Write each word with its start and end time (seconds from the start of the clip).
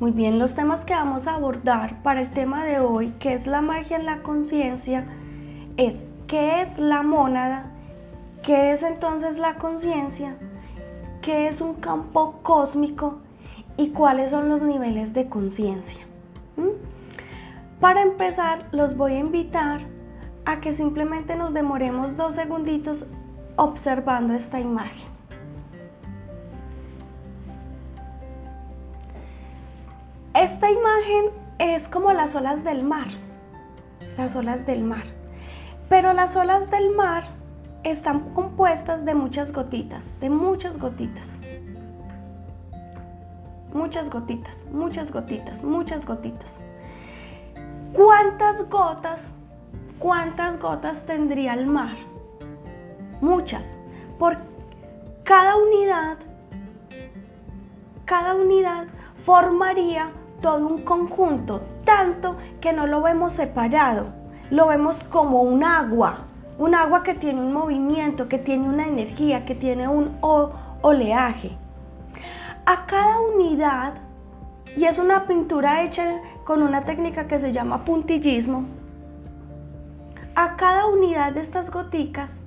Muy 0.00 0.12
bien, 0.12 0.38
los 0.38 0.54
temas 0.54 0.86
que 0.86 0.94
vamos 0.94 1.26
a 1.26 1.34
abordar 1.34 2.02
para 2.02 2.22
el 2.22 2.30
tema 2.30 2.64
de 2.64 2.80
hoy, 2.80 3.10
que 3.20 3.34
es 3.34 3.46
la 3.46 3.60
magia 3.60 3.98
en 3.98 4.06
la 4.06 4.22
conciencia, 4.22 5.04
es 5.76 5.94
qué 6.26 6.62
es 6.62 6.78
la 6.78 7.02
mónada, 7.02 7.66
qué 8.42 8.72
es 8.72 8.82
entonces 8.82 9.36
la 9.36 9.56
conciencia, 9.56 10.36
qué 11.20 11.48
es 11.48 11.60
un 11.60 11.74
campo 11.74 12.40
cósmico 12.42 13.18
y 13.76 13.90
cuáles 13.90 14.30
son 14.30 14.48
los 14.48 14.62
niveles 14.62 15.12
de 15.12 15.28
conciencia. 15.28 16.00
Para 17.78 18.00
empezar, 18.00 18.68
los 18.72 18.96
voy 18.96 19.12
a 19.12 19.18
invitar 19.18 19.82
a 20.46 20.60
que 20.60 20.72
simplemente 20.72 21.36
nos 21.36 21.52
demoremos 21.52 22.16
dos 22.16 22.36
segunditos 22.36 23.04
observando 23.56 24.32
esta 24.32 24.60
imagen. 24.60 25.09
Esta 30.40 30.70
imagen 30.70 31.26
es 31.58 31.86
como 31.86 32.14
las 32.14 32.34
olas 32.34 32.64
del 32.64 32.82
mar, 32.82 33.08
las 34.16 34.34
olas 34.34 34.64
del 34.64 34.82
mar. 34.82 35.04
Pero 35.90 36.14
las 36.14 36.34
olas 36.34 36.70
del 36.70 36.96
mar 36.96 37.24
están 37.84 38.32
compuestas 38.32 39.04
de 39.04 39.14
muchas 39.14 39.52
gotitas, 39.52 40.18
de 40.18 40.30
muchas 40.30 40.78
gotitas. 40.78 41.40
Muchas 43.74 44.08
gotitas, 44.08 44.64
muchas 44.72 45.12
gotitas, 45.12 45.62
muchas 45.62 46.06
gotitas. 46.06 46.58
¿Cuántas 47.92 48.66
gotas, 48.70 49.20
cuántas 49.98 50.58
gotas 50.58 51.04
tendría 51.04 51.52
el 51.52 51.66
mar? 51.66 51.96
Muchas. 53.20 53.66
Por 54.18 54.38
cada 55.22 55.56
unidad, 55.56 56.16
cada 58.06 58.34
unidad 58.34 58.86
formaría 59.26 60.12
todo 60.40 60.66
un 60.66 60.82
conjunto, 60.82 61.62
tanto 61.84 62.36
que 62.60 62.72
no 62.72 62.86
lo 62.86 63.02
vemos 63.02 63.32
separado, 63.32 64.06
lo 64.50 64.66
vemos 64.68 65.02
como 65.04 65.42
un 65.42 65.64
agua, 65.64 66.26
un 66.58 66.74
agua 66.74 67.02
que 67.02 67.14
tiene 67.14 67.40
un 67.40 67.52
movimiento, 67.52 68.28
que 68.28 68.38
tiene 68.38 68.68
una 68.68 68.86
energía, 68.86 69.44
que 69.44 69.54
tiene 69.54 69.88
un 69.88 70.16
oleaje. 70.82 71.56
A 72.66 72.86
cada 72.86 73.20
unidad, 73.20 73.94
y 74.76 74.84
es 74.84 74.98
una 74.98 75.26
pintura 75.26 75.82
hecha 75.82 76.20
con 76.44 76.62
una 76.62 76.84
técnica 76.84 77.26
que 77.26 77.38
se 77.38 77.52
llama 77.52 77.84
puntillismo, 77.84 78.64
a 80.34 80.56
cada 80.56 80.86
unidad 80.86 81.32
de 81.32 81.40
estas 81.40 81.70
goticas 81.70 82.38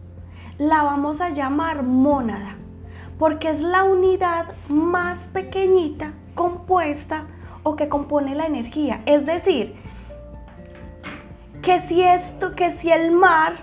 la 0.58 0.84
vamos 0.84 1.22
a 1.22 1.30
llamar 1.30 1.84
mónada, 1.84 2.56
porque 3.20 3.50
es 3.50 3.60
la 3.60 3.84
unidad 3.84 4.48
más 4.68 5.18
pequeñita 5.34 6.14
compuesta 6.36 7.26
o 7.64 7.75
que 7.75 7.89
compone 7.89 8.36
la 8.36 8.45
energía. 8.45 9.02
Es 9.06 9.25
decir, 9.25 9.75
que 11.61 11.80
si 11.81 12.02
esto, 12.02 12.56
que 12.56 12.72
si 12.72 12.92
el 12.92 13.11
mar 13.11 13.53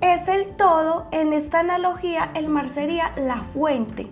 es 0.00 0.26
el 0.28 0.56
todo, 0.56 1.06
en 1.10 1.32
esta 1.32 1.60
analogía 1.60 2.30
el 2.34 2.48
mar 2.48 2.70
sería 2.70 3.12
la 3.16 3.42
fuente. 3.52 4.10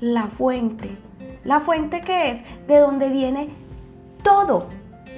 La 0.00 0.26
fuente. 0.26 0.98
La 1.44 1.60
fuente 1.60 2.00
que 2.02 2.30
es 2.30 2.66
de 2.66 2.78
donde 2.78 3.08
viene 3.08 3.50
todo, 4.22 4.66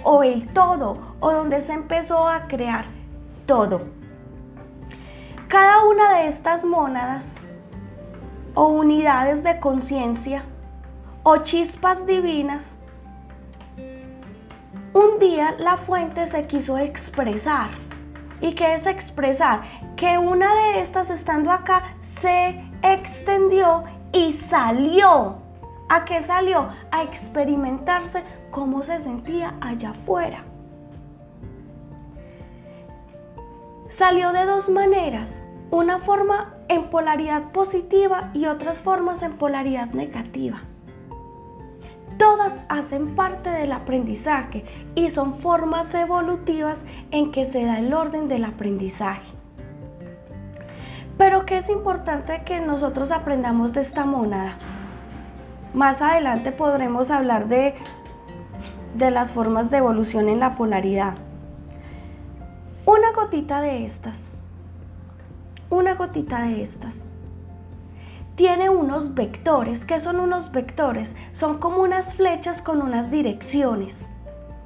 o 0.04 0.22
el 0.22 0.48
todo, 0.48 0.98
o 1.20 1.32
donde 1.32 1.62
se 1.62 1.72
empezó 1.72 2.28
a 2.28 2.46
crear 2.46 2.86
todo. 3.46 3.82
Cada 5.48 5.84
una 5.84 6.18
de 6.18 6.28
estas 6.28 6.64
mónadas 6.64 7.32
o 8.54 8.66
unidades 8.66 9.44
de 9.44 9.60
conciencia 9.60 10.44
o 11.28 11.38
chispas 11.38 12.06
divinas, 12.06 12.76
un 14.92 15.18
día 15.18 15.56
la 15.58 15.76
fuente 15.76 16.28
se 16.28 16.46
quiso 16.46 16.78
expresar. 16.78 17.70
¿Y 18.40 18.54
qué 18.54 18.76
es 18.76 18.86
expresar? 18.86 19.62
Que 19.96 20.18
una 20.18 20.54
de 20.54 20.82
estas 20.82 21.10
estando 21.10 21.50
acá 21.50 21.96
se 22.20 22.62
extendió 22.80 23.82
y 24.12 24.34
salió. 24.34 25.38
¿A 25.88 26.04
qué 26.04 26.22
salió? 26.22 26.68
A 26.92 27.02
experimentarse 27.02 28.22
cómo 28.52 28.84
se 28.84 29.00
sentía 29.00 29.54
allá 29.60 29.90
afuera. 29.90 30.44
Salió 33.88 34.30
de 34.30 34.44
dos 34.44 34.68
maneras. 34.68 35.42
Una 35.72 35.98
forma 35.98 36.54
en 36.68 36.88
polaridad 36.88 37.50
positiva 37.50 38.30
y 38.32 38.46
otras 38.46 38.78
formas 38.78 39.24
en 39.24 39.38
polaridad 39.38 39.88
negativa. 39.88 40.62
Todas 42.18 42.54
hacen 42.68 43.14
parte 43.14 43.50
del 43.50 43.72
aprendizaje 43.72 44.64
y 44.94 45.10
son 45.10 45.38
formas 45.38 45.92
evolutivas 45.94 46.82
en 47.10 47.30
que 47.30 47.44
se 47.44 47.64
da 47.64 47.78
el 47.78 47.92
orden 47.92 48.28
del 48.28 48.44
aprendizaje. 48.44 49.32
Pero 51.18 51.44
¿qué 51.44 51.58
es 51.58 51.68
importante 51.68 52.42
que 52.44 52.60
nosotros 52.60 53.10
aprendamos 53.10 53.72
de 53.72 53.82
esta 53.82 54.04
mónada? 54.04 54.58
Más 55.74 56.00
adelante 56.00 56.52
podremos 56.52 57.10
hablar 57.10 57.48
de, 57.48 57.74
de 58.96 59.10
las 59.10 59.32
formas 59.32 59.70
de 59.70 59.78
evolución 59.78 60.28
en 60.28 60.40
la 60.40 60.56
polaridad. 60.56 61.14
Una 62.86 63.12
gotita 63.12 63.60
de 63.60 63.84
estas. 63.84 64.30
Una 65.68 65.94
gotita 65.96 66.42
de 66.42 66.62
estas 66.62 67.06
tiene 68.36 68.68
unos 68.68 69.14
vectores. 69.14 69.84
¿Qué 69.86 69.98
son 69.98 70.20
unos 70.20 70.52
vectores? 70.52 71.14
Son 71.32 71.58
como 71.58 71.82
unas 71.82 72.14
flechas 72.14 72.60
con 72.60 72.82
unas 72.82 73.10
direcciones. 73.10 74.06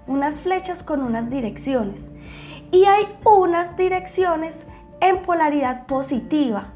Unas 0.08 0.41
flechas 0.41 0.82
con 0.82 1.03
unas 1.03 1.31
direcciones. 1.31 2.00
Y 2.72 2.84
hay 2.84 3.08
unas 3.25 3.76
direcciones 3.76 4.64
en 5.00 5.22
polaridad 5.22 5.86
positiva. 5.86 6.72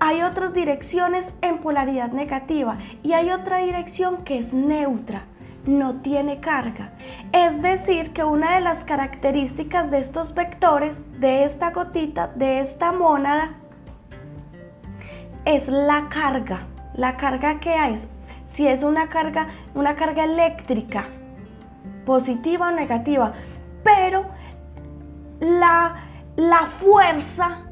Hay 0.00 0.20
otras 0.20 0.52
direcciones 0.52 1.26
en 1.40 1.58
polaridad 1.58 2.12
negativa. 2.12 2.76
Y 3.02 3.14
hay 3.14 3.30
otra 3.30 3.58
dirección 3.58 4.22
que 4.24 4.38
es 4.38 4.52
neutra. 4.52 5.22
No 5.66 6.02
tiene 6.02 6.40
carga. 6.40 6.92
Es 7.32 7.62
decir, 7.62 8.12
que 8.12 8.22
una 8.22 8.56
de 8.56 8.60
las 8.60 8.84
características 8.84 9.90
de 9.90 9.98
estos 9.98 10.34
vectores, 10.34 10.98
de 11.20 11.44
esta 11.44 11.70
gotita, 11.70 12.28
de 12.28 12.60
esta 12.60 12.92
mónada, 12.92 13.54
es 15.44 15.68
la 15.68 16.08
carga, 16.08 16.60
la 16.94 17.16
carga 17.16 17.60
que 17.60 17.74
hay, 17.74 17.98
si 18.52 18.66
es 18.66 18.82
una 18.82 19.08
carga, 19.08 19.48
una 19.74 19.96
carga 19.96 20.24
eléctrica, 20.24 21.06
positiva 22.06 22.68
o 22.68 22.70
negativa, 22.72 23.32
pero 23.82 24.26
la, 25.40 25.94
la 26.36 26.66
fuerza 26.66 27.62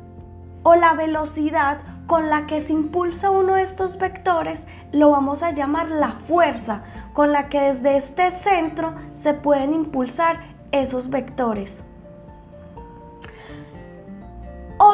o 0.62 0.74
la 0.74 0.94
velocidad 0.94 1.78
con 2.06 2.28
la 2.28 2.46
que 2.46 2.60
se 2.60 2.72
impulsa 2.72 3.30
uno 3.30 3.54
de 3.54 3.62
estos 3.62 3.96
vectores 3.96 4.66
lo 4.92 5.10
vamos 5.10 5.42
a 5.42 5.52
llamar 5.52 5.88
la 5.88 6.12
fuerza, 6.12 6.82
con 7.14 7.32
la 7.32 7.48
que 7.48 7.60
desde 7.60 7.96
este 7.96 8.30
centro 8.30 8.94
se 9.14 9.34
pueden 9.34 9.72
impulsar 9.72 10.40
esos 10.72 11.08
vectores. 11.08 11.84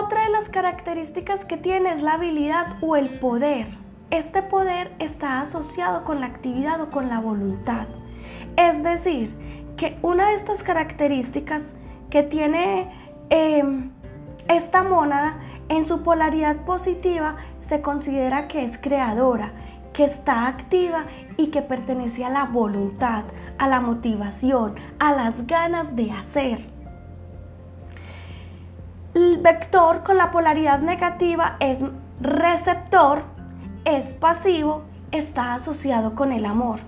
Otra 0.01 0.23
de 0.23 0.31
las 0.31 0.49
características 0.49 1.45
que 1.45 1.57
tiene 1.57 1.91
es 1.91 2.03
la 2.03 2.13
habilidad 2.13 2.77
o 2.83 2.95
el 2.95 3.09
poder. 3.19 3.67
Este 4.11 4.43
poder 4.43 4.93
está 5.01 5.41
asociado 5.41 6.05
con 6.05 6.21
la 6.21 6.27
actividad 6.27 6.81
o 6.81 6.89
con 6.89 7.09
la 7.09 7.19
voluntad. 7.19 7.89
Es 8.57 8.85
decir, 8.85 9.35
que 9.77 9.99
una 10.03 10.29
de 10.29 10.37
estas 10.37 10.63
características 10.63 11.65
que 12.11 12.23
tiene 12.23 12.93
em, 13.31 13.91
esta 14.47 14.85
mónada 14.85 15.41
en 15.69 15.85
su 15.85 16.05
polaridad 16.05 16.65
positiva 16.65 17.37
se 17.61 17.81
considera 17.81 18.47
que 18.47 18.65
es 18.65 18.79
creadora, 18.79 19.51
que 19.93 20.05
está 20.05 20.47
activa 20.47 21.07
y 21.37 21.49
que 21.49 21.61
pertenece 21.61 22.25
a 22.25 22.31
la 22.31 22.45
voluntad, 22.45 23.25
a 23.59 23.67
la 23.67 23.81
motivación, 23.81 24.77
a 25.01 25.13
las 25.13 25.45
ganas 25.49 25.97
de 25.97 26.13
hacer. 26.13 26.78
El 29.15 29.39
vector 29.39 30.03
con 30.03 30.19
la 30.19 30.31
polaridad 30.31 30.81
negativa 30.81 31.57
es 31.61 31.79
receptor, 32.21 33.23
es 33.85 34.05
pasivo, 34.15 34.83
está 35.13 35.55
asociado 35.55 36.15
con 36.15 36.33
el 36.33 36.45
amor. 36.45 36.81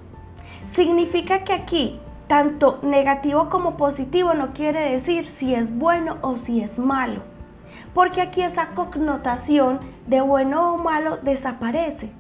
Significa 0.75 1.45
que 1.45 1.55
aquí 1.55 1.99
tanto 2.29 2.79
negativo 2.83 3.49
como 3.49 3.77
positivo 3.77 4.35
no 4.35 4.53
quiere 4.53 4.93
decir 4.93 5.27
si 5.27 5.55
es 5.55 5.77
bueno 5.77 6.19
o 6.21 6.37
si 6.37 6.61
es 6.61 6.79
malo, 6.79 7.23
porque 7.95 8.21
aquí 8.21 8.43
esa 8.43 8.69
connotación 8.69 9.81
de 10.07 10.21
bueno 10.21 10.75
o 10.75 10.79
malo 10.79 11.17
desaparece. 11.23 12.13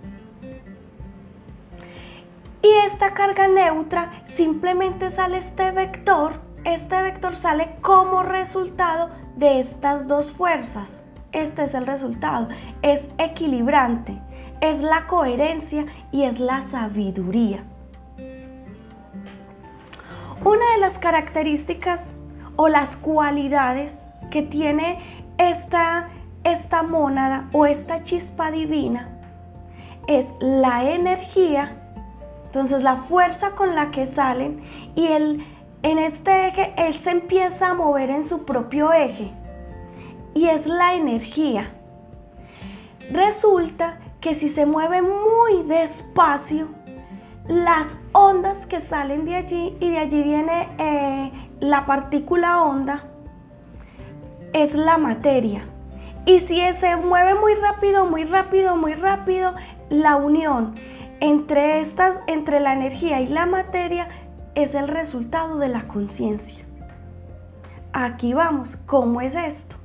Y 2.62 2.68
esta 2.86 3.14
carga 3.14 3.48
neutra 3.48 4.22
simplemente 4.26 5.10
sale 5.10 5.38
este 5.38 5.70
vector 5.70 6.50
este 6.64 7.00
vector 7.00 7.36
sale 7.36 7.76
como 7.80 8.22
resultado 8.22 9.08
de 9.40 9.58
estas 9.58 10.06
dos 10.06 10.30
fuerzas. 10.30 11.00
Este 11.32 11.64
es 11.64 11.74
el 11.74 11.86
resultado. 11.86 12.48
Es 12.82 13.02
equilibrante, 13.18 14.20
es 14.60 14.80
la 14.80 15.06
coherencia 15.06 15.86
y 16.12 16.22
es 16.22 16.38
la 16.38 16.62
sabiduría. 16.68 17.64
Una 20.44 20.72
de 20.74 20.80
las 20.80 20.98
características 20.98 22.14
o 22.56 22.68
las 22.68 22.96
cualidades 22.96 23.98
que 24.30 24.42
tiene 24.42 24.98
esta, 25.38 26.08
esta 26.44 26.82
mónada 26.82 27.48
o 27.52 27.64
esta 27.64 28.04
chispa 28.04 28.50
divina 28.50 29.08
es 30.06 30.26
la 30.40 30.84
energía, 30.90 31.76
entonces 32.46 32.82
la 32.82 32.96
fuerza 32.96 33.52
con 33.52 33.74
la 33.74 33.90
que 33.90 34.06
salen 34.06 34.62
y 34.94 35.06
el, 35.06 35.44
en 35.82 35.98
este 35.98 36.48
eje 36.48 36.72
él 36.76 36.94
se 37.00 37.10
empieza 37.10 37.68
a 37.68 37.74
mover 37.74 38.10
en 38.10 38.24
su 38.24 38.44
propio 38.44 38.92
eje 38.92 39.30
y 40.34 40.46
es 40.46 40.66
la 40.66 40.94
energía. 40.94 41.72
Resulta 43.10 43.98
que 44.20 44.34
si 44.34 44.48
se 44.48 44.66
mueve 44.66 45.02
muy 45.02 45.62
despacio, 45.64 46.68
las 47.48 47.86
ondas 48.12 48.66
que 48.66 48.80
salen 48.80 49.24
de 49.24 49.34
allí 49.34 49.76
y 49.80 49.90
de 49.90 49.98
allí 49.98 50.22
viene 50.22 50.68
eh, 50.78 51.32
la 51.60 51.86
partícula 51.86 52.62
onda, 52.62 53.04
es 54.52 54.74
la 54.74 54.98
materia. 54.98 55.64
Y 56.26 56.40
si 56.40 56.60
se 56.74 56.96
mueve 56.96 57.34
muy 57.34 57.54
rápido, 57.54 58.06
muy 58.06 58.24
rápido, 58.24 58.76
muy 58.76 58.94
rápido, 58.94 59.54
la 59.88 60.16
unión 60.16 60.74
entre 61.20 61.80
estas, 61.80 62.20
entre 62.26 62.60
la 62.60 62.72
energía 62.72 63.20
y 63.20 63.28
la 63.28 63.46
materia 63.46 64.08
es 64.62 64.74
el 64.74 64.88
resultado 64.88 65.58
de 65.58 65.68
la 65.68 65.88
conciencia. 65.88 66.64
Aquí 67.92 68.34
vamos, 68.34 68.76
¿cómo 68.86 69.20
es 69.20 69.34
esto? 69.34 69.76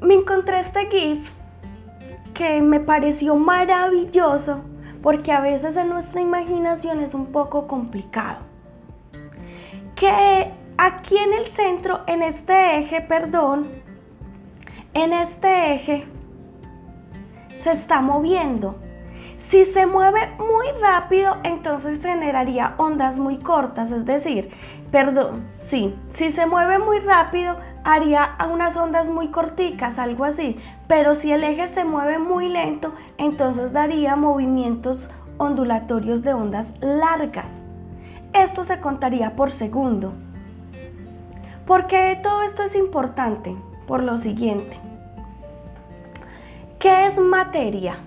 Me 0.00 0.14
encontré 0.14 0.60
este 0.60 0.86
GIF 0.86 1.30
que 2.32 2.62
me 2.62 2.80
pareció 2.80 3.34
maravilloso 3.36 4.60
porque 5.02 5.32
a 5.32 5.40
veces 5.40 5.76
en 5.76 5.88
nuestra 5.88 6.20
imaginación 6.20 7.00
es 7.00 7.14
un 7.14 7.26
poco 7.26 7.66
complicado. 7.66 8.38
Que 9.94 10.52
aquí 10.76 11.16
en 11.16 11.32
el 11.34 11.46
centro, 11.46 12.00
en 12.06 12.22
este 12.22 12.78
eje, 12.78 13.00
perdón, 13.00 13.68
en 14.94 15.12
este 15.12 15.74
eje 15.74 16.06
se 17.58 17.72
está 17.72 18.00
moviendo. 18.00 18.76
Si 19.38 19.64
se 19.64 19.86
mueve 19.86 20.30
muy 20.38 20.66
rápido, 20.80 21.36
entonces 21.44 22.02
generaría 22.02 22.74
ondas 22.76 23.18
muy 23.18 23.38
cortas, 23.38 23.92
es 23.92 24.04
decir, 24.04 24.50
perdón, 24.90 25.44
sí, 25.60 25.94
si 26.10 26.32
se 26.32 26.46
mueve 26.46 26.78
muy 26.78 26.98
rápido, 26.98 27.56
haría 27.84 28.36
unas 28.50 28.76
ondas 28.76 29.08
muy 29.08 29.28
corticas, 29.28 29.98
algo 29.98 30.24
así. 30.24 30.58
Pero 30.88 31.14
si 31.14 31.32
el 31.32 31.44
eje 31.44 31.68
se 31.68 31.84
mueve 31.84 32.18
muy 32.18 32.48
lento, 32.48 32.94
entonces 33.16 33.72
daría 33.72 34.16
movimientos 34.16 35.08
ondulatorios 35.38 36.22
de 36.22 36.34
ondas 36.34 36.74
largas. 36.80 37.62
Esto 38.32 38.64
se 38.64 38.80
contaría 38.80 39.36
por 39.36 39.52
segundo. 39.52 40.14
¿Por 41.64 41.86
qué 41.86 42.18
todo 42.22 42.42
esto 42.42 42.62
es 42.62 42.74
importante? 42.74 43.54
Por 43.86 44.02
lo 44.02 44.18
siguiente. 44.18 44.87
¿Qué 46.78 47.06
es 47.06 47.18
materia? 47.18 47.98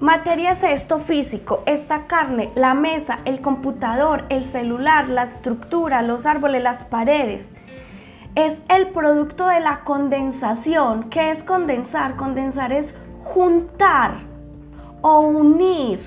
Materia 0.00 0.52
es 0.52 0.62
esto 0.62 0.98
físico, 0.98 1.62
esta 1.66 2.06
carne, 2.06 2.50
la 2.54 2.74
mesa, 2.74 3.18
el 3.24 3.40
computador, 3.40 4.24
el 4.28 4.44
celular, 4.44 5.08
la 5.08 5.24
estructura, 5.24 6.02
los 6.02 6.26
árboles, 6.26 6.62
las 6.62 6.84
paredes 6.84 7.50
es 8.34 8.60
el 8.68 8.88
producto 8.88 9.46
de 9.46 9.60
la 9.60 9.80
condensación. 9.80 11.08
¿Qué 11.10 11.30
es 11.30 11.44
condensar? 11.44 12.16
Condensar 12.16 12.72
es 12.72 12.92
juntar 13.22 14.18
o 15.02 15.20
unir 15.20 16.00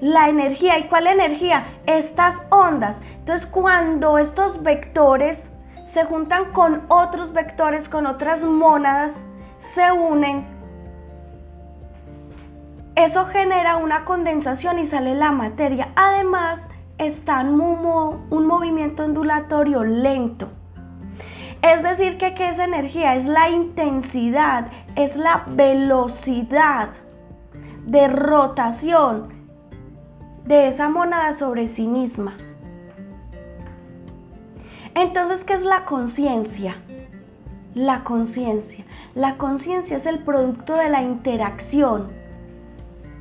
la 0.00 0.28
energía. 0.28 0.78
¿Y 0.78 0.84
cuál 0.84 1.08
energía? 1.08 1.66
Estas 1.86 2.36
ondas. 2.50 2.96
Entonces 3.18 3.46
cuando 3.46 4.18
estos 4.18 4.62
vectores 4.62 5.50
se 5.84 6.04
juntan 6.04 6.52
con 6.52 6.82
otros 6.88 7.32
vectores, 7.32 7.88
con 7.88 8.06
otras 8.06 8.44
mónadas, 8.44 9.12
se 9.74 9.90
unen, 9.90 10.46
eso 13.04 13.26
genera 13.26 13.76
una 13.76 14.04
condensación 14.04 14.78
y 14.78 14.86
sale 14.86 15.14
la 15.14 15.32
materia. 15.32 15.88
Además, 15.96 16.60
está 16.98 17.40
en 17.40 17.48
un 17.60 18.46
movimiento 18.46 19.04
ondulatorio 19.04 19.84
lento. 19.84 20.48
Es 21.62 21.82
decir, 21.82 22.16
que 22.16 22.34
¿qué 22.34 22.48
es 22.48 22.58
energía? 22.58 23.16
Es 23.16 23.26
la 23.26 23.50
intensidad, 23.50 24.68
es 24.96 25.14
la 25.16 25.44
velocidad 25.48 26.90
de 27.84 28.08
rotación 28.08 29.28
de 30.44 30.68
esa 30.68 30.88
monada 30.88 31.34
sobre 31.34 31.68
sí 31.68 31.86
misma. 31.86 32.34
Entonces, 34.94 35.44
¿qué 35.44 35.52
es 35.52 35.62
la 35.62 35.84
conciencia? 35.84 36.76
La 37.74 38.04
conciencia. 38.04 38.84
La 39.14 39.36
conciencia 39.36 39.96
es 39.96 40.06
el 40.06 40.20
producto 40.24 40.74
de 40.74 40.88
la 40.88 41.02
interacción, 41.02 42.19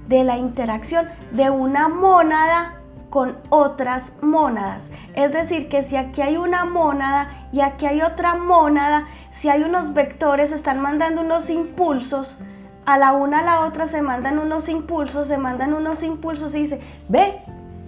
de 0.09 0.23
la 0.23 0.38
interacción 0.38 1.07
de 1.31 1.51
una 1.51 1.88
mónada 1.88 2.73
con 3.11 3.38
otras 3.50 4.11
mónadas. 4.21 4.83
Es 5.15 5.31
decir, 5.31 5.69
que 5.69 5.83
si 5.83 5.95
aquí 5.95 6.21
hay 6.21 6.35
una 6.35 6.65
mónada 6.65 7.47
y 7.51 7.61
aquí 7.61 7.85
hay 7.85 8.01
otra 8.01 8.35
mónada, 8.35 9.07
si 9.33 9.50
hay 9.50 9.63
unos 9.63 9.94
vectores, 9.94 10.51
están 10.51 10.81
mandando 10.81 11.21
unos 11.21 11.50
impulsos, 11.50 12.38
a 12.85 12.97
la 12.97 13.13
una 13.13 13.39
a 13.39 13.44
la 13.44 13.61
otra 13.61 13.88
se 13.88 14.01
mandan 14.01 14.39
unos 14.39 14.67
impulsos, 14.67 15.27
se 15.27 15.38
mandan 15.38 15.73
unos 15.73 16.01
impulsos 16.01 16.56
y 16.56 16.61
dice, 16.63 16.81
ve, 17.07 17.41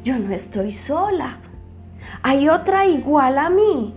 yo 0.04 0.18
no 0.20 0.32
estoy 0.32 0.74
sola, 0.74 1.38
hay 2.22 2.50
otra 2.50 2.86
igual 2.86 3.40
a 3.40 3.50
mí. 3.50 3.96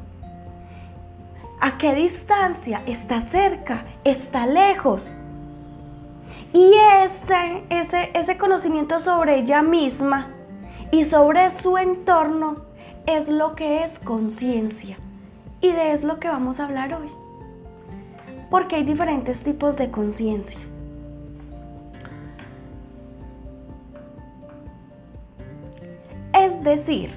¿A 1.60 1.78
qué 1.78 1.94
distancia? 1.94 2.82
¿Está 2.86 3.20
cerca? 3.22 3.84
¿Está 4.04 4.46
lejos? 4.46 5.18
Y 6.54 6.72
ese, 7.02 7.64
ese, 7.68 8.10
ese 8.14 8.38
conocimiento 8.38 9.00
sobre 9.00 9.40
ella 9.40 9.60
misma 9.60 10.28
y 10.92 11.02
sobre 11.02 11.50
su 11.50 11.76
entorno 11.76 12.54
es 13.06 13.28
lo 13.28 13.56
que 13.56 13.82
es 13.82 13.98
conciencia. 13.98 14.96
Y 15.60 15.72
de 15.72 15.92
es 15.92 16.04
lo 16.04 16.20
que 16.20 16.28
vamos 16.28 16.60
a 16.60 16.66
hablar 16.66 16.94
hoy. 16.94 17.08
Porque 18.50 18.76
hay 18.76 18.84
diferentes 18.84 19.42
tipos 19.42 19.76
de 19.76 19.90
conciencia. 19.90 20.60
Es 26.34 26.62
decir, 26.62 27.10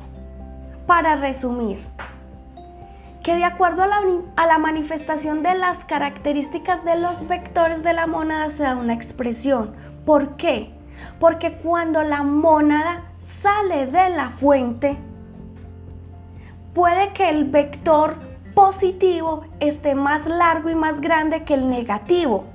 para 0.88 1.15
resumir, 1.15 1.77
que 3.27 3.36
de 3.36 3.43
acuerdo 3.43 3.84
a 3.84 4.46
la, 4.46 4.57
manifestación 4.57 5.43
de 5.43 5.53
las 5.53 5.84
características 5.84 6.86
de 6.86 6.96
los 6.96 7.27
vectores 7.27 7.84
de 7.84 7.91
la 7.91 8.07
mónada 8.07 8.50
se 8.51 8.63
da 8.63 8.77
una 8.77 8.93
expresión. 8.93 9.75
¿Por 10.05 10.38
qué? 10.38 10.72
Porque 11.19 11.57
cuando 11.57 12.03
la 12.03 12.24
mónada 12.24 13.12
sale 13.41 13.88
de 13.88 14.12
la 14.12 14.29
fuente, 14.29 14.96
puede 16.74 17.12
que 17.12 17.27
el 17.27 17.43
vector 17.43 18.15
positivo 18.55 19.41
esté 19.60 19.93
más 19.93 20.25
largo 20.25 20.69
y 20.69 20.75
más 20.75 21.01
grande 21.01 21.43
que 21.43 21.55
el 21.55 21.67
negativo. 21.67 22.46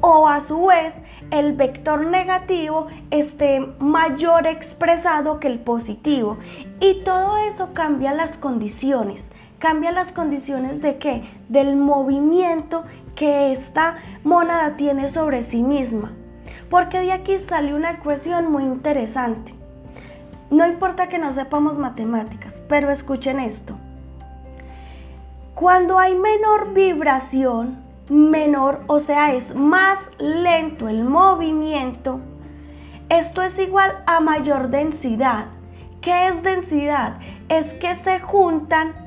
O 0.00 0.28
a 0.28 0.42
su 0.42 0.66
vez, 0.66 0.94
el 1.32 1.54
vector 1.54 2.06
negativo 2.06 2.86
esté 3.10 3.58
mayor 3.80 4.46
expresado 4.46 5.40
que 5.40 5.48
el 5.48 5.58
positivo. 5.58 6.38
Y 6.78 7.02
todo 7.02 7.38
eso 7.38 7.74
cambia 7.74 8.12
las 8.12 8.38
condiciones. 8.38 9.32
Cambia 9.64 9.92
las 9.92 10.12
condiciones 10.12 10.82
de 10.82 10.98
qué? 10.98 11.22
Del 11.48 11.74
movimiento 11.74 12.84
que 13.16 13.50
esta 13.54 13.96
mónada 14.22 14.76
tiene 14.76 15.08
sobre 15.08 15.42
sí 15.42 15.62
misma. 15.62 16.12
Porque 16.68 17.00
de 17.00 17.12
aquí 17.12 17.38
sale 17.38 17.72
una 17.72 17.92
ecuación 17.92 18.52
muy 18.52 18.64
interesante. 18.64 19.54
No 20.50 20.66
importa 20.66 21.08
que 21.08 21.18
no 21.18 21.32
sepamos 21.32 21.78
matemáticas, 21.78 22.60
pero 22.68 22.90
escuchen 22.90 23.40
esto. 23.40 23.74
Cuando 25.54 25.98
hay 25.98 26.14
menor 26.14 26.74
vibración, 26.74 27.78
menor, 28.10 28.82
o 28.86 29.00
sea, 29.00 29.32
es 29.32 29.54
más 29.54 29.98
lento 30.18 30.90
el 30.90 31.04
movimiento, 31.04 32.20
esto 33.08 33.40
es 33.40 33.58
igual 33.58 34.02
a 34.04 34.20
mayor 34.20 34.68
densidad. 34.68 35.46
¿Qué 36.02 36.28
es 36.28 36.42
densidad? 36.42 37.18
Es 37.48 37.72
que 37.72 37.96
se 37.96 38.20
juntan 38.20 39.03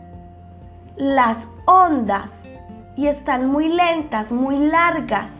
las 0.97 1.47
ondas 1.65 2.31
y 2.95 3.07
están 3.07 3.47
muy 3.47 3.69
lentas, 3.69 4.31
muy 4.31 4.57
largas. 4.57 5.31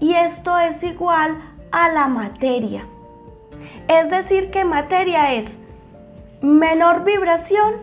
Y 0.00 0.14
esto 0.14 0.58
es 0.58 0.82
igual 0.82 1.38
a 1.70 1.88
la 1.88 2.08
materia. 2.08 2.84
Es 3.88 4.10
decir, 4.10 4.50
que 4.50 4.64
materia 4.64 5.34
es 5.34 5.56
menor 6.40 7.04
vibración, 7.04 7.74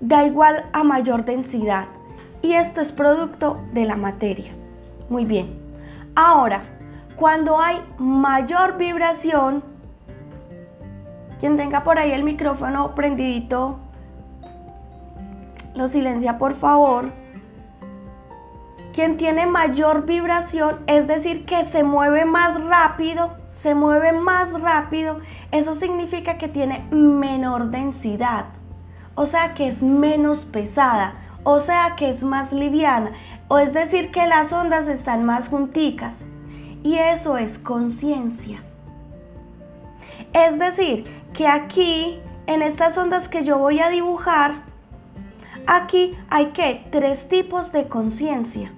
da 0.00 0.24
igual 0.24 0.64
a 0.72 0.82
mayor 0.82 1.24
densidad. 1.24 1.86
Y 2.42 2.54
esto 2.54 2.80
es 2.80 2.90
producto 2.90 3.60
de 3.72 3.84
la 3.84 3.96
materia. 3.96 4.52
Muy 5.08 5.24
bien. 5.24 5.58
Ahora, 6.14 6.62
Cuando 7.20 7.60
hay 7.60 7.82
mayor 7.98 8.78
vibración, 8.78 9.62
quien 11.38 11.58
tenga 11.58 11.84
por 11.84 11.98
ahí 11.98 12.12
el 12.12 12.24
micrófono 12.24 12.94
prendidito, 12.94 13.78
lo 15.80 15.88
silencia 15.88 16.36
por 16.36 16.54
favor. 16.54 17.06
Quien 18.92 19.16
tiene 19.16 19.46
mayor 19.46 20.04
vibración, 20.04 20.80
es 20.86 21.06
decir, 21.06 21.46
que 21.46 21.64
se 21.64 21.82
mueve 21.82 22.26
más 22.26 22.62
rápido, 22.64 23.30
se 23.54 23.74
mueve 23.74 24.12
más 24.12 24.52
rápido, 24.60 25.20
eso 25.52 25.74
significa 25.74 26.36
que 26.36 26.48
tiene 26.48 26.86
menor 26.90 27.70
densidad, 27.70 28.46
o 29.14 29.24
sea 29.26 29.54
que 29.54 29.68
es 29.68 29.82
menos 29.82 30.44
pesada, 30.44 31.14
o 31.44 31.60
sea 31.60 31.94
que 31.96 32.10
es 32.10 32.22
más 32.22 32.52
liviana, 32.52 33.12
o 33.48 33.58
es 33.58 33.72
decir 33.72 34.10
que 34.10 34.26
las 34.26 34.52
ondas 34.52 34.86
están 34.86 35.24
más 35.24 35.48
junticas. 35.48 36.26
Y 36.82 36.96
eso 36.96 37.36
es 37.36 37.58
conciencia. 37.58 38.62
Es 40.32 40.58
decir, 40.58 41.04
que 41.34 41.46
aquí, 41.46 42.18
en 42.46 42.62
estas 42.62 42.96
ondas 42.96 43.28
que 43.28 43.44
yo 43.44 43.58
voy 43.58 43.80
a 43.80 43.90
dibujar, 43.90 44.69
aquí 45.66 46.16
hay 46.28 46.46
que 46.46 46.86
tres 46.90 47.28
tipos 47.28 47.72
de 47.72 47.88
conciencia. 47.88 48.72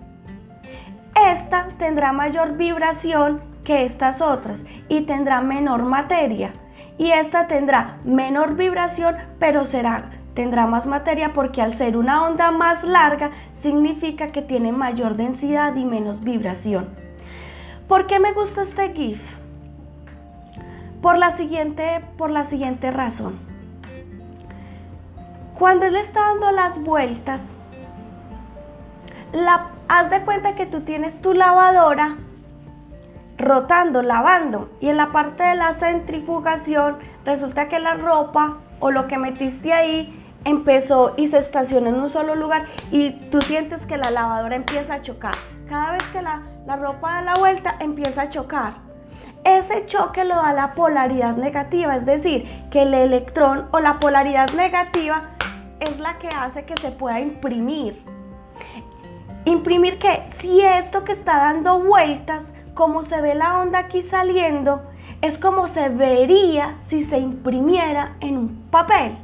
Esta 1.31 1.69
tendrá 1.79 2.13
mayor 2.13 2.57
vibración 2.57 3.43
que 3.65 3.85
estas 3.85 4.21
otras 4.21 4.65
y 4.89 5.03
tendrá 5.03 5.41
menor 5.41 5.83
materia. 5.83 6.53
Y 6.99 7.11
esta 7.11 7.47
tendrá 7.47 7.99
menor 8.05 8.57
vibración, 8.57 9.17
pero 9.39 9.65
será 9.65 10.11
tendrá 10.35 10.67
más 10.67 10.87
materia 10.87 11.33
porque 11.35 11.61
al 11.61 11.75
ser 11.75 11.97
una 11.97 12.25
onda 12.25 12.51
más 12.51 12.85
larga 12.85 13.33
significa 13.61 14.29
que 14.29 14.43
tiene 14.43 14.73
mayor 14.73 15.17
densidad 15.17 15.77
y 15.77 15.85
menos 15.85 16.23
vibración. 16.23 16.89
¿Por 17.87 18.07
qué 18.07 18.19
me 18.19 18.33
gusta 18.33 18.63
este 18.63 18.93
GIF? 18.95 19.21
Por 21.03 21.19
la 21.19 21.33
siguiente, 21.33 22.01
por 22.17 22.31
la 22.31 22.45
siguiente 22.45 22.91
razón. 22.91 23.52
Cuando 25.63 25.87
él 25.87 25.95
está 25.95 26.19
dando 26.23 26.51
las 26.51 26.83
vueltas, 26.83 27.41
la, 29.33 29.69
haz 29.87 30.11
de 30.11 30.23
cuenta 30.23 30.57
que 30.57 30.67
tú 30.67 30.81
tienes 30.81 31.23
tu 31.23 31.35
lavadora 31.35 32.17
rotando, 33.39 34.03
lavando. 34.03 34.71
Y 34.81 34.89
en 34.89 34.97
la 34.97 35.13
parte 35.13 35.45
de 35.45 35.55
la 35.55 35.75
centrifugación 35.75 36.97
resulta 37.25 37.69
que 37.69 37.79
la 37.79 37.95
ropa 37.95 38.57
o 38.81 38.91
lo 38.91 39.07
que 39.07 39.19
metiste 39.19 39.73
ahí 39.73 40.21
empezó 40.45 41.15
y 41.17 41.29
se 41.29 41.39
estaciona 41.39 41.91
en 41.91 41.95
un 41.95 42.11
solo 42.11 42.35
lugar 42.35 42.67
y 42.91 43.13
tú 43.31 43.41
sientes 43.41 43.87
que 43.87 43.99
la 43.99 44.11
lavadora 44.11 44.57
empieza 44.57 44.95
a 44.95 45.03
chocar. 45.03 45.37
Cada 45.69 45.93
vez 45.93 46.03
que 46.13 46.23
la, 46.23 46.43
la 46.67 46.75
ropa 46.75 47.13
da 47.13 47.23
la 47.23 47.35
vuelta 47.35 47.77
empieza 47.79 48.23
a 48.23 48.31
chocar. 48.31 48.79
Ese 49.45 49.87
choque 49.87 50.25
lo 50.25 50.35
da 50.35 50.53
la 50.53 50.75
polaridad 50.75 51.37
negativa, 51.37 51.97
es 51.97 52.05
decir, 52.05 52.49
que 52.71 52.83
el 52.83 52.95
electrón 52.95 53.69
o 53.73 53.81
la 53.81 54.01
polaridad 54.01 54.51
negativa 54.55 55.31
es 55.83 55.99
la 55.99 56.19
que 56.19 56.29
hace 56.29 56.65
que 56.65 56.77
se 56.81 56.91
pueda 56.93 57.21
imprimir. 57.21 58.03
Imprimir 59.45 59.99
que 59.99 60.23
si 60.41 60.61
esto 60.61 61.05
que 61.05 61.13
está 61.13 61.39
dando 61.39 61.81
vueltas 61.81 62.53
como 62.75 63.05
se 63.05 63.21
ve 63.21 63.35
la 63.35 63.59
onda 63.59 63.81
aquí 63.81 64.03
saliendo, 64.03 64.83
es 65.21 65.39
como 65.39 65.67
se 65.69 65.89
vería 65.89 66.77
si 66.87 67.03
se 67.05 67.19
imprimiera 67.19 68.17
en 68.21 68.37
un 68.37 68.63
papel. 68.71 69.19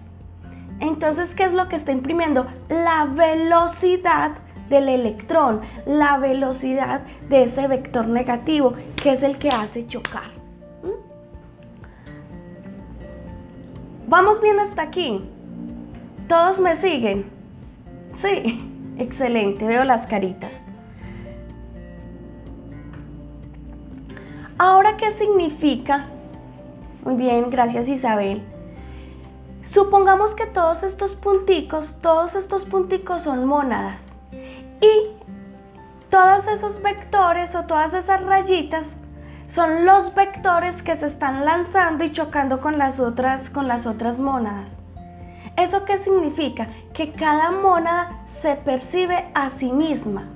Entonces, 0.80 1.34
¿qué 1.34 1.44
es 1.44 1.52
lo 1.52 1.68
que 1.68 1.76
está 1.76 1.92
imprimiendo? 1.92 2.46
La 2.68 3.04
velocidad 3.04 4.32
del 4.68 4.88
electrón, 4.88 5.60
la 5.86 6.18
velocidad 6.18 7.02
de 7.28 7.44
ese 7.44 7.66
vector 7.68 8.06
negativo, 8.06 8.74
que 9.02 9.12
es 9.12 9.22
el 9.22 9.38
que 9.38 9.48
hace 9.48 9.86
chocar. 9.86 10.30
¿Mm? 10.82 10.90
¿Vamos 14.08 14.40
bien 14.40 14.60
hasta 14.60 14.82
aquí? 14.82 15.24
¿Todos 16.28 16.60
me 16.60 16.76
siguen? 16.76 17.30
Sí, 18.18 18.94
excelente, 18.98 19.66
veo 19.66 19.84
las 19.84 20.06
caritas. 20.06 20.52
Ahora, 24.58 24.98
¿qué 24.98 25.10
significa? 25.12 26.08
Muy 27.02 27.14
bien, 27.14 27.48
gracias 27.48 27.88
Isabel. 27.88 28.42
Supongamos 29.62 30.34
que 30.34 30.44
todos 30.44 30.82
estos 30.82 31.14
punticos, 31.14 31.96
todos 32.02 32.34
estos 32.34 32.66
punticos 32.66 33.22
son 33.22 33.46
mónadas. 33.46 34.06
Y 34.32 35.10
todos 36.10 36.46
esos 36.46 36.82
vectores 36.82 37.54
o 37.54 37.64
todas 37.64 37.94
esas 37.94 38.22
rayitas 38.22 38.86
son 39.48 39.86
los 39.86 40.14
vectores 40.14 40.82
que 40.82 40.96
se 40.96 41.06
están 41.06 41.46
lanzando 41.46 42.04
y 42.04 42.12
chocando 42.12 42.60
con 42.60 42.76
las 42.76 43.00
otras, 43.00 43.48
con 43.48 43.66
las 43.66 43.86
otras 43.86 44.18
mónadas. 44.18 44.77
¿Eso 45.58 45.84
qué 45.84 45.98
significa? 45.98 46.68
Que 46.94 47.10
cada 47.10 47.50
mónada 47.50 48.24
se 48.40 48.54
percibe 48.54 49.24
a 49.34 49.50
sí 49.50 49.72
misma 49.72 50.28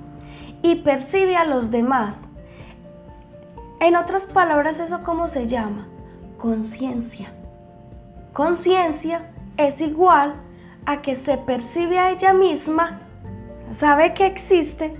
y 0.61 0.75
percibe 0.75 1.37
a 1.37 1.45
los 1.45 1.71
demás. 1.71 2.19
En 3.79 3.95
otras 3.95 4.25
palabras, 4.25 4.81
¿eso 4.81 5.01
cómo 5.05 5.29
se 5.29 5.47
llama? 5.47 5.87
Conciencia. 6.37 7.31
Conciencia 8.33 9.31
es 9.55 9.79
igual 9.79 10.35
a 10.85 11.01
que 11.01 11.15
se 11.15 11.37
percibe 11.37 11.99
a 11.99 12.09
ella 12.09 12.33
misma, 12.33 12.99
sabe 13.71 14.13
que 14.13 14.25
existe, 14.25 14.93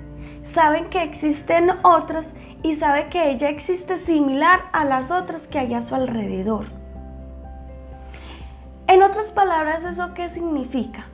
sabe 0.45 0.87
que 0.87 1.03
existen 1.03 1.69
otras 1.83 2.33
y 2.61 2.75
sabe 2.75 3.09
que 3.09 3.29
ella 3.29 3.49
existe 3.49 3.99
similar 3.99 4.61
a 4.71 4.85
las 4.85 5.11
otras 5.11 5.49
que 5.49 5.59
hay 5.59 5.73
a 5.73 5.81
su 5.81 5.95
alrededor. 5.95 6.82
En 8.87 9.01
otras 9.01 9.31
palabras, 9.31 9.83
¿eso 9.83 10.13
qué 10.13 10.29
significa? 10.29 11.05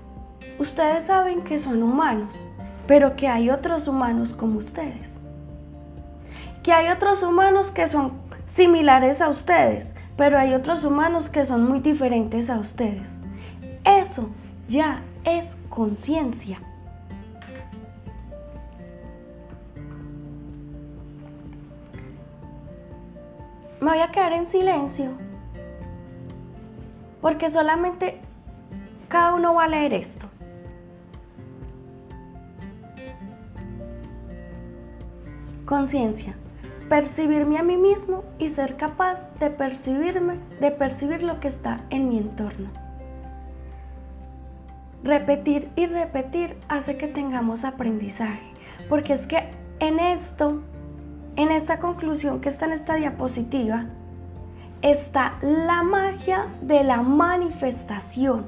Ustedes 0.59 1.05
saben 1.05 1.43
que 1.43 1.59
son 1.59 1.83
humanos, 1.83 2.33
pero 2.87 3.15
que 3.15 3.27
hay 3.27 3.49
otros 3.49 3.87
humanos 3.87 4.33
como 4.33 4.57
ustedes 4.59 5.19
que 6.63 6.73
hay 6.73 6.89
otros 6.89 7.23
humanos 7.23 7.71
que 7.71 7.87
son 7.87 8.13
similares 8.45 9.21
a 9.21 9.29
ustedes, 9.29 9.93
pero 10.17 10.37
hay 10.37 10.53
otros 10.53 10.83
humanos 10.83 11.29
que 11.29 11.45
son 11.45 11.67
muy 11.67 11.79
diferentes 11.79 12.49
a 12.49 12.59
ustedes. 12.59 13.09
Eso 13.85 14.29
ya 14.67 15.01
es 15.23 15.55
conciencia. 15.69 16.59
Me 23.79 23.91
voy 23.91 23.99
a 23.99 24.11
quedar 24.11 24.33
en 24.33 24.45
silencio 24.45 25.11
porque 27.21 27.49
solamente 27.49 28.19
cada 29.07 29.33
uno 29.33 29.55
va 29.55 29.65
a 29.65 29.67
leer 29.67 29.93
esto. 29.93 30.27
Conciencia 35.65 36.35
percibirme 36.89 37.59
a 37.59 37.63
mí 37.63 37.77
mismo 37.77 38.23
y 38.39 38.49
ser 38.49 38.75
capaz 38.75 39.29
de 39.39 39.51
percibirme, 39.51 40.39
de 40.59 40.71
percibir 40.71 41.21
lo 41.21 41.39
que 41.39 41.47
está 41.47 41.81
en 41.91 42.09
mi 42.09 42.17
entorno. 42.17 42.69
Repetir 45.03 45.69
y 45.75 45.85
repetir 45.85 46.57
hace 46.67 46.97
que 46.97 47.07
tengamos 47.07 47.63
aprendizaje, 47.63 48.41
porque 48.89 49.13
es 49.13 49.27
que 49.27 49.43
en 49.79 49.99
esto, 49.99 50.61
en 51.35 51.51
esta 51.51 51.79
conclusión 51.79 52.41
que 52.41 52.49
está 52.49 52.65
en 52.65 52.73
esta 52.73 52.95
diapositiva, 52.95 53.85
está 54.81 55.33
la 55.41 55.83
magia 55.83 56.47
de 56.61 56.83
la 56.83 57.01
manifestación. 57.01 58.45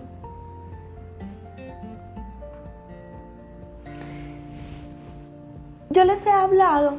Yo 5.90 6.06
les 6.06 6.26
he 6.26 6.32
hablado 6.32 6.98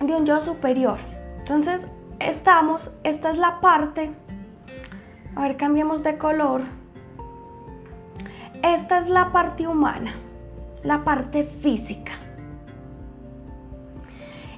de 0.00 0.14
un 0.14 0.26
yo 0.26 0.40
superior. 0.40 0.98
Entonces, 1.38 1.86
estamos, 2.18 2.90
esta 3.04 3.30
es 3.30 3.38
la 3.38 3.60
parte, 3.60 4.10
a 5.36 5.42
ver, 5.42 5.56
cambiamos 5.56 6.02
de 6.02 6.18
color. 6.18 6.62
Esta 8.62 8.98
es 8.98 9.08
la 9.08 9.30
parte 9.30 9.68
humana, 9.68 10.14
la 10.82 11.04
parte 11.04 11.44
física. 11.44 12.12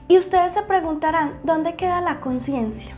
Y 0.09 0.17
ustedes 0.17 0.55
se 0.55 0.63
preguntarán, 0.63 1.35
¿dónde 1.45 1.77
queda 1.77 2.01
la 2.01 2.21
conciencia? 2.21 2.97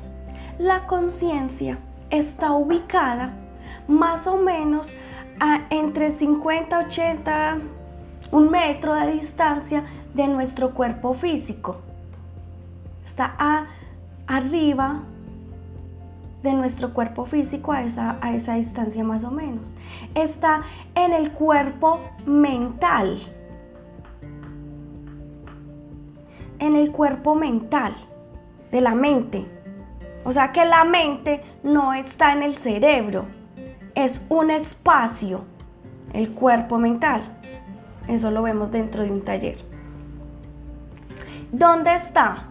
La 0.63 0.87
conciencia 0.87 1.79
está 2.11 2.53
ubicada 2.53 3.33
más 3.89 4.29
o 4.29 4.37
menos 4.37 4.95
a 5.41 5.63
entre 5.71 6.13
50, 6.13 6.79
80, 6.87 7.59
un 8.31 8.49
metro 8.49 8.95
de 8.95 9.11
distancia 9.11 9.83
de 10.15 10.29
nuestro 10.29 10.73
cuerpo 10.73 11.15
físico 11.15 11.79
está 13.05 13.67
arriba 14.29 15.03
de 16.45 16.53
nuestro 16.53 16.95
cuerpo 16.95 17.27
físico 17.27 17.73
a 17.73 17.83
esa, 17.83 18.19
a 18.21 18.33
esa 18.33 18.55
distancia 18.55 19.03
más 19.03 19.25
o 19.25 19.33
menos. 19.33 19.67
Está 20.15 20.63
en 20.95 21.13
el 21.13 21.33
cuerpo 21.33 21.99
mental. 22.25 23.19
en 26.61 26.77
el 26.77 26.93
cuerpo 26.93 27.35
mental, 27.35 27.93
de 28.71 28.81
la 28.81 28.95
mente. 28.95 29.62
O 30.25 30.33
sea 30.33 30.53
que 30.53 30.65
la 30.65 30.85
mente 30.85 31.43
no 31.63 31.95
está 31.95 32.33
en 32.33 32.43
el 32.43 32.57
cerebro, 32.57 33.27
es 33.95 34.21
un 34.29 34.51
espacio, 34.51 35.45
el 36.13 36.33
cuerpo 36.33 36.79
mental. 36.79 37.39
Eso 38.09 38.31
lo 38.31 38.43
vemos 38.43 38.71
dentro 38.71 39.03
de 39.03 39.11
un 39.11 39.25
taller. 39.25 39.59
¿Dónde 41.51 41.95
está? 41.95 42.45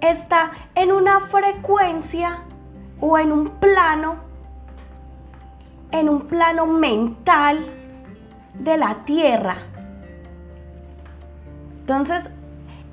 Está 0.00 0.52
en 0.74 0.92
una 0.92 1.20
frecuencia 1.28 2.40
o 3.00 3.18
en 3.18 3.32
un 3.32 3.50
plano, 3.50 4.16
en 5.90 6.08
un 6.08 6.22
plano 6.22 6.66
mental 6.66 7.64
de 8.54 8.76
la 8.76 9.04
Tierra. 9.04 9.56
Entonces, 11.80 12.24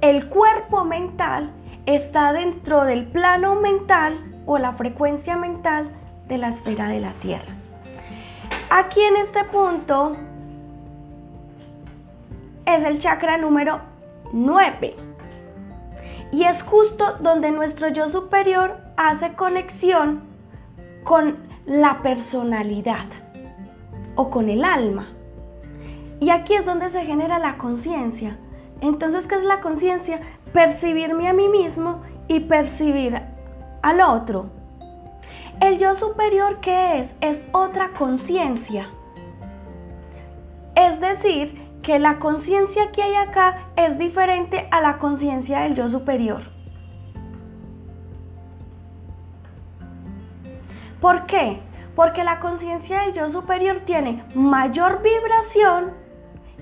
el 0.01 0.29
cuerpo 0.29 0.85
mental 0.85 1.51
está 1.85 2.33
dentro 2.33 2.83
del 2.85 3.05
plano 3.05 3.55
mental 3.55 4.17
o 4.45 4.57
la 4.57 4.73
frecuencia 4.73 5.37
mental 5.37 5.91
de 6.27 6.37
la 6.37 6.49
esfera 6.49 6.87
de 6.87 6.99
la 6.99 7.13
Tierra. 7.13 7.53
Aquí 8.69 9.01
en 9.01 9.17
este 9.17 9.43
punto 9.45 10.15
es 12.65 12.83
el 12.83 12.99
chakra 12.99 13.37
número 13.37 13.79
9 14.33 14.95
y 16.31 16.43
es 16.43 16.63
justo 16.63 17.17
donde 17.19 17.51
nuestro 17.51 17.89
yo 17.89 18.09
superior 18.09 18.77
hace 18.97 19.33
conexión 19.33 20.23
con 21.03 21.37
la 21.65 22.01
personalidad 22.01 23.05
o 24.15 24.29
con 24.29 24.49
el 24.49 24.63
alma. 24.63 25.07
Y 26.19 26.29
aquí 26.29 26.55
es 26.55 26.65
donde 26.65 26.89
se 26.89 27.05
genera 27.05 27.39
la 27.39 27.57
conciencia. 27.57 28.37
Entonces, 28.81 29.27
¿qué 29.27 29.35
es 29.35 29.43
la 29.43 29.61
conciencia? 29.61 30.21
Percibirme 30.55 31.27
a 31.27 31.33
mí 31.33 31.49
mismo 31.49 32.01
y 32.29 32.39
percibir 32.39 33.21
al 33.81 33.99
otro. 33.99 34.51
El 35.59 35.79
yo 35.79 35.95
superior, 35.95 36.61
¿qué 36.61 37.01
es? 37.01 37.13
Es 37.19 37.41
otra 37.51 37.89
conciencia. 37.89 38.87
Es 40.73 41.01
decir, 41.01 41.61
que 41.81 41.99
la 41.99 42.19
conciencia 42.19 42.93
que 42.93 43.03
hay 43.03 43.15
acá 43.15 43.67
es 43.75 43.97
diferente 43.97 44.69
a 44.71 44.79
la 44.79 44.97
conciencia 44.97 45.59
del 45.59 45.75
yo 45.75 45.89
superior. 45.89 46.43
¿Por 51.01 51.25
qué? 51.25 51.59
Porque 51.97 52.23
la 52.23 52.39
conciencia 52.39 53.01
del 53.01 53.11
yo 53.11 53.27
superior 53.27 53.81
tiene 53.85 54.23
mayor 54.35 55.01
vibración 55.01 56.04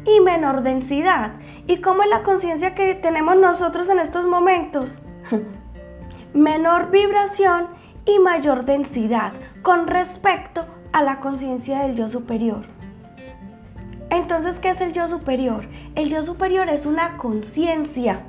y 0.05 0.19
menor 0.19 0.63
densidad. 0.63 1.33
¿Y 1.67 1.77
cómo 1.77 2.03
es 2.03 2.09
la 2.09 2.23
conciencia 2.23 2.75
que 2.75 2.95
tenemos 2.95 3.37
nosotros 3.37 3.89
en 3.89 3.99
estos 3.99 4.25
momentos? 4.25 5.01
menor 6.33 6.89
vibración 6.89 7.67
y 8.05 8.19
mayor 8.19 8.65
densidad 8.65 9.33
con 9.61 9.87
respecto 9.87 10.65
a 10.91 11.03
la 11.03 11.19
conciencia 11.19 11.79
del 11.79 11.95
yo 11.95 12.07
superior. 12.07 12.65
Entonces, 14.09 14.59
¿qué 14.59 14.69
es 14.69 14.81
el 14.81 14.93
yo 14.93 15.07
superior? 15.07 15.67
El 15.95 16.09
yo 16.09 16.23
superior 16.23 16.69
es 16.69 16.85
una 16.85 17.17
conciencia 17.17 18.21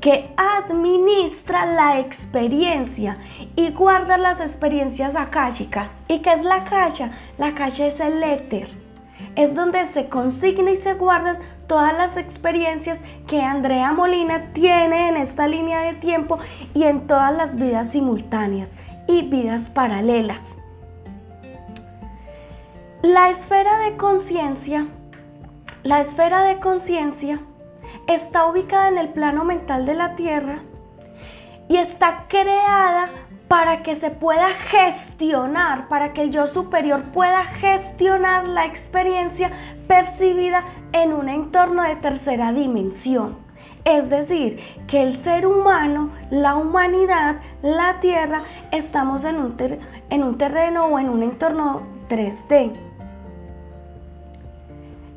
que 0.00 0.30
administra 0.36 1.66
la 1.66 2.00
experiencia 2.00 3.18
y 3.54 3.70
guarda 3.70 4.16
las 4.16 4.40
experiencias 4.40 5.14
akáshicas. 5.14 5.92
¿Y 6.08 6.20
qué 6.20 6.32
es 6.32 6.42
la 6.42 6.56
akasha? 6.56 7.12
La 7.36 7.48
akasha 7.48 7.86
es 7.86 8.00
el 8.00 8.22
éter. 8.22 8.79
Es 9.36 9.54
donde 9.54 9.86
se 9.86 10.08
consigna 10.08 10.70
y 10.70 10.76
se 10.76 10.94
guardan 10.94 11.38
todas 11.66 11.92
las 11.96 12.16
experiencias 12.16 12.98
que 13.26 13.42
Andrea 13.42 13.92
Molina 13.92 14.52
tiene 14.52 15.08
en 15.08 15.16
esta 15.16 15.46
línea 15.46 15.80
de 15.80 15.94
tiempo 15.94 16.38
y 16.74 16.84
en 16.84 17.06
todas 17.06 17.34
las 17.34 17.54
vidas 17.54 17.90
simultáneas 17.90 18.70
y 19.06 19.22
vidas 19.22 19.68
paralelas. 19.68 20.42
La 23.02 23.30
esfera 23.30 23.78
de 23.78 23.96
conciencia 23.96 24.86
la 25.82 26.02
esfera 26.02 26.42
de 26.42 26.60
conciencia 26.60 27.40
está 28.06 28.44
ubicada 28.44 28.88
en 28.88 28.98
el 28.98 29.08
plano 29.08 29.46
mental 29.46 29.86
de 29.86 29.94
la 29.94 30.14
Tierra 30.14 30.58
y 31.70 31.78
está 31.78 32.26
creada 32.28 33.06
para 33.50 33.82
que 33.82 33.96
se 33.96 34.10
pueda 34.10 34.50
gestionar, 34.50 35.88
para 35.88 36.12
que 36.12 36.22
el 36.22 36.30
yo 36.30 36.46
superior 36.46 37.02
pueda 37.12 37.42
gestionar 37.42 38.46
la 38.46 38.64
experiencia 38.64 39.50
percibida 39.88 40.62
en 40.92 41.12
un 41.12 41.28
entorno 41.28 41.82
de 41.82 41.96
tercera 41.96 42.52
dimensión. 42.52 43.38
Es 43.84 44.08
decir, 44.08 44.60
que 44.86 45.02
el 45.02 45.18
ser 45.18 45.48
humano, 45.48 46.10
la 46.30 46.54
humanidad, 46.54 47.40
la 47.60 47.98
Tierra, 47.98 48.44
estamos 48.70 49.24
en 49.24 49.38
un, 49.38 49.56
en 50.10 50.22
un 50.22 50.38
terreno 50.38 50.84
o 50.84 51.00
en 51.00 51.08
un 51.08 51.24
entorno 51.24 51.82
3D. 52.08 52.72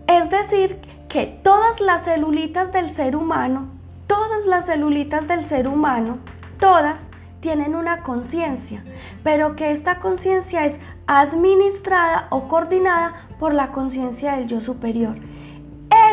Es 0.08 0.32
decir, 0.32 0.82
que 1.08 1.28
todas 1.28 1.80
las 1.80 2.06
celulitas 2.06 2.72
del 2.72 2.90
ser 2.90 3.16
humano, 3.16 3.68
todas 4.08 4.48
las 4.48 4.66
celulitas 4.66 5.28
del 5.28 5.46
ser 5.46 5.68
humano, 5.68 6.18
todas 6.60 7.08
tienen 7.44 7.76
una 7.76 8.04
conciencia, 8.04 8.86
pero 9.22 9.58
que 9.58 9.72
esta 9.72 10.00
conciencia 10.00 10.66
es 10.66 10.80
administrada 11.08 12.28
o 12.30 12.48
coordinada 12.48 13.28
por 13.38 13.54
la 13.54 13.74
conciencia 13.74 14.38
del 14.38 14.48
yo 14.48 14.62
superior. 14.62 15.18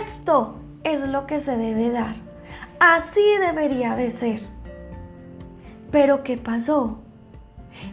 Esto 0.01 0.57
es 0.83 1.01
lo 1.07 1.29
que 1.29 1.39
se 1.39 1.57
debe 1.57 1.91
dar. 1.91 2.17
Así 2.81 3.23
debería 3.39 3.95
de 3.95 4.11
ser. 4.11 4.43
Pero 5.93 6.25
¿qué 6.25 6.37
pasó? 6.37 6.99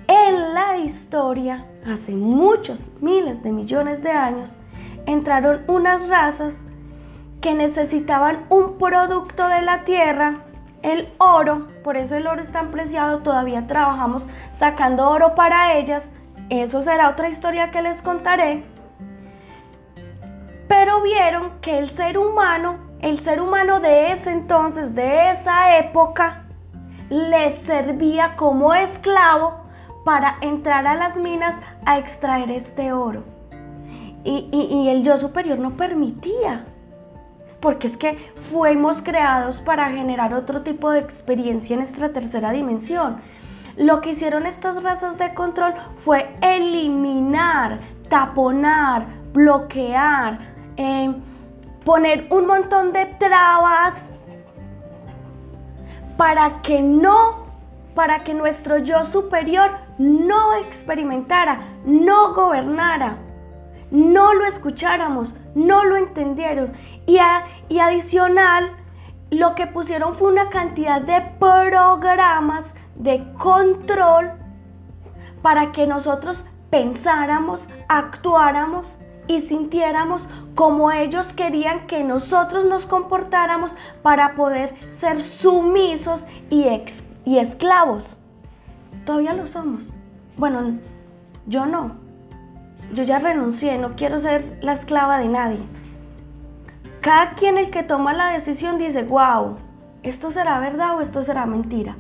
En 0.08 0.56
la 0.56 0.80
historia, 0.80 1.68
hace 1.86 2.14
muchos 2.14 2.90
miles 3.02 3.44
de 3.44 3.52
millones 3.52 4.02
de 4.02 4.12
años, 4.12 4.52
entraron 5.06 5.62
unas 5.68 6.08
razas 6.10 6.56
que 7.40 7.54
necesitaban 7.54 8.48
un 8.50 8.80
producto 8.80 9.48
de 9.48 9.62
la 9.62 9.84
tierra, 9.84 10.47
el 10.88 11.14
oro, 11.18 11.68
por 11.84 11.98
eso 11.98 12.16
el 12.16 12.28
oro 12.28 12.42
es 12.42 12.52
tan 12.52 12.72
preciado, 12.72 13.20
todavía 13.20 13.68
trabajamos 13.68 14.26
sacando 14.56 15.10
oro 15.10 15.36
para 15.36 15.74
ellas, 15.74 16.10
eso 16.50 16.82
será 16.82 17.10
otra 17.10 17.30
historia 17.30 17.72
que 17.72 17.82
les 17.82 18.02
contaré. 18.02 18.64
Pero 20.68 21.02
vieron 21.02 21.60
que 21.62 21.78
el 21.80 21.90
ser 21.90 22.18
humano, 22.18 22.78
el 23.02 23.20
ser 23.20 23.42
humano 23.42 23.80
de 23.80 24.12
ese 24.12 24.32
entonces, 24.32 24.96
de 24.96 25.32
esa 25.32 25.78
época, 25.78 26.46
les 27.10 27.58
servía 27.66 28.36
como 28.36 28.74
esclavo 28.74 29.62
para 30.04 30.38
entrar 30.42 30.88
a 30.88 30.96
las 30.96 31.16
minas 31.16 31.56
a 31.86 31.98
extraer 31.98 32.52
este 32.52 32.92
oro 32.94 33.38
y, 34.24 34.88
el 34.90 35.04
yo 35.04 35.18
superior 35.18 35.58
no 35.60 35.78
permitía. 35.78 36.66
Porque 37.60 37.88
es 37.88 37.98
que 37.98 38.18
fuimos 38.52 39.02
creados 39.02 39.60
para 39.60 39.90
generar 39.92 40.34
otro 40.34 40.62
tipo 40.62 40.92
de 40.92 41.00
experiencia 41.00 41.74
en 41.74 41.80
nuestra 41.80 42.10
tercera 42.10 42.52
dimensión. 42.52 43.18
Lo 43.76 44.02
que 44.02 44.12
hicieron 44.12 44.46
estas 44.46 44.82
razas 44.82 45.18
de 45.18 45.34
control 45.34 45.74
fue 46.04 46.36
eliminar, 46.42 47.80
taponar, 48.10 49.06
bloquear, 49.34 50.40
eh, 50.78 51.14
poner 51.84 52.28
un 52.30 52.48
montón 52.48 52.94
de 52.94 53.06
trabas 53.06 54.04
para 56.18 56.62
que 56.62 56.82
no, 56.82 57.46
para 57.94 58.24
que 58.24 58.34
nuestro 58.34 58.80
yo 58.80 59.06
superior 59.06 59.72
no 59.98 60.56
experimentara, 60.56 61.60
no 61.86 62.34
gobernara 62.34 63.18
no 63.92 64.34
lo 64.34 64.46
escucháramos, 64.46 65.36
no 65.56 65.86
lo 65.86 65.96
entendieron. 65.98 66.74
Y, 67.08 67.80
adicional, 67.80 68.72
lo 69.32 69.56
que 69.56 69.66
pusieron 69.66 70.16
fue 70.16 70.30
una 70.30 70.50
cantidad 70.50 71.02
de 71.02 71.22
programas 71.40 72.66
de 72.96 73.26
control 73.38 74.34
para 75.42 75.72
que 75.72 75.88
nosotros 75.88 76.44
pensáramos, 76.70 77.64
actuáramos 77.88 78.94
y 79.28 79.42
sintiéramos 79.42 80.28
como 80.54 80.92
ellos 80.92 81.28
querían 81.34 81.88
que 81.88 82.04
nosotros 82.04 82.66
nos 82.66 82.86
comportáramos 82.86 83.74
para 84.02 84.36
poder 84.36 84.76
ser 84.92 85.22
sumisos 85.22 86.26
y, 86.50 86.66
y 87.24 87.38
esclavos. 87.38 88.18
Todavía 89.06 89.34
lo 89.34 89.48
somos. 89.48 89.94
Bueno, 90.36 90.80
yo 91.46 91.66
no, 91.66 91.96
yo 92.94 93.04
ya 93.04 93.20
renuncié, 93.20 93.78
no 93.78 93.96
quiero 93.96 94.20
ser 94.20 94.60
la 94.62 94.74
esclava 94.74 95.20
de 95.20 95.30
nadie. 95.30 95.77
Cada 97.08 97.36
quien 97.36 97.58
el 97.58 97.70
que 97.70 97.84
toma 97.84 98.14
la 98.14 98.34
decisión 98.34 98.78
dice, 98.78 99.04
wow, 99.04 99.56
esto 100.04 100.30
será 100.30 100.60
verdad 100.60 100.98
o 100.98 101.00
esto 101.00 101.24
será 101.24 101.46
mentira. 101.46 101.96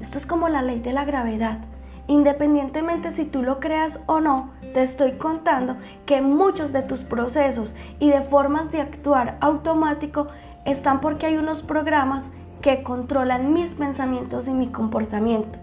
Esto 0.00 0.18
es 0.18 0.24
como 0.24 0.48
la 0.48 0.62
ley 0.62 0.78
de 0.78 0.92
la 0.92 1.04
gravedad. 1.04 1.58
Independientemente 2.06 3.10
si 3.10 3.24
tú 3.24 3.42
lo 3.42 3.58
creas 3.58 3.98
o 4.06 4.20
no, 4.20 4.50
te 4.72 4.84
estoy 4.84 5.14
contando 5.18 5.78
que 6.06 6.20
muchos 6.20 6.72
de 6.72 6.82
tus 6.82 7.00
procesos 7.00 7.74
y 7.98 8.10
de 8.10 8.20
formas 8.20 8.70
de 8.70 8.82
actuar 8.82 9.36
automático 9.40 10.28
están 10.64 11.00
porque 11.00 11.26
hay 11.26 11.38
unos 11.38 11.64
programas 11.64 12.30
que 12.60 12.84
controlan 12.84 13.52
mis 13.52 13.70
pensamientos 13.70 14.46
y 14.46 14.52
mi 14.52 14.68
comportamiento. 14.68 15.58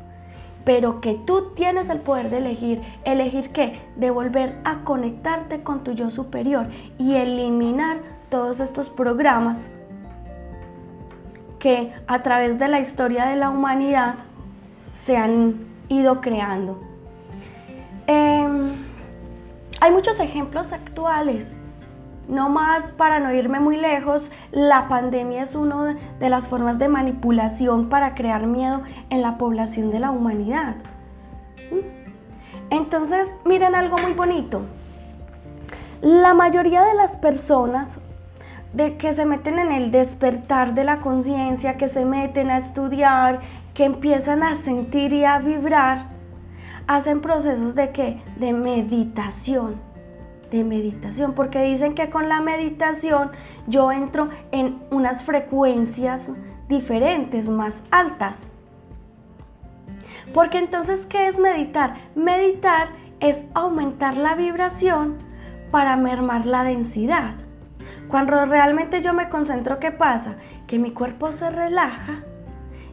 Pero 0.65 0.99
que 0.99 1.13
tú 1.13 1.53
tienes 1.55 1.87
el 1.87 2.01
poder 2.01 2.29
de 2.29 2.39
elegir. 2.39 2.81
¿Elegir 3.05 3.51
qué? 3.53 3.79
De 3.95 4.11
volver 4.11 4.59
a 4.65 4.83
conectarte 4.83 5.63
con 5.63 5.85
tu 5.85 5.93
yo 5.93 6.11
superior 6.11 6.67
y 6.97 7.15
eliminar 7.15 8.18
todos 8.29 8.59
estos 8.59 8.89
programas 8.89 9.59
que 11.59 11.93
a 12.07 12.23
través 12.23 12.57
de 12.57 12.67
la 12.67 12.79
historia 12.79 13.25
de 13.25 13.35
la 13.35 13.49
humanidad 13.49 14.15
se 14.95 15.17
han 15.17 15.67
ido 15.89 16.21
creando. 16.21 16.79
Em, 18.07 18.73
hay 19.81 19.91
muchos 19.91 20.19
ejemplos 20.19 20.71
actuales. 20.71 21.57
No 22.27 22.47
más 22.47 22.85
para 22.91 23.19
no 23.19 23.33
irme 23.33 23.59
muy 23.59 23.75
lejos, 23.75 24.29
la 24.51 24.87
pandemia 24.87 25.43
es 25.43 25.55
una 25.55 25.97
de 26.19 26.29
las 26.29 26.47
formas 26.47 26.77
de 26.77 26.87
manipulación 26.87 27.89
para 27.89 28.13
crear 28.13 28.45
miedo 28.45 28.83
en 29.09 29.23
la 29.23 29.37
población 29.37 29.89
de 29.89 29.99
la 29.99 30.11
humanidad. 30.11 30.75
Entonces, 32.69 33.33
miren 33.45 33.73
algo 33.73 33.97
muy 33.97 34.13
bonito. 34.13 34.61
La 36.01 36.35
mayoría 36.35 36.83
de 36.83 36.93
las 36.93 37.17
personas 37.17 37.97
de 38.73 38.97
que 38.97 39.13
se 39.13 39.25
meten 39.25 39.59
en 39.59 39.71
el 39.71 39.91
despertar 39.91 40.73
de 40.73 40.83
la 40.83 40.97
conciencia, 40.97 41.77
que 41.77 41.89
se 41.89 42.05
meten 42.05 42.51
a 42.51 42.59
estudiar, 42.59 43.39
que 43.73 43.85
empiezan 43.85 44.43
a 44.43 44.55
sentir 44.55 45.13
y 45.13 45.25
a 45.25 45.39
vibrar, 45.39 46.07
hacen 46.87 47.21
procesos 47.21 47.75
de 47.75 47.91
qué? 47.91 48.21
De 48.37 48.53
meditación. 48.53 49.75
De 50.51 50.63
meditación, 50.63 51.33
porque 51.33 51.61
dicen 51.61 51.93
que 51.93 52.09
con 52.09 52.27
la 52.27 52.41
meditación 52.41 53.31
yo 53.67 53.91
entro 53.91 54.29
en 54.51 54.79
unas 54.89 55.23
frecuencias 55.23 56.23
diferentes, 56.67 57.47
más 57.47 57.83
altas. 57.91 58.39
Porque 60.33 60.57
entonces, 60.57 61.05
¿qué 61.05 61.27
es 61.27 61.37
meditar? 61.37 61.95
Meditar 62.15 62.89
es 63.19 63.43
aumentar 63.53 64.15
la 64.17 64.35
vibración 64.35 65.17
para 65.71 65.95
mermar 65.95 66.45
la 66.45 66.63
densidad. 66.63 67.35
Cuando 68.09 68.43
realmente 68.45 69.01
yo 69.03 69.13
me 69.13 69.29
concentro, 69.29 69.79
¿qué 69.79 69.91
pasa? 69.91 70.35
Que 70.65 70.79
mi 70.79 70.91
cuerpo 70.91 71.31
se 71.31 71.49
relaja. 71.51 72.23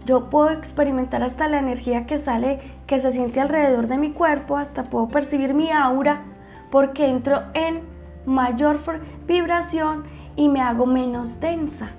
Yo 0.04 0.28
puedo 0.28 0.50
experimentar 0.50 1.22
hasta 1.22 1.48
la 1.48 1.58
energía 1.58 2.06
que 2.06 2.18
sale, 2.18 2.60
que 2.86 3.00
se 3.00 3.12
siente 3.12 3.40
alrededor 3.40 3.86
de 3.86 3.96
mi 3.96 4.12
cuerpo, 4.12 4.58
hasta 4.58 4.84
puedo 4.84 5.08
percibir 5.08 5.54
mi 5.54 5.72
aura, 5.72 6.22
porque 6.70 7.08
entro 7.08 7.42
en 7.54 7.80
mayor 8.26 8.78
vibración 9.26 10.04
y 10.36 10.50
me 10.50 10.60
hago 10.60 10.84
menos 10.84 11.40
densa. 11.40 11.92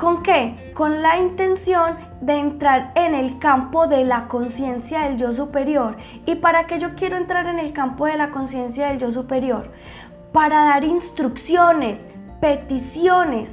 ¿Con 0.00 0.22
qué? 0.22 0.56
Con 0.74 1.02
la 1.02 1.18
intención 1.18 1.96
de 2.22 2.38
entrar 2.38 2.92
en 2.94 3.14
el 3.14 3.38
campo 3.38 3.86
de 3.86 4.04
la 4.04 4.28
conciencia 4.28 5.02
del 5.02 5.18
yo 5.18 5.32
superior. 5.32 5.96
¿Y 6.24 6.36
para 6.36 6.66
qué 6.66 6.78
yo 6.78 6.94
quiero 6.94 7.18
entrar 7.18 7.46
en 7.46 7.58
el 7.58 7.74
campo 7.74 8.06
de 8.06 8.16
la 8.16 8.30
conciencia 8.30 8.88
del 8.88 8.98
yo 8.98 9.10
superior? 9.10 9.70
Para 10.32 10.64
dar 10.64 10.84
instrucciones, 10.84 11.98
peticiones, 12.40 13.50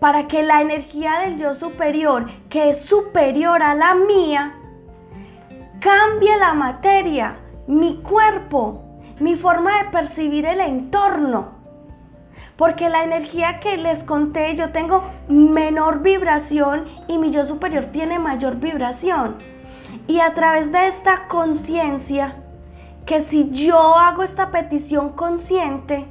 para 0.00 0.28
que 0.28 0.42
la 0.42 0.60
energía 0.60 1.20
del 1.20 1.38
yo 1.38 1.54
superior, 1.54 2.26
que 2.48 2.70
es 2.70 2.82
superior 2.82 3.62
a 3.62 3.74
la 3.74 3.94
mía, 3.94 4.54
cambie 5.80 6.36
la 6.36 6.54
materia, 6.54 7.36
mi 7.66 7.96
cuerpo, 8.02 8.82
mi 9.20 9.36
forma 9.36 9.82
de 9.82 9.90
percibir 9.90 10.46
el 10.46 10.60
entorno. 10.60 11.56
Porque 12.56 12.88
la 12.88 13.04
energía 13.04 13.60
que 13.60 13.76
les 13.76 14.02
conté, 14.02 14.54
yo 14.56 14.70
tengo 14.70 15.04
menor 15.28 16.02
vibración 16.02 16.86
y 17.06 17.18
mi 17.18 17.30
yo 17.30 17.44
superior 17.44 17.86
tiene 17.86 18.18
mayor 18.18 18.56
vibración. 18.56 19.36
Y 20.06 20.20
a 20.20 20.34
través 20.34 20.72
de 20.72 20.88
esta 20.88 21.28
conciencia, 21.28 22.36
que 23.08 23.22
si 23.22 23.48
yo 23.52 23.96
hago 23.98 24.22
esta 24.22 24.50
petición 24.50 25.14
consciente, 25.14 26.04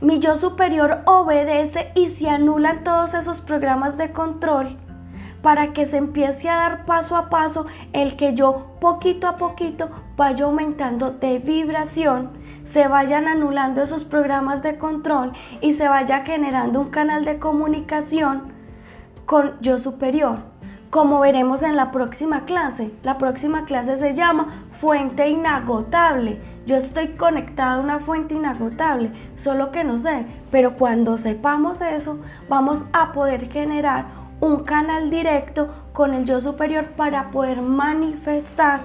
mi 0.00 0.18
yo 0.18 0.38
superior 0.38 1.02
obedece 1.04 1.92
y 1.94 2.08
se 2.08 2.30
anulan 2.30 2.84
todos 2.84 3.12
esos 3.12 3.42
programas 3.42 3.98
de 3.98 4.10
control 4.10 4.78
para 5.42 5.74
que 5.74 5.84
se 5.84 5.98
empiece 5.98 6.48
a 6.48 6.56
dar 6.56 6.86
paso 6.86 7.16
a 7.16 7.28
paso 7.28 7.66
el 7.92 8.16
que 8.16 8.32
yo 8.32 8.78
poquito 8.80 9.28
a 9.28 9.36
poquito 9.36 9.90
vaya 10.16 10.46
aumentando 10.46 11.10
de 11.10 11.38
vibración, 11.38 12.30
se 12.64 12.88
vayan 12.88 13.28
anulando 13.28 13.82
esos 13.82 14.04
programas 14.04 14.62
de 14.62 14.78
control 14.78 15.34
y 15.60 15.74
se 15.74 15.86
vaya 15.86 16.24
generando 16.24 16.80
un 16.80 16.88
canal 16.88 17.26
de 17.26 17.38
comunicación 17.38 18.54
con 19.26 19.60
yo 19.60 19.78
superior. 19.78 20.49
Como 20.90 21.20
veremos 21.20 21.62
en 21.62 21.76
la 21.76 21.92
próxima 21.92 22.46
clase, 22.46 22.90
la 23.04 23.16
próxima 23.16 23.64
clase 23.64 23.96
se 23.96 24.12
llama 24.12 24.48
fuente 24.80 25.28
inagotable. 25.28 26.40
Yo 26.66 26.74
estoy 26.74 27.10
conectada 27.10 27.74
a 27.74 27.78
una 27.78 28.00
fuente 28.00 28.34
inagotable, 28.34 29.12
solo 29.36 29.70
que 29.70 29.84
no 29.84 29.98
sé, 29.98 30.26
pero 30.50 30.74
cuando 30.74 31.16
sepamos 31.16 31.80
eso, 31.80 32.18
vamos 32.48 32.84
a 32.92 33.12
poder 33.12 33.52
generar 33.52 34.06
un 34.40 34.64
canal 34.64 35.10
directo 35.10 35.68
con 35.92 36.12
el 36.12 36.24
yo 36.24 36.40
superior 36.40 36.86
para 36.96 37.30
poder 37.30 37.62
manifestar 37.62 38.80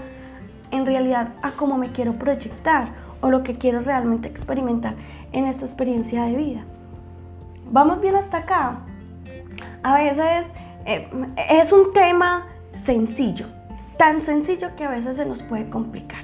en 0.69 0.85
realidad 0.85 1.29
a 1.41 1.53
cómo 1.53 1.75
me 1.75 1.91
quiero 1.91 2.13
proyectar 2.13 2.89
o 3.21 3.31
lo 3.31 3.41
que 3.41 3.57
quiero 3.57 3.81
realmente 3.81 4.27
experimentar 4.27 4.93
en 5.31 5.47
esta 5.47 5.65
experiencia 5.65 6.25
de 6.25 6.35
vida. 6.35 6.61
Vamos 7.71 7.99
bien 7.99 8.15
hasta 8.15 8.37
acá. 8.37 8.77
A 9.81 9.95
veces 9.95 10.45
eh, 10.85 11.07
es 11.49 11.71
un 11.71 11.93
tema 11.93 12.47
sencillo, 12.83 13.47
tan 13.97 14.21
sencillo 14.21 14.75
que 14.75 14.83
a 14.83 14.89
veces 14.89 15.17
se 15.17 15.25
nos 15.25 15.41
puede 15.43 15.69
complicar. 15.69 16.23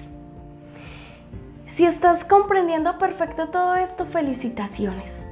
Si 1.66 1.86
estás 1.86 2.26
comprendiendo 2.26 2.98
perfecto 2.98 3.48
todo 3.48 3.76
esto, 3.76 4.06
felicitaciones. 4.06 5.26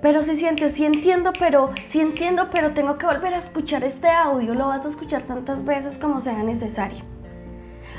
Pero 0.00 0.22
si 0.22 0.36
sientes, 0.36 0.72
si 0.72 0.84
entiendo, 0.84 1.32
pero 1.38 1.70
si 1.88 2.00
entiendo, 2.00 2.48
pero 2.52 2.72
tengo 2.72 2.96
que 2.96 3.06
volver 3.06 3.34
a 3.34 3.38
escuchar 3.38 3.82
este 3.82 4.08
audio, 4.08 4.54
lo 4.54 4.68
vas 4.68 4.84
a 4.84 4.88
escuchar 4.88 5.22
tantas 5.22 5.64
veces 5.64 5.98
como 5.98 6.20
sea 6.20 6.42
necesario. 6.42 7.02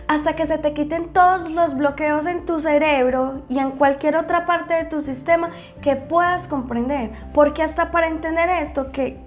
Hasta 0.08 0.38
que 0.38 0.48
se 0.48 0.58
te 0.58 0.74
quiten 0.74 1.12
todos 1.12 1.52
los 1.52 1.76
bloqueos 1.76 2.26
en 2.28 2.46
tu 2.46 2.62
cerebro 2.62 3.42
y 3.50 3.60
en 3.60 3.72
cualquier 3.72 4.16
otra 4.16 4.46
parte 4.46 4.74
de 4.74 4.86
tu 4.86 5.02
sistema 5.02 5.52
que 5.82 5.98
puedas 5.98 6.48
comprender. 6.48 7.12
Porque 7.34 7.62
hasta 7.62 7.92
para 7.92 8.08
entender 8.08 8.50
esto, 8.62 8.94
que, 8.94 9.20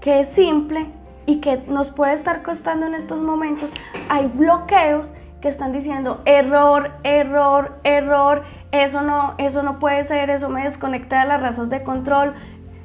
que 0.00 0.20
es 0.20 0.28
simple, 0.28 0.86
y 1.28 1.40
que 1.40 1.58
nos 1.68 1.90
puede 1.90 2.14
estar 2.14 2.42
costando 2.42 2.86
en 2.86 2.94
estos 2.94 3.20
momentos, 3.20 3.70
hay 4.08 4.28
bloqueos 4.28 5.12
que 5.42 5.48
están 5.48 5.74
diciendo 5.74 6.22
error, 6.24 6.92
error, 7.02 7.78
error, 7.84 8.44
eso 8.72 9.02
no, 9.02 9.34
eso 9.36 9.62
no 9.62 9.78
puede 9.78 10.04
ser, 10.04 10.30
eso 10.30 10.48
me 10.48 10.64
desconecta 10.64 11.20
de 11.20 11.28
las 11.28 11.42
razas 11.42 11.68
de 11.68 11.82
control, 11.82 12.32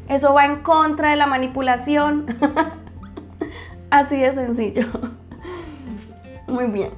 eso 0.09 0.33
va 0.33 0.43
en 0.43 0.57
contra 0.57 1.11
de 1.11 1.15
la 1.15 1.25
manipulación. 1.25 2.25
Así 3.89 4.17
de 4.17 4.33
sencillo. 4.33 4.87
Muy 6.49 6.65
bien. 6.65 6.91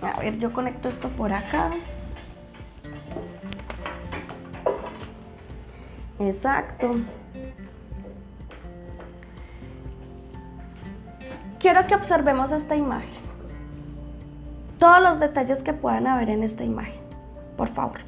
A 0.00 0.20
ver, 0.20 0.38
yo 0.38 0.52
conecto 0.52 0.90
esto 0.90 1.08
por 1.08 1.32
acá. 1.32 1.70
Exacto. 6.20 6.96
Quiero 11.58 11.86
que 11.86 11.94
observemos 11.94 12.52
esta 12.52 12.76
imagen. 12.76 13.08
Todos 14.78 15.02
los 15.02 15.18
detalles 15.18 15.62
que 15.62 15.72
puedan 15.72 16.06
haber 16.06 16.30
en 16.30 16.42
esta 16.42 16.64
imagen, 16.64 17.02
por 17.56 17.68
favor. 17.68 18.00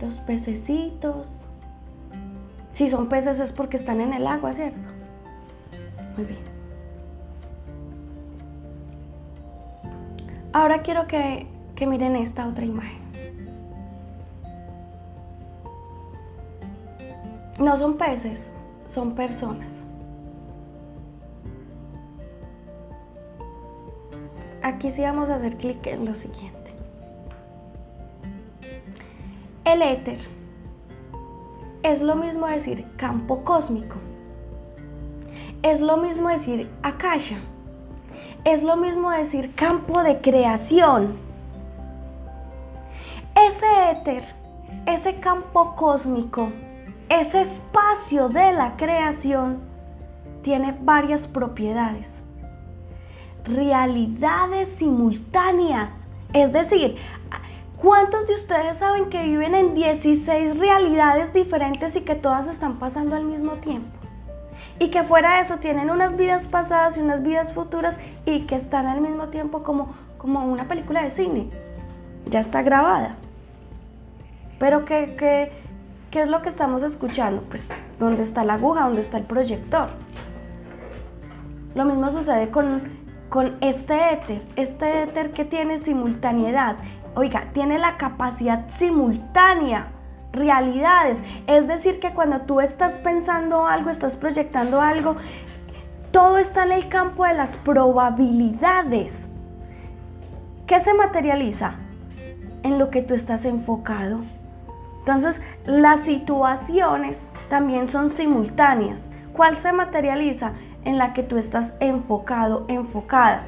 Los 0.00 0.14
pececitos. 0.20 1.40
Si 2.72 2.88
son 2.88 3.08
peces 3.08 3.40
es 3.40 3.52
porque 3.52 3.76
están 3.76 4.00
en 4.00 4.12
el 4.12 4.26
agua, 4.26 4.52
¿cierto? 4.52 4.78
Muy 6.16 6.26
bien. 6.26 6.40
Ahora 10.52 10.82
quiero 10.82 11.06
que, 11.06 11.46
que 11.74 11.86
miren 11.86 12.16
esta 12.16 12.46
otra 12.46 12.64
imagen. 12.64 12.99
No 17.60 17.76
son 17.76 17.98
peces, 17.98 18.46
son 18.88 19.14
personas. 19.14 19.84
aquí 24.62 24.90
sí 24.90 25.02
vamos 25.02 25.28
a 25.28 25.34
hacer 25.34 25.56
clic 25.56 25.86
en 25.86 26.06
lo 26.06 26.14
siguiente. 26.14 26.72
El 29.64 29.82
éter 29.82 30.18
es 31.82 32.00
lo 32.00 32.16
mismo 32.16 32.46
decir 32.46 32.86
campo 32.96 33.44
cósmico. 33.44 33.96
Es 35.62 35.82
lo 35.82 35.98
mismo 35.98 36.30
decir 36.30 36.70
akasha. 36.82 37.40
Es 38.44 38.62
lo 38.62 38.76
mismo 38.76 39.10
decir 39.10 39.54
campo 39.54 40.02
de 40.02 40.20
creación. 40.22 41.18
Ese 43.34 43.90
éter 43.90 44.24
ese 44.86 45.16
campo 45.16 45.74
cósmico, 45.76 46.50
ese 47.10 47.42
espacio 47.42 48.28
de 48.28 48.52
la 48.52 48.76
creación, 48.76 49.58
tiene 50.42 50.76
varias 50.80 51.26
propiedades. 51.26 52.08
Realidades 53.44 54.68
simultáneas. 54.78 55.90
Es 56.32 56.52
decir, 56.52 56.96
¿cuántos 57.76 58.28
de 58.28 58.34
ustedes 58.34 58.78
saben 58.78 59.10
que 59.10 59.24
viven 59.24 59.56
en 59.56 59.74
16 59.74 60.56
realidades 60.56 61.32
diferentes 61.32 61.96
y 61.96 62.02
que 62.02 62.14
todas 62.14 62.46
están 62.46 62.78
pasando 62.78 63.16
al 63.16 63.24
mismo 63.24 63.54
tiempo? 63.54 63.90
Y 64.78 64.88
que 64.90 65.02
fuera 65.02 65.36
de 65.36 65.42
eso 65.42 65.56
tienen 65.56 65.90
unas 65.90 66.16
vidas 66.16 66.46
pasadas 66.46 66.96
y 66.96 67.00
unas 67.00 67.24
vidas 67.24 67.52
futuras 67.52 67.96
y 68.24 68.46
que 68.46 68.54
están 68.54 68.86
al 68.86 69.00
mismo 69.00 69.28
tiempo 69.28 69.64
como, 69.64 69.94
como 70.16 70.44
una 70.46 70.68
película 70.68 71.02
de 71.02 71.10
cine. 71.10 71.50
Ya 72.26 72.38
está 72.38 72.62
grabada. 72.62 73.16
Pero 74.60 74.84
¿qué, 74.84 75.16
qué, 75.18 75.50
qué 76.10 76.22
es 76.22 76.28
lo 76.28 76.42
que 76.42 76.48
estamos 76.48 76.82
escuchando? 76.82 77.42
Pues 77.42 77.68
dónde 77.98 78.22
está 78.22 78.44
la 78.44 78.54
aguja, 78.54 78.84
dónde 78.84 79.00
está 79.00 79.18
el 79.18 79.24
proyector. 79.24 79.90
Lo 81.74 81.84
mismo 81.84 82.10
sucede 82.10 82.50
con, 82.50 82.82
con 83.28 83.56
este 83.60 84.12
éter. 84.12 84.42
Este 84.56 85.02
éter 85.02 85.30
que 85.30 85.44
tiene 85.44 85.78
simultaneidad. 85.78 86.76
Oiga, 87.14 87.50
tiene 87.52 87.78
la 87.78 87.96
capacidad 87.96 88.68
simultánea 88.70 89.92
realidades. 90.32 91.22
Es 91.46 91.66
decir, 91.68 92.00
que 92.00 92.12
cuando 92.12 92.42
tú 92.42 92.60
estás 92.60 92.94
pensando 92.98 93.66
algo, 93.66 93.90
estás 93.90 94.16
proyectando 94.16 94.80
algo, 94.80 95.16
todo 96.10 96.38
está 96.38 96.64
en 96.64 96.72
el 96.72 96.88
campo 96.88 97.24
de 97.24 97.34
las 97.34 97.56
probabilidades. 97.56 99.26
¿Qué 100.66 100.80
se 100.80 100.94
materializa? 100.94 101.74
En 102.62 102.78
lo 102.78 102.90
que 102.90 103.02
tú 103.02 103.14
estás 103.14 103.44
enfocado. 103.44 104.20
Entonces, 105.00 105.40
las 105.64 106.00
situaciones 106.00 107.18
también 107.48 107.88
son 107.88 108.10
simultáneas. 108.10 109.08
¿Cuál 109.32 109.56
se 109.56 109.72
materializa? 109.72 110.52
En 110.84 110.98
la 110.98 111.12
que 111.12 111.22
tú 111.22 111.36
estás 111.36 111.74
enfocado, 111.80 112.64
enfocada. 112.68 113.42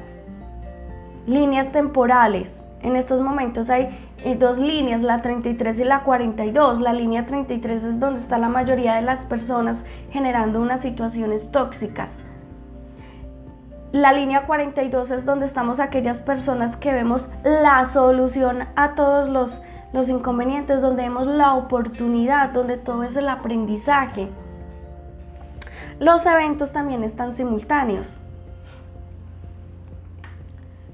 Líneas 1.25 1.71
temporales. 1.71 2.63
En 2.81 2.95
estos 2.95 3.21
momentos 3.21 3.69
hay 3.69 3.97
eh, 4.25 4.35
dos 4.35 4.57
líneas, 4.57 5.01
la 5.01 5.21
33 5.21 5.79
y 5.79 5.83
la 5.83 6.03
42. 6.03 6.81
La 6.81 6.93
línea 6.93 7.25
33 7.25 7.83
es 7.83 7.99
donde 7.99 8.19
está 8.19 8.37
la 8.37 8.49
mayoría 8.49 8.95
de 8.95 9.01
las 9.01 9.21
personas 9.25 9.81
generando 10.11 10.61
unas 10.61 10.81
situaciones 10.81 11.49
tóxicas. 11.51 12.19
La 13.93 14.11
línea 14.11 14.47
42 14.47 15.11
es 15.11 15.23
donde 15.23 15.45
estamos 15.45 15.79
aquellas 15.79 16.17
personas 16.17 16.75
que 16.75 16.91
vemos 16.91 17.27
la 17.43 17.85
solución 17.85 18.65
a 18.75 18.95
todos 18.95 19.29
los 19.29 19.61
los 19.93 20.09
inconvenientes, 20.09 20.81
donde 20.81 21.03
vemos 21.03 21.27
la 21.27 21.53
oportunidad, 21.53 22.49
donde 22.49 22.77
todo 22.77 23.03
es 23.03 23.15
el 23.15 23.29
aprendizaje. 23.29 24.27
Los 25.99 26.25
eventos 26.25 26.73
también 26.73 27.03
están 27.03 27.35
simultáneos. 27.35 28.17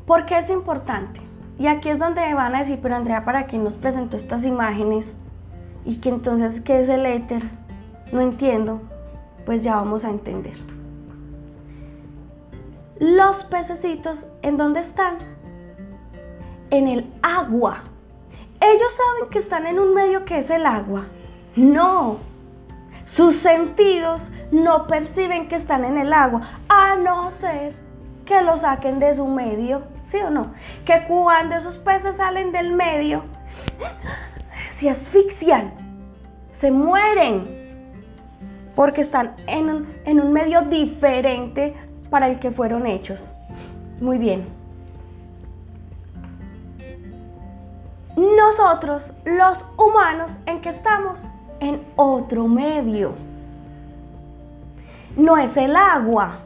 ¿Por 0.06 0.26
qué 0.26 0.40
es 0.40 0.50
importante? 0.50 1.22
Y 1.58 1.68
aquí 1.68 1.90
es 1.90 2.00
donde 2.00 2.34
van 2.34 2.56
a 2.56 2.60
decir, 2.60 2.80
pero 2.82 2.96
Andrea, 2.96 3.26
¿para 3.26 3.46
quién 3.46 3.64
nos 3.64 3.76
presentó 3.76 4.18
estas 4.18 4.46
imágenes? 4.46 5.16
Y 5.86 5.98
que 5.98 6.10
entonces, 6.10 6.62
¿qué 6.62 6.82
es 6.82 6.90
el 6.90 7.06
éter? 7.06 7.44
No 8.12 8.22
entiendo. 8.22 8.82
Pues 9.46 9.64
ya 9.64 9.76
vamos 9.76 10.04
a 10.06 10.10
entender. 10.10 10.58
Los 13.00 13.44
pececitos, 13.46 14.26
¿en 14.42 14.58
dónde 14.58 14.82
están? 14.82 15.18
En 16.70 16.88
el 16.88 17.14
agua. 17.22 17.84
Ellos 18.62 18.92
saben 18.94 19.30
que 19.30 19.40
están 19.40 19.68
en 19.68 19.80
un 19.80 19.94
medio 19.94 20.26
que 20.26 20.40
es 20.40 20.50
el 20.50 20.66
agua. 20.66 21.06
No. 21.56 22.18
Sus 23.06 23.38
sentidos 23.38 24.30
no 24.52 24.88
perciben 24.88 25.48
que 25.48 25.56
están 25.56 25.84
en 25.86 25.98
el 25.98 26.14
agua, 26.14 26.42
a 26.68 26.96
no 26.96 27.32
ser 27.32 27.74
que 28.26 28.42
lo 28.44 28.58
saquen 28.58 29.00
de 29.00 29.16
su 29.16 29.26
medio, 29.26 29.82
¿sí 30.06 30.18
o 30.18 30.30
no? 30.30 30.54
Que 30.86 31.06
cuando 31.08 31.56
esos 31.56 31.80
peces 31.80 32.18
salen 32.18 32.52
del 32.52 32.72
medio, 32.72 33.24
se 34.70 34.90
asfixian, 34.90 35.74
se 36.52 36.70
mueren, 36.70 37.48
porque 38.76 39.02
están 39.02 39.34
en 39.48 39.70
un, 39.70 39.88
en 40.06 40.20
un 40.20 40.32
medio 40.32 40.62
diferente 40.62 41.74
para 42.12 42.28
el 42.28 42.40
que 42.40 42.52
fueron 42.52 42.86
hechos. 42.86 43.32
Muy 44.00 44.20
bien. 44.20 44.59
Nosotros, 48.20 49.14
los 49.24 49.66
humanos, 49.78 50.32
¿en 50.46 50.60
qué 50.60 50.70
estamos? 50.70 51.22
En 51.62 51.86
otro 51.96 52.48
medio. 52.48 53.14
No 55.16 55.38
es 55.38 55.56
el 55.56 55.76
agua. 55.78 56.40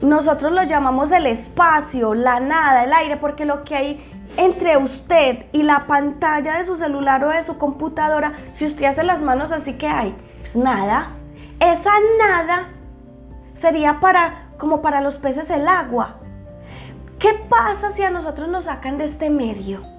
Nosotros 0.00 0.50
lo 0.50 0.64
llamamos 0.64 1.12
el 1.12 1.26
espacio, 1.26 2.14
la 2.14 2.40
nada, 2.40 2.82
el 2.82 2.92
aire, 2.92 3.16
porque 3.18 3.44
lo 3.44 3.62
que 3.62 3.76
hay 3.76 4.12
entre 4.36 4.76
usted 4.78 5.46
y 5.52 5.62
la 5.62 5.86
pantalla 5.86 6.54
de 6.58 6.64
su 6.64 6.76
celular 6.76 7.24
o 7.24 7.28
de 7.28 7.44
su 7.44 7.56
computadora, 7.56 8.32
si 8.52 8.66
usted 8.66 8.86
hace 8.86 9.04
las 9.04 9.22
manos 9.22 9.52
así 9.52 9.74
que 9.74 9.86
hay, 9.86 10.12
pues 10.40 10.56
nada. 10.56 11.10
Esa 11.60 11.92
nada 12.18 12.68
sería 13.60 14.00
para 14.00 14.48
como 14.58 14.82
para 14.82 15.00
los 15.00 15.18
peces 15.18 15.50
el 15.50 15.68
agua. 15.68 16.16
¿Qué 17.20 17.34
pasa 17.48 17.92
si 17.92 18.02
a 18.02 18.10
nosotros 18.10 18.48
nos 18.48 18.64
sacan 18.64 18.98
de 18.98 19.04
este 19.04 19.30
medio? 19.30 19.91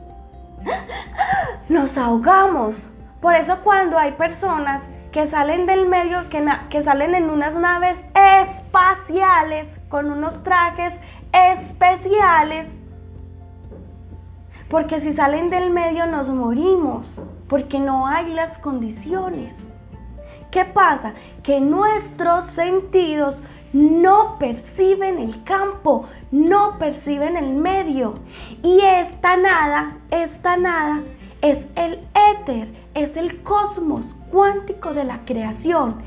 nos 1.70 1.98
ahogamos. 1.98 2.90
Por 3.22 3.36
eso 3.36 3.60
cuando 3.64 3.98
hay 3.98 4.14
personas 4.14 4.84
que 5.12 5.28
salen 5.28 5.66
del 5.66 5.88
medio, 5.88 6.30
que, 6.30 6.44
que 6.70 6.84
salen 6.84 7.16
en 7.16 7.30
unas 7.30 7.56
naves 7.56 7.98
espaciales, 8.16 9.68
con 9.90 10.12
unos 10.12 10.44
trajes 10.44 10.94
especiales, 11.32 12.68
porque 14.70 15.00
si 15.00 15.14
salen 15.14 15.52
del 15.52 15.70
medio 15.70 16.08
nos 16.08 16.30
morimos, 16.30 17.08
porque 17.48 17.80
no 17.80 18.08
hay 18.08 18.34
las 18.34 18.58
condiciones. 18.58 19.54
¿Qué 20.50 20.66
pasa? 20.66 21.14
Que 21.44 21.60
nuestros 21.60 22.46
sentidos 22.46 23.42
no 23.74 24.38
perciben 24.38 25.20
el 25.20 25.44
campo, 25.44 26.06
no 26.32 26.78
perciben 26.78 27.36
el 27.36 27.54
medio. 27.54 28.14
Y 28.62 28.80
esta 28.82 29.36
nada, 29.36 29.98
esta 30.12 30.56
nada 30.58 31.02
es 31.42 31.58
el 31.76 32.00
éter, 32.40 32.70
es 32.94 33.18
el 33.18 33.42
cosmos 33.42 34.16
cuántico 34.32 34.94
de 34.94 35.04
la 35.04 35.26
creación 35.26 35.98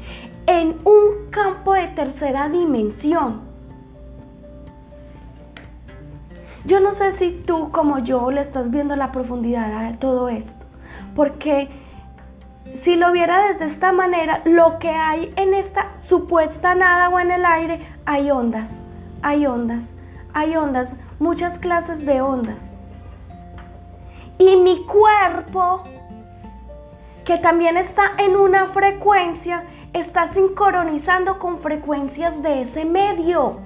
en 0.46 0.76
un 0.85 1.29
campo 1.31 1.74
de 1.74 1.88
tercera 1.88 2.48
dimensión. 2.48 3.40
Yo 6.64 6.81
no 6.81 6.92
sé 6.92 7.12
si 7.12 7.31
tú 7.31 7.70
como 7.70 8.00
yo 8.00 8.31
le 8.31 8.40
estás 8.40 8.70
viendo 8.70 8.96
la 8.96 9.12
profundidad 9.12 9.90
de 9.90 9.96
todo 9.98 10.29
esto, 10.29 10.64
porque 11.14 11.68
si 12.76 12.96
lo 12.96 13.12
viera 13.12 13.48
desde 13.48 13.66
esta 13.66 13.92
manera, 13.92 14.42
lo 14.44 14.78
que 14.78 14.90
hay 14.90 15.32
en 15.36 15.54
esta 15.54 15.96
supuesta 15.96 16.74
nada 16.74 17.08
o 17.08 17.18
en 17.20 17.30
el 17.30 17.44
aire, 17.44 17.86
hay 18.04 18.30
ondas, 18.30 18.78
hay 19.22 19.46
ondas, 19.46 19.90
hay 20.32 20.56
ondas, 20.56 20.96
muchas 21.18 21.58
clases 21.58 22.04
de 22.04 22.20
ondas. 22.20 22.70
Y 24.38 24.56
mi 24.56 24.84
cuerpo, 24.84 25.82
que 27.24 27.38
también 27.38 27.76
está 27.76 28.12
en 28.18 28.36
una 28.36 28.66
frecuencia, 28.68 29.64
está 29.92 30.28
sincronizando 30.28 31.38
con 31.38 31.58
frecuencias 31.58 32.42
de 32.42 32.62
ese 32.62 32.84
medio. 32.84 33.60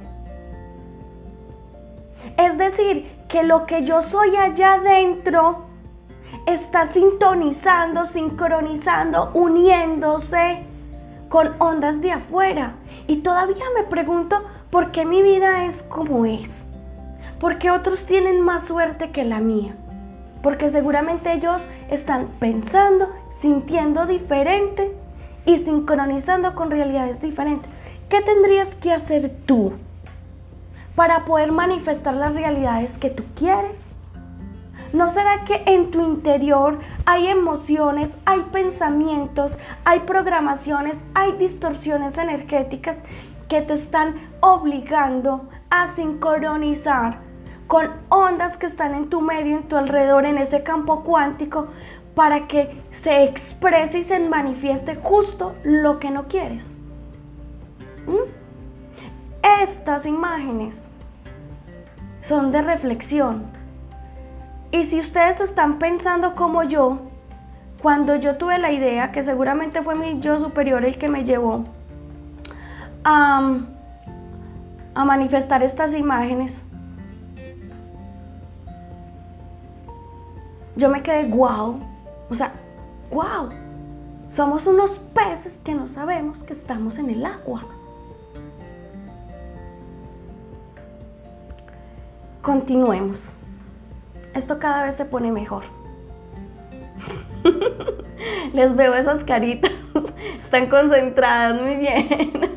Es 2.36 2.56
decir, 2.56 3.10
que 3.28 3.42
lo 3.42 3.66
que 3.66 3.82
yo 3.82 4.02
soy 4.02 4.36
allá 4.36 4.74
adentro, 4.74 5.69
está 6.46 6.86
sintonizando, 6.86 8.06
sincronizando, 8.06 9.30
uniéndose 9.34 10.64
con 11.28 11.50
ondas 11.58 12.00
de 12.00 12.12
afuera. 12.12 12.74
Y 13.06 13.16
todavía 13.18 13.64
me 13.76 13.84
pregunto 13.84 14.42
por 14.70 14.90
qué 14.90 15.04
mi 15.04 15.22
vida 15.22 15.64
es 15.64 15.82
como 15.84 16.26
es. 16.26 16.50
Porque 17.38 17.70
otros 17.70 18.04
tienen 18.04 18.42
más 18.42 18.64
suerte 18.64 19.10
que 19.10 19.24
la 19.24 19.40
mía. 19.40 19.74
Porque 20.42 20.70
seguramente 20.70 21.32
ellos 21.32 21.66
están 21.90 22.28
pensando, 22.38 23.08
sintiendo 23.40 24.06
diferente 24.06 24.94
y 25.46 25.58
sincronizando 25.58 26.54
con 26.54 26.70
realidades 26.70 27.20
diferentes. 27.20 27.70
¿Qué 28.08 28.20
tendrías 28.20 28.74
que 28.76 28.92
hacer 28.92 29.30
tú 29.46 29.72
para 30.94 31.24
poder 31.24 31.52
manifestar 31.52 32.14
las 32.14 32.34
realidades 32.34 32.98
que 32.98 33.10
tú 33.10 33.24
quieres? 33.36 33.92
¿No 34.92 35.10
será 35.10 35.44
que 35.44 35.62
en 35.66 35.90
tu 35.90 36.00
interior 36.04 36.80
hay 37.06 37.28
emociones, 37.28 38.16
hay 38.24 38.40
pensamientos, 38.52 39.56
hay 39.84 40.00
programaciones, 40.00 40.96
hay 41.14 41.32
distorsiones 41.32 42.18
energéticas 42.18 42.98
que 43.48 43.62
te 43.62 43.74
están 43.74 44.16
obligando 44.40 45.48
a 45.70 45.88
sincronizar 45.94 47.18
con 47.68 47.88
ondas 48.08 48.56
que 48.56 48.66
están 48.66 48.96
en 48.96 49.10
tu 49.10 49.20
medio, 49.20 49.56
en 49.58 49.68
tu 49.68 49.76
alrededor, 49.76 50.24
en 50.24 50.38
ese 50.38 50.64
campo 50.64 51.04
cuántico, 51.04 51.68
para 52.16 52.48
que 52.48 52.82
se 52.90 53.22
exprese 53.22 53.98
y 53.98 54.04
se 54.04 54.18
manifieste 54.18 54.96
justo 54.96 55.54
lo 55.62 56.00
que 56.00 56.10
no 56.10 56.26
quieres. 56.26 56.76
¿Mm? 58.08 59.62
Estas 59.62 60.04
imágenes 60.04 60.82
son 62.22 62.50
de 62.50 62.62
reflexión. 62.62 63.59
Y 64.72 64.84
si 64.84 65.00
ustedes 65.00 65.40
están 65.40 65.78
pensando 65.78 66.34
como 66.34 66.62
yo, 66.62 66.98
cuando 67.82 68.16
yo 68.16 68.36
tuve 68.36 68.58
la 68.58 68.70
idea, 68.70 69.10
que 69.10 69.24
seguramente 69.24 69.82
fue 69.82 69.96
mi 69.96 70.20
yo 70.20 70.38
superior 70.38 70.84
el 70.84 70.96
que 70.98 71.08
me 71.08 71.24
llevó 71.24 71.64
a, 73.04 73.58
manifestar 74.94 75.62
estas 75.62 75.94
imágenes, 75.94 76.62
yo 80.76 80.88
me 80.88 81.02
quedé 81.02 81.24
wow. 81.24 81.80
O 82.30 82.34
sea, 82.34 82.52
wow. 83.10 83.48
Somos 84.30 84.68
unos 84.68 84.98
peces 84.98 85.60
que 85.64 85.74
no 85.74 85.88
sabemos 85.88 86.44
que 86.44 86.52
estamos 86.52 86.98
en 86.98 87.10
el 87.10 87.26
agua. 87.26 87.64
Continuemos. 92.40 93.32
Esto 94.34 94.58
cada 94.58 94.84
vez 94.84 94.96
se 94.96 95.04
pone 95.04 95.32
mejor. 95.32 95.64
Les 98.52 98.74
veo 98.76 98.94
esas 98.94 99.24
caritas. 99.24 99.72
Están 100.42 100.68
concentradas 100.68 101.60
muy 101.60 101.76
bien. 101.76 102.08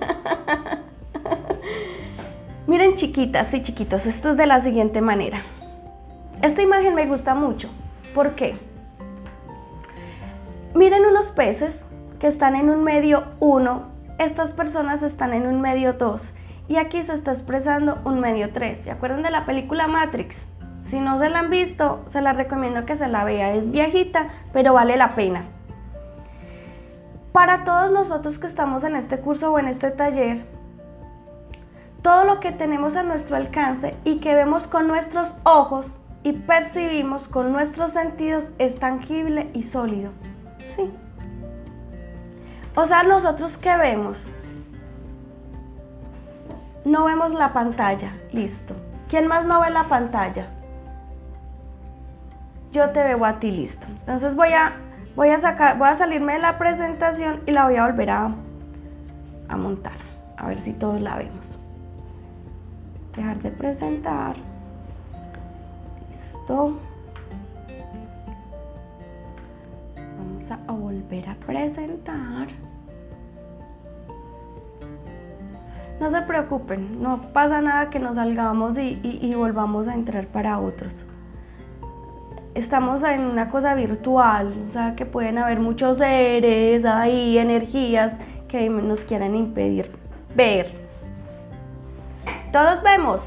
Miren 2.68 2.96
chiquitas 2.96 3.54
y 3.54 3.62
chiquitos, 3.62 4.06
esto 4.06 4.30
es 4.30 4.38
de 4.38 4.48
la 4.48 4.62
siguiente 4.62 5.02
manera. 5.02 5.44
Esta 6.42 6.62
imagen 6.62 6.96
me 6.96 7.06
gusta 7.06 7.36
mucho. 7.36 7.70
¿Por 8.16 8.36
qué? 8.36 8.58
Miren 10.74 11.06
unos 11.06 11.28
peces 11.28 11.86
que 12.20 12.28
están 12.28 12.56
en 12.56 12.70
un 12.70 12.84
medio 12.84 13.26
1. 13.40 13.84
Estas 14.18 14.54
personas 14.54 15.04
están 15.04 15.34
en 15.34 15.46
un 15.46 15.62
medio 15.62 15.94
2 15.94 16.34
y 16.68 16.78
aquí 16.78 17.04
se 17.04 17.14
está 17.14 17.32
expresando 17.32 18.00
un 18.06 18.20
medio 18.20 18.52
3. 18.52 18.80
¿Se 18.80 18.92
acuerdan 18.92 19.24
de 19.24 19.30
la 19.30 19.46
película 19.46 19.88
Matrix? 19.88 20.48
Si 20.94 21.00
no 21.00 21.18
se 21.18 21.28
la 21.28 21.40
han 21.40 21.50
visto, 21.50 22.04
se 22.06 22.22
la 22.22 22.34
recomiendo 22.34 22.86
que 22.86 22.96
se 22.96 23.08
la 23.08 23.24
vea. 23.24 23.56
Es 23.56 23.72
viejita, 23.72 24.28
pero 24.54 24.74
vale 24.74 24.96
la 24.96 25.10
pena. 25.10 25.46
Para 27.32 27.64
todos 27.64 27.92
nosotros 27.92 28.38
que 28.38 28.46
estamos 28.46 28.84
en 28.84 28.96
este 28.96 29.20
curso 29.20 29.52
o 29.52 29.58
en 29.58 29.70
este 29.70 29.90
taller, 29.90 30.46
todo 32.04 32.26
lo 32.26 32.40
que 32.40 32.52
tenemos 32.52 32.96
a 32.96 33.02
nuestro 33.02 33.38
alcance 33.38 33.96
y 34.04 34.20
que 34.20 34.36
vemos 34.36 34.68
con 34.68 34.88
nuestros 34.88 35.34
ojos 35.42 35.92
y 36.22 36.34
percibimos 36.34 37.28
con 37.28 37.52
nuestros 37.52 37.90
sentidos 37.90 38.52
es 38.60 38.78
tangible 38.78 39.50
y 39.56 39.64
sólido. 39.64 40.12
Sí. 40.76 40.92
O 42.76 42.86
sea, 42.86 43.02
nosotros 43.02 43.58
que 43.58 43.76
vemos 43.78 44.24
no 46.86 47.06
vemos 47.06 47.34
la 47.34 47.52
pantalla. 47.52 48.14
Listo. 48.32 48.76
¿Quién 49.10 49.26
más 49.26 49.44
no 49.48 49.60
ve 49.60 49.72
la 49.72 49.88
pantalla? 49.90 50.53
Yo 52.74 52.90
te 52.90 53.04
veo 53.04 53.24
a 53.24 53.40
ti, 53.40 53.52
listo. 53.52 53.86
Entonces 53.88 54.36
voy 54.36 54.50
a, 54.50 54.74
voy 55.16 55.30
a 55.30 55.40
sacar, 55.40 55.78
voy 55.78 55.90
a 55.90 55.96
salirme 55.96 56.34
de 56.34 56.40
la 56.40 56.58
presentación 56.58 57.42
y 57.46 57.52
la 57.52 57.66
voy 57.66 57.76
a 57.76 57.86
volver 57.86 58.10
a, 58.10 58.32
a 59.48 59.58
montar. 59.58 59.94
A 60.38 60.48
ver 60.48 60.58
si 60.58 60.74
todos 60.74 61.00
la 61.00 61.18
vemos. 61.18 61.60
Dejar 63.16 63.38
de 63.44 63.52
presentar. 63.52 64.36
Listo. 66.10 66.80
Vamos 69.96 70.50
a 70.50 70.72
volver 70.72 71.30
a 71.30 71.36
presentar. 71.36 72.48
No 76.00 76.10
se 76.10 76.22
preocupen, 76.24 77.04
no 77.04 77.22
pasa 77.34 77.62
nada 77.62 77.92
que 77.92 78.00
nos 78.00 78.16
salgamos 78.16 78.80
y, 78.80 79.32
volvamos 79.36 79.88
a 79.88 79.94
entrar 79.94 80.26
para 80.26 80.58
otros. 80.58 81.06
Estamos 82.56 83.02
en 83.04 83.22
una 83.22 83.50
cosa 83.50 83.74
virtual, 83.74 84.54
o 84.70 84.72
sea 84.72 84.96
que 84.96 85.06
pueden 85.06 85.38
haber 85.40 85.60
muchos 85.60 85.98
seres 85.98 86.86
ahí, 86.86 87.38
energías 87.38 88.20
que 88.48 88.70
nos 88.70 89.04
quieran 89.06 89.36
impedir 89.36 89.92
ver. 90.36 90.72
Todos 92.52 92.84
vemos. 92.84 93.22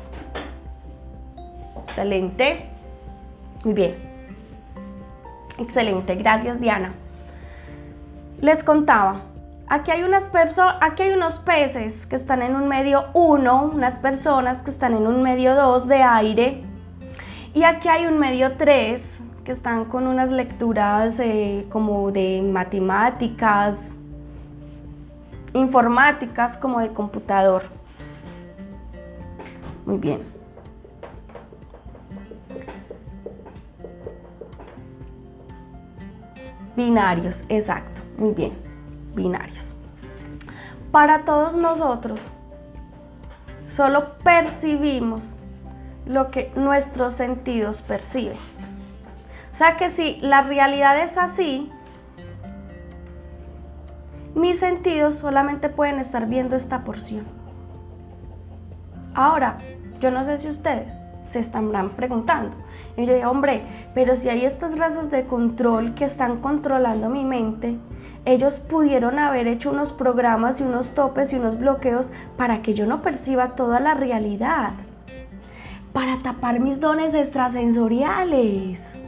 Excelente. 1.84 2.70
Muy 3.64 3.74
bien. 3.74 3.94
Excelente, 5.58 6.14
gracias 6.14 6.60
Diana. 6.60 6.92
Les 8.40 8.62
contaba, 8.62 9.22
Aquí 9.68 9.90
hay, 9.90 10.04
unas 10.04 10.30
aquí 10.80 11.02
hay 11.02 11.10
unos 11.10 11.40
peces 11.40 12.06
que 12.06 12.14
están 12.14 12.40
en 12.42 12.54
un 12.54 12.68
medio 12.68 13.06
1, 13.14 13.72
unas 13.74 13.98
personas 13.98 14.62
que 14.62 14.70
están 14.70 14.94
en 14.94 15.08
un 15.08 15.24
medio 15.24 15.56
2 15.56 15.88
de 15.88 16.02
aire. 16.02 16.62
Y 17.56 17.64
aquí 17.64 17.88
hay 17.88 18.04
un 18.04 18.18
medio 18.18 18.58
3 18.58 19.20
que 19.42 19.50
están 19.50 19.86
con 19.86 20.06
unas 20.06 20.30
lecturas 20.30 21.18
eh, 21.20 21.66
como 21.70 22.12
de 22.12 22.42
matemáticas, 22.42 23.94
informáticas, 25.54 26.58
como 26.58 26.80
de 26.80 26.92
computador. 26.92 27.62
Muy 29.86 29.96
bien. 29.96 30.20
Binarios, 36.76 37.42
exacto, 37.48 38.02
muy 38.18 38.34
bien 38.34 38.52
binarios. 39.14 39.72
Para 40.92 41.24
todos 41.24 41.54
nosotros, 41.54 42.20
solo 43.66 44.18
percibimos 44.18 45.32
lo 46.06 46.30
que 46.30 46.52
nuestros 46.54 47.14
sentidos 47.14 47.82
perciben. 47.82 48.36
O 49.52 49.56
sea 49.56 49.76
que 49.76 49.90
si 49.90 50.16
la 50.20 50.42
realidad 50.42 50.98
es 50.98 51.18
así, 51.18 51.70
mis 54.34 54.58
sentidos 54.58 55.14
solamente 55.14 55.68
pueden 55.68 55.98
estar 55.98 56.26
viendo 56.26 56.56
esta 56.56 56.84
porción. 56.84 57.24
Ahora, 59.14 59.56
yo 59.98 60.10
no 60.10 60.24
sé 60.24 60.38
si 60.38 60.48
ustedes 60.48 60.92
se 61.26 61.38
están 61.38 61.72
preguntando. 61.96 62.54
Y 62.96 63.06
yo 63.06 63.14
digo, 63.14 63.30
hombre, 63.30 63.62
pero 63.94 64.14
si 64.14 64.28
hay 64.28 64.44
estas 64.44 64.78
razas 64.78 65.10
de 65.10 65.24
control 65.24 65.94
que 65.94 66.04
están 66.04 66.40
controlando 66.40 67.08
mi 67.08 67.24
mente, 67.24 67.78
ellos 68.26 68.58
pudieron 68.58 69.18
haber 69.18 69.46
hecho 69.46 69.70
unos 69.70 69.92
programas 69.92 70.60
y 70.60 70.64
unos 70.64 70.92
topes 70.92 71.32
y 71.32 71.36
unos 71.36 71.58
bloqueos 71.58 72.12
para 72.36 72.60
que 72.60 72.74
yo 72.74 72.86
no 72.86 73.00
perciba 73.00 73.54
toda 73.54 73.80
la 73.80 73.94
realidad, 73.94 74.72
para 75.96 76.18
tapar 76.18 76.60
mis 76.60 76.78
dones 76.78 77.14
extrasensoriales, 77.14 79.00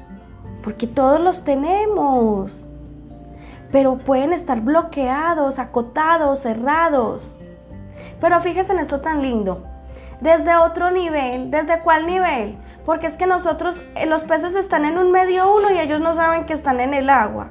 porque 0.63 0.87
todos 0.87 1.21
los 1.21 1.45
tenemos, 1.45 2.67
pero 3.71 3.99
pueden 3.99 4.33
estar 4.33 4.63
bloqueados, 4.63 5.59
acotados, 5.59 6.39
cerrados. 6.39 7.37
Pero 8.23 8.41
fíjense 8.41 8.73
en 8.73 8.79
esto 8.79 9.03
tan 9.03 9.21
lindo. 9.21 9.67
Desde 10.23 10.57
otro 10.57 10.91
nivel, 10.91 11.51
¿desde 11.51 11.81
cuál 11.81 12.07
nivel? 12.07 12.57
Porque 12.87 13.07
es 13.07 13.19
que 13.19 13.27
nosotros, 13.27 13.85
eh, 13.95 14.07
los 14.07 14.25
peces 14.25 14.55
están 14.55 14.87
en 14.87 14.97
un 14.97 15.13
medio 15.13 15.55
uno 15.55 15.71
y 15.71 15.79
ellos 15.79 16.01
no 16.01 16.15
saben 16.15 16.47
que 16.47 16.55
están 16.55 16.81
en 16.81 16.95
el 16.95 17.11
agua 17.11 17.49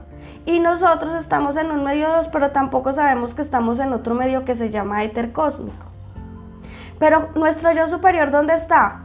y 0.48 0.60
nosotros 0.60 1.14
estamos 1.14 1.58
en 1.58 1.70
un 1.70 1.84
medio 1.84 2.10
2, 2.10 2.30
pero 2.30 2.50
tampoco 2.50 2.92
sabemos 2.92 3.36
que 3.36 3.44
estamos 3.44 3.80
en 3.80 3.94
otro 3.94 4.16
medio 4.16 4.46
que 4.46 4.56
se 4.56 4.72
llama 4.72 5.04
éter 5.04 5.32
cósmico. 5.32 5.86
Pero 6.98 7.30
nuestro 7.36 7.72
yo 7.72 7.88
superior, 7.88 8.32
¿dónde 8.32 8.56
está? 8.56 9.04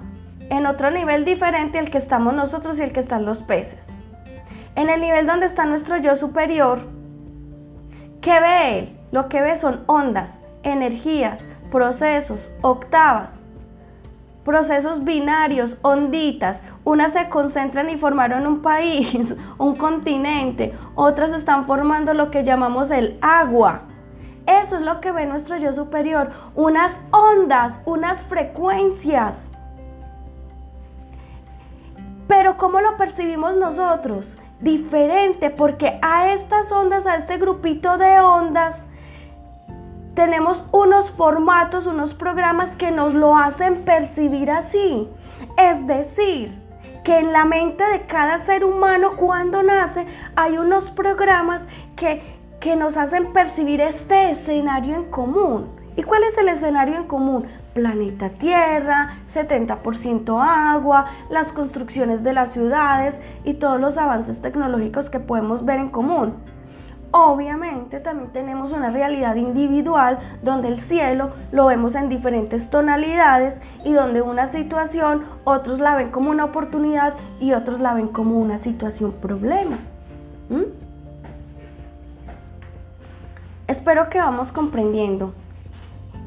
En 0.53 0.66
otro 0.66 0.90
nivel 0.90 1.24
diferente 1.24 1.78
al 1.78 1.88
que 1.88 1.96
estamos 1.96 2.34
nosotros 2.34 2.78
y 2.78 2.82
el 2.82 2.92
que 2.92 3.00
están 3.00 3.24
los 3.24 3.42
peces. 3.42 3.88
En 4.74 4.90
el 4.90 5.00
nivel 5.00 5.26
donde 5.26 5.46
está 5.46 5.64
nuestro 5.64 5.96
yo 5.96 6.14
superior, 6.14 6.80
¿qué 8.20 8.38
ve 8.38 8.78
él? 8.78 9.00
Lo 9.12 9.30
que 9.30 9.40
ve 9.40 9.57
son 9.57 9.82
ondas, 9.86 10.42
energías, 10.62 11.46
procesos, 11.70 12.50
octavas 12.61 13.44
procesos 14.44 15.05
binarios, 15.05 15.78
onditas. 15.80 16.62
Unas 16.84 17.14
se 17.14 17.30
concentran 17.30 17.88
y 17.88 17.96
formaron 17.96 18.46
un 18.46 18.61
país, 18.61 19.34
un 19.59 19.74
continente, 19.74 20.74
otras 20.96 21.30
están 21.30 21.64
formando 21.64 22.12
lo 22.12 22.30
que 22.30 22.44
llamamos 22.44 22.90
el 22.90 23.16
agua. 23.22 23.84
Eso 24.44 24.76
es 24.76 24.82
lo 24.82 25.00
que 25.00 25.12
ve 25.12 25.24
nuestro 25.24 25.57
yo 25.57 25.72
superior, 25.72 26.30
unas 26.55 27.00
ondas, 27.11 27.80
unas 27.86 28.22
frecuencias. 28.24 29.48
Pero 32.29 32.57
¿cómo 32.57 32.81
lo 32.81 32.97
percibimos 32.97 33.57
nosotros? 33.57 34.37
Diferente, 34.61 35.51
porque 35.51 35.99
a 36.03 36.33
estas 36.33 36.70
ondas, 36.70 37.07
a 37.07 37.16
este 37.16 37.39
grupito 37.39 37.99
de 37.99 38.20
ondas, 38.20 38.87
tenemos 40.14 40.64
unos 40.73 41.11
formatos, 41.11 41.87
unos 41.87 42.14
programas 42.14 42.70
que 42.73 42.91
nos 42.91 43.14
lo 43.14 43.37
hacen 43.37 43.85
percibir 43.85 44.51
así. 44.51 45.09
Es 45.57 45.87
decir, 45.87 46.62
que 47.03 47.18
en 47.18 47.33
la 47.33 47.45
mente 47.45 47.85
de 47.85 48.03
cada 48.03 48.39
ser 48.39 48.64
humano 48.64 49.16
cuando 49.16 49.62
nace 49.62 50.07
hay 50.37 50.59
unos 50.59 50.91
programas 50.91 51.66
que, 51.97 52.23
que 52.61 52.77
nos 52.77 52.97
hacen 52.97 53.33
percibir 53.33 53.81
este 53.81 54.31
escenario 54.31 54.95
en 54.97 55.11
común. 55.11 55.70
¿Y 55.97 56.03
cuál 56.03 56.23
es 56.25 56.37
el 56.39 56.49
escenario 56.49 56.97
en 56.97 57.05
común? 57.05 57.49
Planeta 57.75 58.31
Tierra, 58.31 59.16
70% 59.33 60.43
agua, 60.43 61.07
las 61.31 61.53
construcciones 61.53 62.23
de 62.23 62.33
las 62.33 62.53
ciudades 62.53 63.18
y 63.45 63.55
todos 63.55 63.81
los 63.81 63.97
avances 63.97 64.41
tecnológicos 64.41 65.11
que 65.11 65.20
podemos 65.20 65.64
ver 65.64 65.81
en 65.81 65.89
común. 65.89 66.35
Obviamente 67.14 68.01
también 68.01 68.31
tenemos 68.31 68.73
una 68.73 68.91
realidad 68.91 69.37
individual 69.37 70.18
donde 70.43 70.68
el 70.68 70.81
cielo 70.81 71.33
lo 71.53 71.66
vemos 71.66 71.95
en 71.95 72.09
diferentes 72.09 72.70
tonalidades 72.70 73.61
y 73.85 73.93
donde 73.93 74.23
una 74.23 74.49
situación 74.49 75.25
otros 75.45 75.79
la 75.79 75.95
ven 75.95 76.11
como 76.11 76.31
una 76.31 76.47
oportunidad 76.47 77.14
y 77.39 77.53
otros 77.53 77.81
la 77.81 77.93
ven 77.93 78.09
como 78.09 78.39
una 78.39 78.57
situación 78.57 79.12
problema. 79.12 79.79
¿Mm? 80.49 80.62
Espero 83.66 84.09
que 84.09 84.18
vamos 84.18 84.51
comprendiendo. 84.51 85.35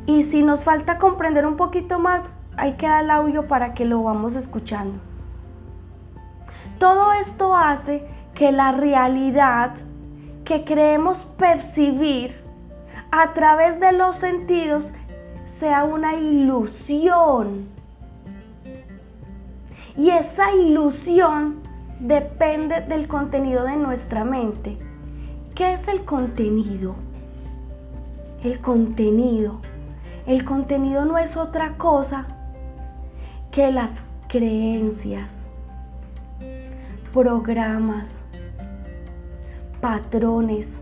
Y 0.06 0.24
si 0.24 0.44
nos 0.44 0.64
falta 0.64 0.98
comprender 0.98 1.46
un 1.46 1.58
poquito 1.58 2.00
más, 2.00 2.30
hay 2.58 2.74
que 2.74 2.88
dar 2.88 3.04
el 3.04 3.12
audio 3.12 3.48
para 3.48 3.74
que 3.74 3.86
lo 3.86 4.04
vamos 4.04 4.36
escuchando. 4.36 5.00
Todo 6.80 7.14
esto 7.14 7.56
hace 7.56 8.06
que 8.34 8.52
la 8.52 8.72
realidad 8.72 9.76
que 10.44 10.64
creemos 10.64 11.20
percibir 11.38 12.36
a 13.12 13.34
través 13.34 13.80
de 13.80 13.92
los 13.94 14.16
sentidos 14.16 14.92
sea 15.60 15.84
una 15.86 16.16
ilusión. 16.16 17.70
Y 19.98 20.10
esa 20.10 20.54
ilusión 20.54 21.62
depende 22.00 22.82
del 22.82 23.08
contenido 23.08 23.64
de 23.64 23.78
nuestra 23.78 24.26
mente. 24.26 24.78
¿Qué 25.56 25.74
es 25.74 25.88
el 25.88 26.04
contenido? 26.04 26.96
El 28.44 28.60
contenido. 28.60 29.62
El 30.28 30.44
contenido 30.44 31.06
no 31.06 31.20
es 31.20 31.38
otra 31.38 31.78
cosa 31.78 32.26
que 33.52 33.72
las 33.72 33.94
creencias, 34.28 35.32
programas, 37.14 38.24
patrones, 39.80 40.82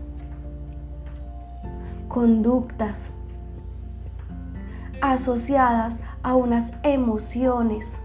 conductas 2.08 3.10
asociadas 5.02 5.98
a 6.22 6.36
unas 6.36 6.72
emociones 6.82 7.98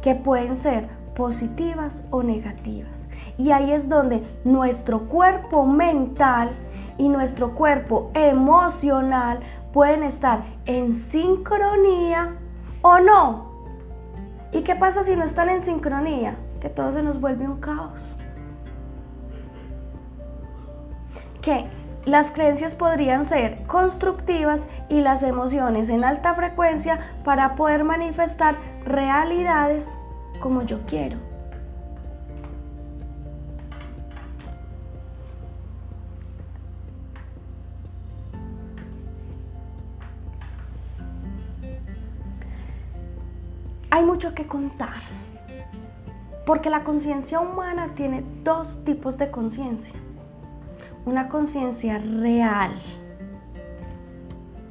que 0.00 0.14
pueden 0.14 0.56
ser 0.56 0.88
positivas 1.14 2.02
o 2.10 2.22
negativas. 2.22 3.06
Y 3.36 3.50
ahí 3.50 3.72
es 3.72 3.86
donde 3.86 4.22
nuestro 4.44 5.08
cuerpo 5.08 5.66
mental 5.66 6.52
y 6.98 7.08
nuestro 7.08 7.54
cuerpo 7.54 8.10
emocional 8.14 9.40
pueden 9.72 10.02
estar 10.02 10.42
en 10.66 10.94
sincronía 10.94 12.34
o 12.82 12.98
no. 13.00 13.48
¿Y 14.52 14.62
qué 14.62 14.74
pasa 14.74 15.04
si 15.04 15.16
no 15.16 15.24
están 15.24 15.48
en 15.48 15.62
sincronía? 15.62 16.36
Que 16.60 16.68
todo 16.68 16.92
se 16.92 17.02
nos 17.02 17.20
vuelve 17.20 17.46
un 17.46 17.60
caos. 17.60 18.16
que 21.40 21.64
las 22.04 22.30
creencias 22.30 22.74
podrían 22.74 23.24
ser 23.24 23.62
constructivas 23.66 24.66
y 24.88 25.00
las 25.00 25.22
emociones 25.22 25.88
en 25.88 26.04
alta 26.04 26.34
frecuencia 26.34 27.00
para 27.24 27.54
poder 27.54 27.84
manifestar 27.84 28.54
realidades 28.84 29.88
como 30.40 30.62
yo 30.62 30.80
quiero. 30.86 31.27
Mucho 44.18 44.34
que 44.34 44.48
contar, 44.48 45.02
porque 46.44 46.70
la 46.70 46.82
conciencia 46.82 47.38
humana 47.38 47.92
tiene 47.94 48.24
dos 48.42 48.84
tipos 48.84 49.16
de 49.16 49.30
conciencia 49.30 49.94
una 51.06 51.28
conciencia 51.28 51.98
real. 51.98 52.72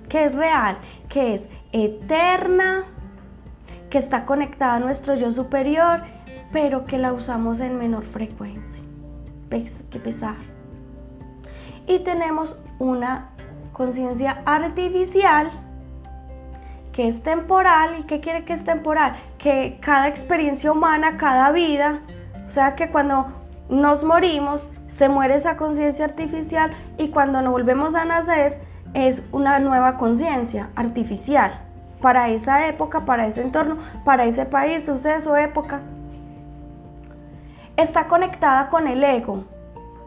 que 0.10 0.26
es 0.26 0.36
real? 0.36 0.80
Que 1.08 1.36
es 1.36 1.48
eterna, 1.72 2.84
que 3.90 4.00
está 4.00 4.26
conectada 4.26 4.76
a 4.76 4.80
nuestro 4.82 5.16
yo 5.16 5.32
superior, 5.32 6.02
pero 6.52 6.84
que 6.84 6.98
la 6.98 7.14
usamos 7.14 7.62
en 7.62 7.78
menor 7.78 8.04
frecuencia. 8.04 8.84
Que 9.50 10.00
pesar. 10.00 10.36
Y 11.88 12.00
tenemos 12.00 12.54
una 12.80 13.30
conciencia 13.72 14.42
artificial 14.46 15.52
que 16.98 17.08
es 17.08 17.22
temporal. 17.22 18.00
¿Y 18.00 18.04
qué 18.06 18.20
quiere 18.20 18.44
que 18.44 18.54
es 18.54 18.66
temporal? 18.66 19.16
Que 19.38 19.78
cada 19.82 20.08
experiencia 20.08 20.72
humana, 20.72 21.18
cada 21.18 21.52
vida, 21.52 22.00
o 22.48 22.50
sea 22.50 22.76
que 22.76 22.90
cuando 22.90 23.28
nos 23.70 24.04
morimos, 24.04 24.68
se 24.88 25.08
muere 25.08 25.36
esa 25.36 25.58
conciencia 25.58 26.06
artificial 26.06 26.72
y 26.98 27.10
cuando 27.10 27.40
nos 27.44 27.52
volvemos 27.52 27.94
a 27.94 28.04
nacer 28.04 28.60
es 28.96 29.22
una 29.32 29.60
nueva 29.60 29.98
conciencia 29.98 30.70
artificial 30.76 31.60
para 32.02 32.30
esa 32.30 32.68
época, 32.68 33.06
para 33.06 33.28
ese 33.28 33.44
entorno, 33.44 33.78
para 34.04 34.26
ese 34.26 34.48
país, 34.48 34.84
suceso, 34.86 35.38
época. 35.38 35.82
Está 37.76 38.08
conectada 38.08 38.70
con 38.70 38.88
el 38.88 39.04
ego 39.04 39.44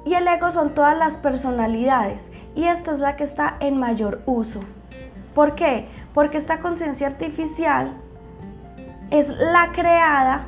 y 0.04 0.14
el 0.14 0.26
ego 0.26 0.50
son 0.50 0.74
todas 0.74 0.98
las 0.98 1.16
personalidades 1.18 2.28
y 2.56 2.64
esta 2.64 2.90
es 2.90 2.98
la 2.98 3.14
que 3.14 3.22
está 3.22 3.58
en 3.60 3.78
mayor 3.78 4.22
uso. 4.26 4.60
¿Por 5.34 5.54
qué? 5.54 5.86
Porque 6.14 6.38
esta 6.38 6.60
conciencia 6.60 7.06
artificial 7.06 7.92
es 9.10 9.28
la 9.28 9.72
creada 9.72 10.46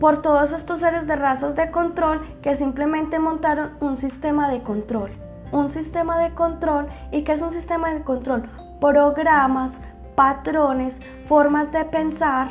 por 0.00 0.22
todos 0.22 0.52
estos 0.52 0.80
seres 0.80 1.06
de 1.06 1.16
razas 1.16 1.54
de 1.54 1.70
control 1.70 2.20
que 2.42 2.56
simplemente 2.56 3.18
montaron 3.18 3.70
un 3.80 3.96
sistema 3.96 4.50
de 4.50 4.62
control. 4.62 5.10
Un 5.52 5.70
sistema 5.70 6.18
de 6.18 6.34
control. 6.34 6.88
¿Y 7.12 7.22
qué 7.22 7.32
es 7.32 7.40
un 7.40 7.52
sistema 7.52 7.94
de 7.94 8.02
control? 8.02 8.48
Programas, 8.80 9.72
patrones, 10.14 10.98
formas 11.28 11.72
de 11.72 11.84
pensar 11.84 12.48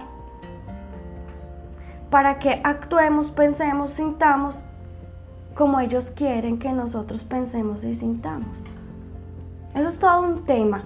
para 2.09 2.37
que 2.37 2.61
actuemos, 2.63 3.31
pensemos, 3.31 3.91
sintamos 3.91 4.55
como 5.55 5.79
ellos 5.79 6.11
quieren 6.11 6.59
que 6.59 6.71
nosotros 6.71 7.23
pensemos 7.23 7.83
y 7.83 7.95
sintamos. 7.95 8.63
Eso 9.73 9.89
es 9.89 9.97
todo 9.97 10.21
un 10.21 10.45
tema 10.45 10.83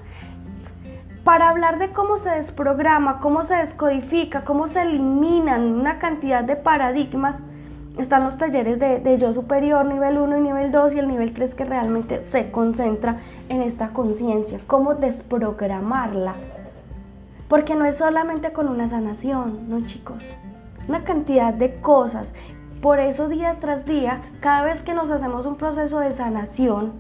para 1.28 1.50
hablar 1.50 1.78
de 1.78 1.92
cómo 1.92 2.18
se 2.18 2.30
desprograma, 2.30 3.20
cómo 3.20 3.44
se 3.44 3.54
descodifica, 3.56 4.46
cómo 4.46 4.68
se 4.68 4.84
eliminan 4.84 5.74
una 5.74 6.00
cantidad 6.00 6.42
de 6.42 6.56
paradigmas, 6.56 7.42
están 7.98 8.24
los 8.24 8.38
talleres 8.38 8.80
de, 8.80 9.18
yo 9.20 9.34
superior, 9.34 9.86
nivel 9.86 10.20
1 10.20 10.38
y 10.38 10.40
nivel 10.40 10.72
2 10.72 10.96
y 10.96 11.00
el 11.00 11.10
nivel 11.10 11.34
3 11.34 11.54
que 11.54 11.66
realmente 11.66 12.24
se 12.24 12.50
concentra 12.50 13.20
en 13.50 13.62
esta 13.62 13.90
conciencia, 13.90 14.62
cómo 14.68 14.96
desprogramarla. 14.96 16.36
Porque 17.50 17.76
no 17.76 17.84
es 17.84 17.98
solamente 17.98 18.54
con 18.54 18.70
una 18.70 18.88
sanación, 18.88 19.70
no 19.70 19.86
chicos, 19.86 20.34
una 20.88 21.04
cantidad 21.04 21.54
de 21.54 21.82
cosas. 21.82 22.32
Por 22.82 23.02
eso 23.02 23.28
día 23.28 23.58
tras 23.60 23.86
día, 23.86 24.22
cada 24.40 24.62
vez 24.62 24.82
que 24.82 24.94
nos 24.94 25.10
hacemos 25.10 25.46
un 25.46 25.58
proceso 25.58 26.00
de 26.00 26.14
sanación, 26.14 26.94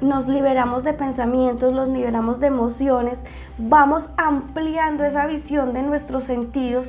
nos 0.00 0.26
liberamos 0.26 0.84
de 0.84 0.92
pensamientos, 0.92 1.72
nos 1.72 1.88
liberamos 1.88 2.40
de 2.40 2.48
emociones, 2.48 3.24
vamos 3.58 4.08
ampliando 4.16 5.04
esa 5.04 5.26
visión 5.26 5.72
de 5.72 5.82
nuestros 5.82 6.24
sentidos, 6.24 6.88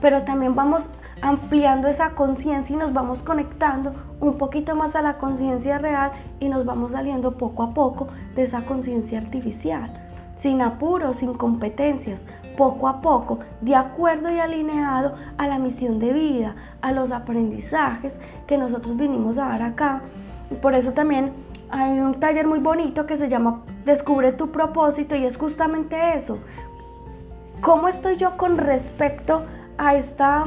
pero 0.00 0.22
también 0.22 0.54
vamos 0.54 0.88
ampliando 1.22 1.88
esa 1.88 2.10
conciencia 2.10 2.74
y 2.74 2.78
nos 2.78 2.92
vamos 2.92 3.20
conectando 3.20 3.94
un 4.20 4.38
poquito 4.38 4.74
más 4.74 4.96
a 4.96 5.02
la 5.02 5.18
conciencia 5.18 5.78
real 5.78 6.12
y 6.40 6.48
nos 6.48 6.64
vamos 6.64 6.92
saliendo 6.92 7.38
poco 7.38 7.62
a 7.62 7.70
poco 7.70 8.08
de 8.34 8.42
esa 8.42 8.64
conciencia 8.64 9.18
artificial, 9.18 9.92
sin 10.36 10.60
apuros, 10.60 11.16
sin 11.16 11.34
competencias, 11.34 12.24
poco 12.56 12.88
a 12.88 13.00
poco, 13.00 13.38
de 13.60 13.76
acuerdo 13.76 14.30
y 14.30 14.38
alineado 14.38 15.14
a 15.38 15.46
la 15.46 15.58
misión 15.58 16.00
de 16.00 16.12
vida, 16.12 16.56
a 16.82 16.92
los 16.92 17.12
aprendizajes 17.12 18.18
que 18.46 18.58
nosotros 18.58 18.96
vinimos 18.96 19.38
a 19.38 19.46
dar 19.46 19.62
acá. 19.62 20.02
Por 20.60 20.74
eso 20.74 20.92
también 20.92 21.32
hay 21.72 21.98
un 21.98 22.20
taller 22.20 22.46
muy 22.46 22.58
bonito 22.58 23.06
que 23.06 23.16
se 23.16 23.30
llama 23.30 23.62
Descubre 23.86 24.32
tu 24.32 24.50
propósito 24.52 25.16
y 25.16 25.24
es 25.24 25.38
justamente 25.38 26.16
eso. 26.16 26.38
¿Cómo 27.62 27.88
estoy 27.88 28.16
yo 28.16 28.36
con 28.36 28.58
respecto 28.58 29.44
a 29.78 29.94
esta, 29.94 30.44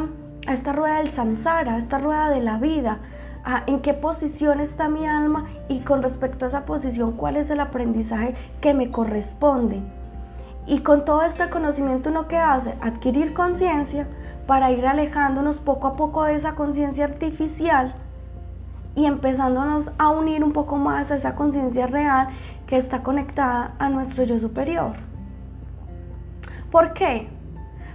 a 0.47 0.53
esta 0.53 0.71
rueda 0.71 0.99
del 0.99 1.11
samsara, 1.11 1.73
a 1.73 1.78
esta 1.80 1.97
rueda 1.97 2.30
de 2.30 2.41
la 2.41 2.57
vida? 2.57 2.99
¿En 3.65 3.80
qué 3.80 3.95
posición 3.95 4.59
está 4.59 4.88
mi 4.88 5.07
alma? 5.07 5.47
Y 5.67 5.80
con 5.80 6.03
respecto 6.03 6.45
a 6.45 6.47
esa 6.49 6.65
posición, 6.65 7.13
¿cuál 7.13 7.38
es 7.38 7.49
el 7.49 7.59
aprendizaje 7.59 8.36
que 8.61 8.76
me 8.76 8.91
corresponde? 8.91 9.82
Y 10.67 10.82
con 10.82 11.05
todo 11.05 11.23
este 11.23 11.49
conocimiento 11.49 12.11
uno 12.11 12.28
que 12.28 12.38
hace, 12.38 12.76
adquirir 12.82 13.34
conciencia 13.34 14.07
para 14.45 14.71
ir 14.71 14.86
alejándonos 14.86 15.57
poco 15.57 15.88
a 15.88 15.93
poco 15.93 16.23
de 16.23 16.36
esa 16.36 16.53
conciencia 16.53 17.05
artificial 17.05 17.95
y 18.95 19.05
empezándonos 19.05 19.91
a 19.97 20.09
unir 20.09 20.43
un 20.43 20.53
poco 20.53 20.77
más 20.77 21.11
a 21.11 21.15
esa 21.15 21.35
conciencia 21.35 21.87
real 21.87 22.29
que 22.67 22.77
está 22.77 23.03
conectada 23.03 23.75
a 23.77 23.89
nuestro 23.89 24.23
yo 24.23 24.39
superior. 24.39 24.93
¿Por 26.71 26.93
qué? 26.93 27.27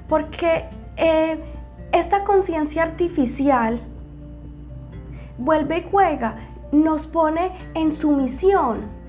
Porque 0.08 0.64
eh, 0.96 1.38
esta 1.92 2.24
conciencia 2.24 2.82
artificial 2.82 3.80
vuelve 5.38 5.78
y 5.78 5.88
juega, 5.90 6.36
nos 6.72 7.06
pone 7.06 7.52
en 7.74 7.92
sumisión 7.92 8.99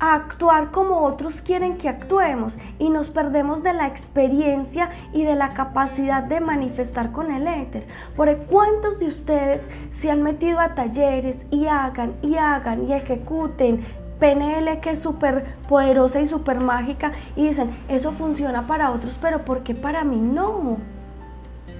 a 0.00 0.14
actuar 0.14 0.70
como 0.70 1.04
otros 1.04 1.42
quieren 1.42 1.76
que 1.76 1.88
actuemos 1.88 2.56
y 2.78 2.88
nos 2.88 3.10
perdemos 3.10 3.62
de 3.62 3.74
la 3.74 3.86
experiencia 3.86 4.90
y 5.12 5.24
de 5.24 5.36
la 5.36 5.50
capacidad 5.50 6.22
de 6.24 6.40
manifestar 6.40 7.12
con 7.12 7.30
el 7.30 7.46
éter. 7.46 7.86
Por 8.16 8.34
cuántos 8.46 8.98
de 8.98 9.06
ustedes 9.06 9.68
se 9.92 10.10
han 10.10 10.22
metido 10.22 10.58
a 10.58 10.74
talleres 10.74 11.46
y 11.50 11.66
hagan 11.66 12.14
y 12.22 12.36
hagan 12.36 12.88
y 12.88 12.94
ejecuten 12.94 13.84
PNL 14.18 14.80
que 14.80 14.90
es 14.90 15.00
súper 15.00 15.56
poderosa 15.68 16.20
y 16.20 16.26
súper 16.26 16.60
mágica 16.60 17.12
y 17.36 17.46
dicen, 17.46 17.76
eso 17.88 18.12
funciona 18.12 18.66
para 18.66 18.90
otros, 18.90 19.18
pero 19.20 19.44
¿por 19.44 19.62
qué 19.62 19.74
para 19.74 20.04
mí 20.04 20.16
no? 20.16 20.78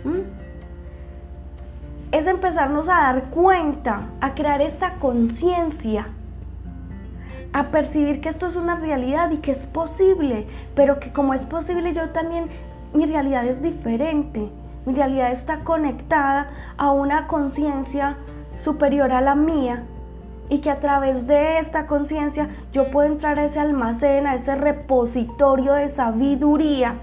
¿Mm? 0.05 0.21
Es 2.13 2.27
empezarnos 2.27 2.89
a 2.89 3.01
dar 3.01 3.25
cuenta, 3.31 4.09
a 4.21 4.35
crear 4.35 4.61
esta 4.61 4.95
conciencia 4.95 6.09
a 7.53 7.71
percibir 7.71 8.21
que 8.21 8.29
esto 8.29 8.47
es 8.47 8.57
una 8.57 8.77
realidad 8.77 9.31
y 9.31 9.39
que 9.39 9.53
es 9.53 9.67
posible, 9.67 10.47
pero 10.75 11.01
que 11.01 11.13
como 11.13 11.35
es 11.35 11.43
posible 11.43 11.93
yo 11.93 12.11
también, 12.11 12.49
mi 12.95 13.07
realidad 13.07 13.45
es 13.45 13.63
diferente, 13.63 14.51
mi 14.87 14.95
realidad 14.95 15.33
está 15.33 15.61
conectada 15.61 16.49
a 16.77 16.91
una 16.93 17.27
conciencia 17.27 18.17
superior 18.59 19.13
a 19.13 19.21
la 19.21 19.35
mía 19.35 19.85
y 20.49 20.59
que 20.59 20.71
a 20.71 20.81
través 20.81 21.27
de 21.27 21.59
esta 21.59 21.87
conciencia 21.87 22.49
yo 22.73 22.91
puedo 22.91 23.09
entrar 23.09 23.39
a 23.39 23.45
ese 23.45 23.61
almacén, 23.61 24.27
a 24.27 24.35
ese 24.35 24.55
repositorio 24.57 25.75
de 25.75 25.89
sabiduría 25.89 26.97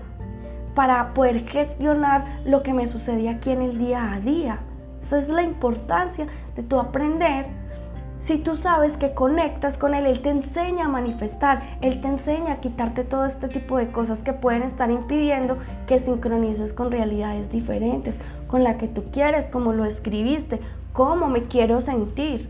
para 0.75 1.13
poder 1.13 1.47
gestionar 1.47 2.39
lo 2.45 2.61
que 2.61 2.73
me 2.73 2.87
sucede 2.87 3.29
aquí 3.29 3.51
en 3.51 3.61
el 3.61 3.79
día 3.79 4.13
a 4.13 4.19
día. 4.19 4.59
Esa 5.01 5.19
es 5.19 5.29
la 5.29 5.41
importancia 5.41 6.27
de 6.55 6.63
tu 6.63 6.79
aprender 6.79 7.47
si 8.19 8.37
tú 8.37 8.55
sabes 8.55 8.97
que 8.97 9.13
conectas 9.13 9.77
con 9.77 9.93
Él, 9.93 10.05
Él 10.05 10.21
te 10.21 10.29
enseña 10.29 10.85
a 10.85 10.89
manifestar, 10.89 11.77
Él 11.81 12.01
te 12.01 12.07
enseña 12.07 12.53
a 12.53 12.59
quitarte 12.59 13.03
todo 13.03 13.25
este 13.25 13.47
tipo 13.47 13.77
de 13.77 13.91
cosas 13.91 14.19
que 14.19 14.33
pueden 14.33 14.63
estar 14.63 14.91
impidiendo 14.91 15.57
que 15.87 15.99
sincronices 15.99 16.73
con 16.73 16.91
realidades 16.91 17.49
diferentes, 17.51 18.17
con 18.47 18.63
la 18.63 18.77
que 18.77 18.87
tú 18.87 19.05
quieres, 19.11 19.49
como 19.49 19.71
lo 19.71 19.85
escribiste, 19.85 20.59
cómo 20.93 21.27
me 21.27 21.43
quiero 21.43 21.79
sentir. 21.79 22.49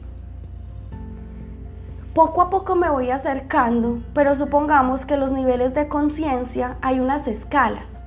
Poco 2.14 2.42
a 2.42 2.50
poco 2.50 2.74
me 2.74 2.90
voy 2.90 3.12
acercando, 3.12 4.00
pero 4.16 4.36
supongamos 4.36 5.06
que 5.06 5.18
los 5.18 5.32
niveles 5.32 5.76
de 5.76 5.88
conciencia 5.88 6.78
hay 6.82 7.00
unas 7.00 7.28
escalas. 7.28 8.00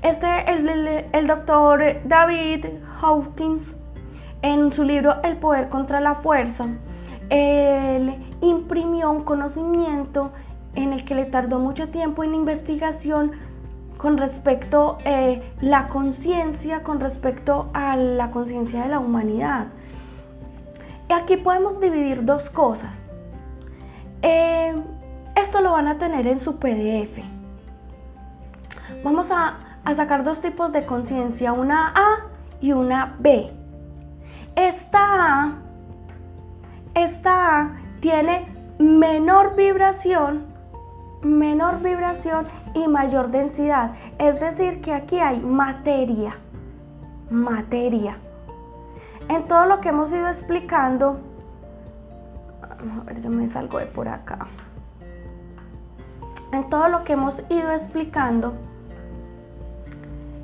Este, 0.00 0.50
el, 0.50 0.66
el 1.12 1.26
doctor 1.26 1.82
David 2.04 2.64
Hawkins, 3.02 3.76
en 4.40 4.72
su 4.72 4.84
libro 4.84 5.16
El 5.22 5.36
poder 5.36 5.68
contra 5.68 6.00
la 6.00 6.14
fuerza, 6.14 6.64
él 7.30 8.16
imprimió 8.40 9.10
un 9.10 9.22
conocimiento 9.22 10.32
en 10.74 10.92
el 10.92 11.04
que 11.04 11.14
le 11.14 11.24
tardó 11.24 11.58
mucho 11.58 11.88
tiempo 11.88 12.24
en 12.24 12.34
investigación 12.34 13.32
con 13.96 14.18
respecto 14.18 14.98
a 15.04 15.10
eh, 15.10 15.52
la 15.60 15.88
conciencia, 15.88 16.82
con 16.82 17.00
respecto 17.00 17.70
a 17.74 17.96
la 17.96 18.30
conciencia 18.30 18.82
de 18.82 18.88
la 18.88 18.98
humanidad. 18.98 19.68
Y 21.08 21.12
aquí 21.12 21.36
podemos 21.36 21.80
dividir 21.80 22.24
dos 22.24 22.50
cosas. 22.50 23.10
Eh, 24.22 24.74
esto 25.36 25.60
lo 25.60 25.72
van 25.72 25.88
a 25.88 25.98
tener 25.98 26.26
en 26.26 26.40
su 26.40 26.56
PDF. 26.56 27.18
Vamos 29.04 29.30
a, 29.30 29.58
a 29.84 29.94
sacar 29.94 30.24
dos 30.24 30.40
tipos 30.40 30.72
de 30.72 30.86
conciencia, 30.86 31.52
una 31.52 31.92
A 31.94 32.26
y 32.60 32.72
una 32.72 33.16
B. 33.18 33.52
Esta 34.56 35.44
A 35.44 35.69
esta 37.02 37.60
A 37.60 37.70
tiene 38.00 38.46
menor 38.78 39.56
vibración, 39.56 40.46
menor 41.22 41.82
vibración 41.82 42.46
y 42.74 42.88
mayor 42.88 43.30
densidad. 43.30 43.92
Es 44.18 44.40
decir, 44.40 44.80
que 44.80 44.92
aquí 44.92 45.18
hay 45.18 45.40
materia, 45.40 46.36
materia. 47.30 48.16
En 49.28 49.44
todo 49.44 49.66
lo 49.66 49.80
que 49.80 49.90
hemos 49.90 50.10
ido 50.10 50.28
explicando, 50.28 51.20
a 52.62 53.04
ver, 53.04 53.20
yo 53.20 53.30
me 53.30 53.46
salgo 53.48 53.78
de 53.78 53.86
por 53.86 54.08
acá. 54.08 54.46
En 56.52 56.68
todo 56.68 56.88
lo 56.88 57.04
que 57.04 57.12
hemos 57.12 57.40
ido 57.48 57.70
explicando, 57.70 58.54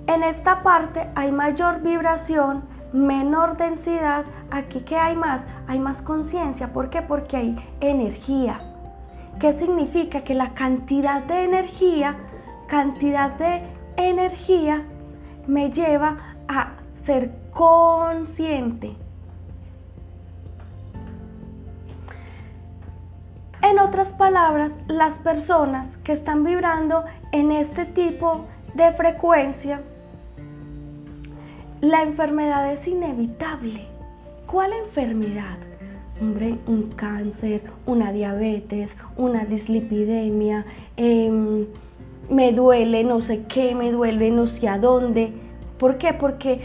en 0.07 0.23
esta 0.23 0.63
parte 0.63 1.09
hay 1.17 1.33
mayor 1.33 1.81
vibración, 1.81 2.63
menor 2.93 3.57
densidad, 3.57 4.25
aquí 4.51 4.81
que 4.81 4.97
hay 4.97 5.17
más, 5.17 5.45
hay 5.67 5.79
más 5.79 6.03
conciencia. 6.03 6.73
¿Por 6.73 6.91
qué? 6.91 7.03
Porque 7.03 7.37
hay 7.37 7.57
energía. 7.81 8.61
¿Qué 9.41 9.53
significa? 9.53 10.23
Que 10.23 10.35
la 10.35 10.55
cantidad 10.55 11.23
de 11.23 11.45
energía, 11.45 12.17
cantidad 12.69 13.31
de 13.33 13.63
energía 13.97 14.83
me 15.47 15.71
lleva 15.71 16.37
a 16.49 16.73
ser 16.95 17.33
consciente. 17.53 18.97
En 23.63 23.79
otras 23.81 24.13
palabras, 24.13 24.75
las 24.87 25.19
personas 25.19 25.97
que 25.99 26.13
están 26.13 26.45
vibrando 26.45 27.05
en 27.33 27.51
este 27.51 27.85
tipo 27.85 28.47
de 28.75 28.93
frecuencia 28.93 29.83
la 31.81 32.03
enfermedad 32.03 32.73
es 32.73 32.87
inevitable. 32.89 33.87
¿Cuál 34.47 34.73
enfermedad? 34.73 35.59
Hombre, 36.21 36.57
un 36.67 36.93
cáncer, 36.97 37.63
una 37.85 38.13
diabetes, 38.13 38.97
una 39.17 39.45
dislipidemia, 39.45 40.65
em, 40.97 41.67
me 42.31 42.53
duele 42.53 43.05
no 43.05 43.21
sé 43.21 43.45
qué, 43.45 43.75
me 43.75 43.93
duele 43.93 44.31
no 44.31 44.47
sé 44.47 44.69
a 44.69 44.79
dónde. 44.79 45.33
¿Por 45.79 45.99
qué? 45.99 46.15
Porque, 46.15 46.63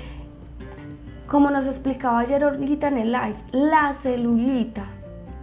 como 1.27 1.49
nos 1.49 1.65
explicaba 1.65 2.19
ayer 2.19 2.43
Olita 2.45 2.87
en 2.87 2.97
el 2.97 3.11
live, 3.11 3.35
las 3.51 3.97
celulitas 3.97 4.87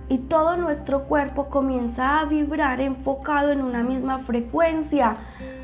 y 0.08 0.18
todo 0.18 0.56
nuestro 0.56 1.04
cuerpo 1.04 1.50
comienza 1.50 2.20
a 2.20 2.24
vibrar 2.24 2.80
enfocado 2.80 3.52
en 3.52 3.60
una 3.60 3.82
misma 3.82 4.20
frecuencia 4.20 5.18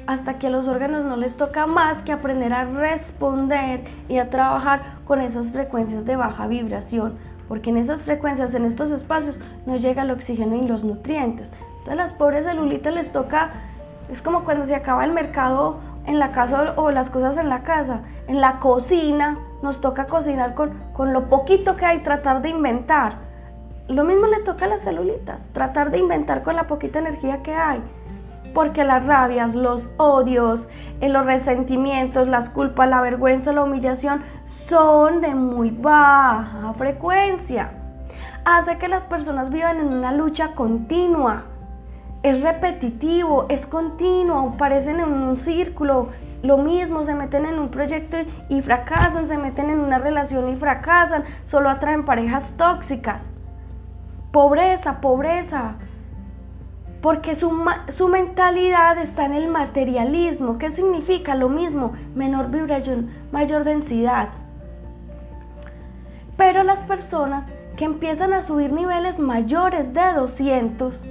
hasta 0.07 0.39
que 0.39 0.49
a 0.49 0.51
los 0.51 0.69
órganos 0.69 1.05
no 1.05 1.17
les 1.17 1.37
toca 1.37 1.67
más 1.67 2.03
que 2.03 2.13
aprender 2.13 2.53
a 2.53 2.65
responder 2.65 3.83
y 4.09 4.19
a 4.19 4.31
trabajar 4.31 4.83
con 5.07 5.21
esas 5.21 5.51
frecuencias 5.51 6.05
de 6.05 6.17
baja 6.17 6.47
vibración, 6.47 7.15
porque 7.49 7.71
en 7.71 7.79
esas 7.79 8.03
frecuencias, 8.03 8.55
en 8.55 8.65
estos 8.65 8.91
espacios, 8.91 9.39
no 9.67 9.77
llega 9.77 10.03
el 10.03 10.11
oxígeno 10.11 10.57
y 10.57 10.67
los 10.67 10.85
nutrientes. 10.85 11.53
Entonces 11.79 11.93
a 11.93 11.97
las 11.97 12.13
pobres 12.13 12.45
celulitas 12.45 12.95
les 12.95 13.13
toca, 13.13 13.51
es 14.11 14.23
como 14.23 14.45
cuando 14.45 14.67
se 14.67 14.75
acaba 14.75 15.05
el 15.05 15.13
mercado 15.13 15.79
en 16.07 16.19
la 16.19 16.33
casa 16.33 16.75
o 16.77 16.91
las 16.91 17.11
cosas 17.11 17.37
en 17.39 17.49
la 17.49 17.63
casa, 17.63 18.01
en 18.27 18.41
la 18.41 18.61
cocina, 18.61 19.39
nos 19.63 19.81
toca 19.81 20.07
cocinar 20.07 20.55
con, 20.55 20.73
con 20.93 21.13
lo 21.13 21.29
poquito 21.29 21.77
que 21.77 21.87
hay, 21.87 22.01
tratar 22.01 22.43
de 22.43 22.51
inventar. 22.51 23.17
Lo 23.89 24.05
mismo 24.05 24.27
le 24.27 24.41
toca 24.41 24.67
a 24.67 24.69
las 24.69 24.83
celulitas, 24.83 25.49
tratar 25.53 25.91
de 25.91 25.99
inventar 25.99 26.43
con 26.43 26.57
la 26.57 26.67
poquita 26.67 26.99
energía 26.99 27.43
que 27.43 27.55
hay 27.55 27.83
porque 28.55 28.85
las 28.85 29.05
rabias, 29.05 29.55
los 29.55 29.91
odios, 29.99 30.69
eh, 31.01 31.09
los 31.09 31.27
resentimientos, 31.27 32.29
las 32.29 32.49
culpas, 32.49 32.89
la 32.89 33.01
vergüenza, 33.01 33.53
la 33.53 33.65
humillación 33.65 34.23
son 34.47 35.21
de 35.21 35.35
muy 35.35 35.71
baja 35.71 36.73
frecuencia. 36.79 37.73
Hace 38.45 38.79
que 38.79 38.89
las 38.89 39.05
personas 39.05 39.51
vivan 39.51 39.79
en 39.79 39.89
una 39.89 40.13
lucha 40.13 40.53
continua. 40.53 41.43
Es 42.23 42.41
repetitivo, 42.41 43.47
es 43.51 43.67
continuo, 43.67 44.55
parecen 44.57 45.01
en 45.01 45.13
un 45.13 45.37
círculo, 45.37 46.09
lo 46.43 46.59
mismo, 46.59 47.05
se 47.05 47.15
meten 47.15 47.47
en 47.47 47.59
un 47.59 47.71
proyecto 47.71 48.19
y 48.49 48.61
fracasan, 48.63 49.27
se 49.27 49.39
meten 49.39 49.71
en 49.71 49.81
una 49.81 49.99
relación 49.99 50.49
y 50.51 50.57
fracasan, 50.57 51.25
solo 51.47 51.71
atraen 51.71 52.05
parejas 52.05 52.53
tóxicas. 52.57 53.25
Pobreza, 54.31 55.01
pobreza, 55.01 55.77
porque 57.05 57.35
su, 57.35 57.51
mentalidad 58.09 58.97
está 58.97 59.27
en 59.27 59.35
el 59.35 59.49
materialismo. 59.49 60.57
¿Qué 60.57 60.71
significa? 60.71 61.35
Lo 61.35 61.51
mismo, 61.51 61.93
menor 62.15 62.51
vibración, 62.51 63.11
mayor 63.31 63.65
densidad. 63.65 64.31
Pero 66.39 66.63
las 66.63 66.79
personas 66.79 67.45
que 67.77 67.85
empiezan 67.85 68.33
a 68.33 68.41
subir 68.41 68.73
niveles 68.73 69.19
mayores 69.19 69.93
de 69.93 70.15
200 70.17 71.05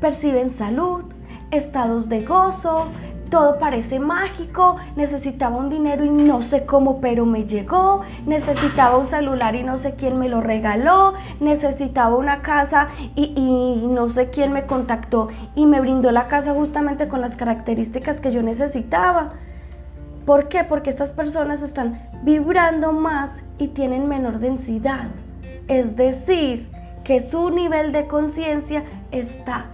perciben 0.00 0.50
salud, 0.50 1.04
estados 1.52 2.08
de 2.08 2.24
gozo, 2.24 2.88
todo 3.34 3.58
parece 3.58 3.98
mágico, 3.98 4.76
necesitaba 4.94 5.56
un 5.56 5.68
dinero 5.68 6.04
y 6.04 6.08
no 6.08 6.40
sé 6.40 6.64
cómo, 6.66 7.00
pero 7.00 7.26
me 7.26 7.46
llegó, 7.46 8.02
necesitaba 8.26 8.96
un 8.96 9.08
celular 9.08 9.56
y 9.56 9.64
no 9.64 9.76
sé 9.76 9.96
quién 9.96 10.20
me 10.20 10.28
lo 10.28 10.40
regaló, 10.40 11.14
necesitaba 11.40 12.14
una 12.14 12.42
casa 12.42 12.90
y, 13.16 13.88
no 13.90 14.08
sé 14.08 14.30
quién 14.30 14.52
me 14.52 14.66
contactó 14.66 15.30
y 15.56 15.66
me 15.66 15.80
brindó 15.80 16.12
la 16.12 16.28
casa 16.28 16.54
justamente 16.54 17.08
con 17.08 17.20
las 17.20 17.36
características 17.36 18.20
que 18.20 18.30
yo 18.30 18.40
necesitaba. 18.40 19.32
¿Por 20.24 20.46
qué? 20.46 20.62
Porque 20.62 20.90
estas 20.90 21.10
personas 21.10 21.60
están 21.60 22.02
vibrando 22.22 22.92
más 22.92 23.42
y 23.58 23.66
tienen 23.66 24.06
menor 24.06 24.38
densidad. 24.38 25.08
Es 25.66 25.96
decir, 25.96 26.70
que 27.02 27.18
su 27.18 27.50
nivel 27.50 27.90
de 27.90 28.06
conciencia 28.06 28.84
está 29.10 29.73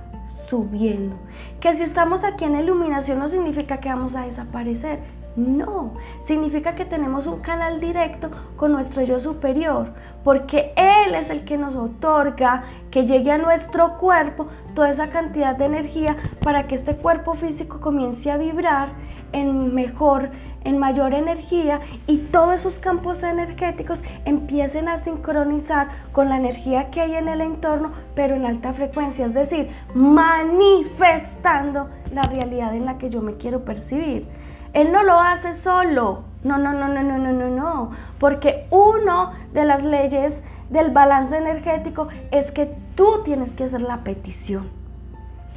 subiendo. 0.51 1.17
Que 1.61 1.75
si 1.75 1.85
estamos 1.85 2.25
aquí 2.25 2.45
en 2.45 2.57
iluminación 2.57 3.21
no 3.21 3.29
significa 3.29 3.79
que 3.79 3.89
vamos 3.89 4.15
a 4.15 4.27
desaparecer. 4.27 4.99
No, 5.37 5.95
significa 6.25 6.75
que 6.75 6.85
tenemos 6.85 7.29
un 7.29 7.39
canal 7.39 7.81
directo 7.81 8.31
con 8.57 8.73
nuestro 8.73 9.03
yo 9.03 9.21
superior, 9.21 9.95
porque 10.25 10.73
Él 10.77 11.15
es 11.15 11.31
el 11.31 11.45
que 11.45 11.57
nos 11.57 11.77
otorga 11.77 12.65
que 12.91 13.07
llegue 13.07 13.31
a 13.31 13.39
nuestro 13.39 13.97
cuerpo 13.99 14.49
toda 14.75 14.91
esa 14.91 15.11
cantidad 15.11 15.55
de 15.55 15.67
energía 15.67 16.17
para 16.43 16.67
que 16.67 16.75
este 16.75 16.97
cuerpo 16.97 17.35
físico 17.35 17.81
comience 17.81 18.29
a 18.29 18.39
vibrar 18.39 18.89
en 19.33 19.73
mejor 19.73 20.31
en 20.65 20.79
mayor 20.79 21.15
energía 21.15 21.81
y 22.07 22.19
todos 22.19 22.55
esos 22.55 22.79
campos 22.79 23.23
energéticos 23.23 24.03
empiecen 24.25 24.89
a 24.89 24.99
sincronizar 24.99 25.89
con 26.13 26.29
la 26.29 26.37
energía 26.37 26.91
que 26.91 27.01
hay 27.01 27.15
en 27.15 27.29
el 27.29 27.41
entorno, 27.41 27.93
pero 28.15 28.35
en 28.35 28.47
alta 28.47 28.73
frecuencia, 28.73 29.27
es 29.27 29.35
decir, 29.35 29.71
manifestando 29.95 31.89
la 32.13 32.23
realidad 32.23 32.75
en 32.75 32.87
la 32.87 32.99
que 32.99 33.11
yo 33.11 33.23
me 33.23 33.35
quiero 33.35 33.65
percibir. 33.65 34.27
Él 34.73 34.93
no 34.93 35.03
lo 35.03 35.21
hace 35.21 35.55
solo, 35.55 36.25
no, 36.45 36.59
no, 36.59 36.73
no, 36.73 36.89
no, 36.89 37.03
no, 37.03 37.19
no, 37.19 37.33
no, 37.33 37.49
no, 37.49 37.91
porque 38.19 38.67
uno 38.71 39.33
de 39.53 39.65
las 39.65 39.83
leyes 39.83 40.43
del 40.69 40.91
balance 40.91 41.37
energético 41.37 42.09
es 42.31 42.53
que 42.53 42.73
tú 42.95 43.23
tienes 43.25 43.55
que 43.55 43.65
hacer 43.65 43.81
la 43.81 43.99
petición. 44.05 44.69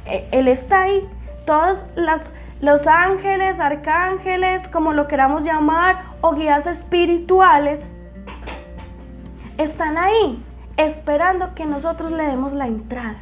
E, 0.06 0.26
él 0.32 0.48
está 0.48 0.82
ahí, 0.82 1.08
todas 1.44 1.86
las 1.96 2.32
los 2.64 2.86
ángeles, 2.86 3.60
arcángeles, 3.60 4.68
como 4.68 4.94
lo 4.94 5.06
queramos 5.06 5.44
llamar, 5.44 6.14
o 6.22 6.32
guías 6.32 6.66
espirituales, 6.66 7.94
están 9.58 9.98
ahí 9.98 10.42
esperando 10.78 11.54
que 11.54 11.66
nosotros 11.66 12.10
le 12.10 12.24
demos 12.24 12.54
la 12.54 12.66
entrada. 12.66 13.18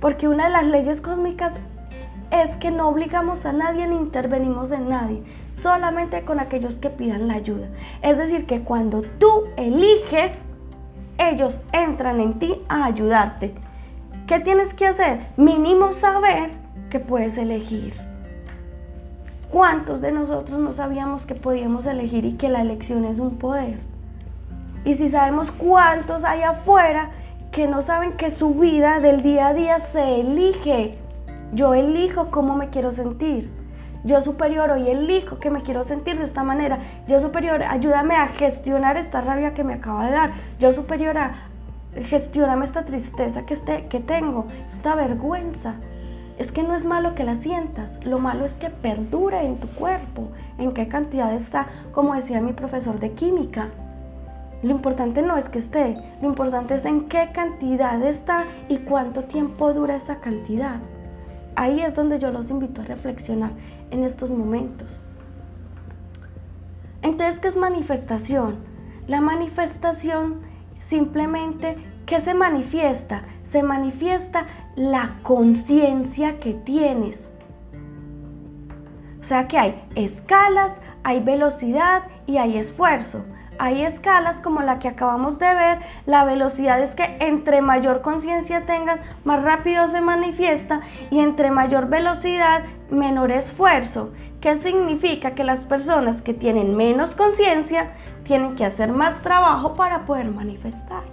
Porque 0.00 0.28
una 0.28 0.44
de 0.44 0.50
las 0.50 0.64
leyes 0.64 1.00
cósmicas 1.00 1.54
es 2.30 2.56
que 2.56 2.70
no 2.70 2.88
obligamos 2.88 3.44
a 3.46 3.52
nadie 3.52 3.86
ni 3.88 3.96
intervenimos 3.96 4.70
en 4.70 4.88
nadie, 4.88 5.24
solamente 5.50 6.24
con 6.24 6.38
aquellos 6.38 6.76
que 6.76 6.88
pidan 6.88 7.26
la 7.26 7.34
ayuda. 7.34 7.66
Es 8.00 8.16
decir, 8.16 8.46
que 8.46 8.62
cuando 8.62 9.02
tú 9.18 9.48
eliges, 9.56 10.30
ellos 11.18 11.60
entran 11.72 12.20
en 12.20 12.38
ti 12.38 12.62
a 12.68 12.84
ayudarte. 12.84 13.54
¿Qué 14.28 14.38
tienes 14.38 14.72
que 14.72 14.86
hacer? 14.86 15.26
Mínimo 15.36 15.94
saber 15.94 16.61
que 16.92 17.00
puedes 17.00 17.38
elegir. 17.38 17.94
¿Cuántos 19.50 20.02
de 20.02 20.12
nosotros 20.12 20.60
no 20.60 20.72
sabíamos 20.72 21.24
que 21.24 21.34
podíamos 21.34 21.86
elegir 21.86 22.26
y 22.26 22.34
que 22.34 22.50
la 22.50 22.60
elección 22.60 23.06
es 23.06 23.18
un 23.18 23.38
poder? 23.38 23.78
Y 24.84 24.96
si 24.96 25.08
sabemos 25.08 25.50
cuántos 25.52 26.22
hay 26.22 26.42
afuera 26.42 27.12
que 27.50 27.66
no 27.66 27.80
saben 27.80 28.12
que 28.18 28.30
su 28.30 28.54
vida 28.54 29.00
del 29.00 29.22
día 29.22 29.48
a 29.48 29.54
día 29.54 29.80
se 29.80 30.20
elige. 30.20 30.98
Yo 31.54 31.72
elijo 31.72 32.30
cómo 32.30 32.56
me 32.56 32.68
quiero 32.68 32.92
sentir. 32.92 33.50
Yo 34.04 34.20
superior 34.20 34.70
hoy 34.70 34.90
elijo 34.90 35.38
que 35.38 35.48
me 35.48 35.62
quiero 35.62 35.84
sentir 35.84 36.18
de 36.18 36.24
esta 36.24 36.42
manera. 36.42 36.78
Yo 37.08 37.20
superior, 37.20 37.62
ayúdame 37.62 38.16
a 38.16 38.28
gestionar 38.28 38.98
esta 38.98 39.22
rabia 39.22 39.54
que 39.54 39.64
me 39.64 39.74
acaba 39.74 40.04
de 40.04 40.12
dar. 40.12 40.32
Yo 40.60 40.72
superior 40.72 41.16
a 41.16 41.48
gestioname 42.04 42.66
esta 42.66 42.84
tristeza 42.84 43.46
que, 43.46 43.56
que 43.88 44.00
tengo, 44.00 44.46
esta 44.68 44.94
vergüenza. 44.94 45.76
Es 46.38 46.50
que 46.50 46.62
no 46.62 46.74
es 46.74 46.84
malo 46.84 47.14
que 47.14 47.24
la 47.24 47.36
sientas, 47.36 47.98
lo 48.04 48.18
malo 48.18 48.44
es 48.44 48.54
que 48.54 48.70
perdura 48.70 49.42
en 49.42 49.58
tu 49.58 49.68
cuerpo, 49.68 50.28
en 50.58 50.72
qué 50.72 50.88
cantidad 50.88 51.32
está, 51.34 51.66
como 51.92 52.14
decía 52.14 52.40
mi 52.40 52.52
profesor 52.52 52.98
de 52.98 53.12
química. 53.12 53.68
Lo 54.62 54.70
importante 54.70 55.22
no 55.22 55.36
es 55.36 55.48
que 55.48 55.58
esté, 55.58 55.96
lo 56.20 56.28
importante 56.28 56.74
es 56.74 56.84
en 56.84 57.08
qué 57.08 57.30
cantidad 57.34 58.00
está 58.02 58.44
y 58.68 58.78
cuánto 58.78 59.24
tiempo 59.24 59.72
dura 59.74 59.96
esa 59.96 60.20
cantidad. 60.20 60.76
Ahí 61.54 61.80
es 61.80 61.94
donde 61.94 62.18
yo 62.18 62.30
los 62.30 62.48
invito 62.48 62.80
a 62.80 62.84
reflexionar 62.84 63.50
en 63.90 64.04
estos 64.04 64.30
momentos. 64.30 65.02
Entonces, 67.02 67.40
¿qué 67.40 67.48
es 67.48 67.56
manifestación? 67.56 68.56
La 69.06 69.20
manifestación 69.20 70.40
simplemente, 70.78 71.76
¿qué 72.06 72.20
se 72.20 72.32
manifiesta? 72.32 73.24
Se 73.52 73.62
manifiesta 73.62 74.46
la 74.76 75.10
conciencia 75.22 76.40
que 76.40 76.54
tienes. 76.54 77.30
O 79.20 79.24
sea 79.24 79.46
que 79.46 79.58
hay 79.58 79.84
escalas, 79.94 80.80
hay 81.04 81.20
velocidad 81.20 82.04
y 82.26 82.38
hay 82.38 82.56
esfuerzo. 82.56 83.26
Hay 83.58 83.82
escalas 83.82 84.40
como 84.40 84.62
la 84.62 84.78
que 84.78 84.88
acabamos 84.88 85.38
de 85.38 85.54
ver. 85.54 85.80
La 86.06 86.24
velocidad 86.24 86.80
es 86.80 86.94
que 86.94 87.18
entre 87.20 87.60
mayor 87.60 88.00
conciencia 88.00 88.64
tengas, 88.64 89.00
más 89.24 89.42
rápido 89.42 89.86
se 89.88 90.00
manifiesta 90.00 90.80
y 91.10 91.20
entre 91.20 91.50
mayor 91.50 91.90
velocidad, 91.90 92.62
menor 92.88 93.32
esfuerzo. 93.32 94.12
¿Qué 94.40 94.56
significa? 94.56 95.34
Que 95.34 95.44
las 95.44 95.66
personas 95.66 96.22
que 96.22 96.32
tienen 96.32 96.74
menos 96.74 97.14
conciencia 97.14 97.92
tienen 98.24 98.56
que 98.56 98.64
hacer 98.64 98.92
más 98.92 99.20
trabajo 99.20 99.74
para 99.74 100.06
poder 100.06 100.30
manifestar. 100.30 101.11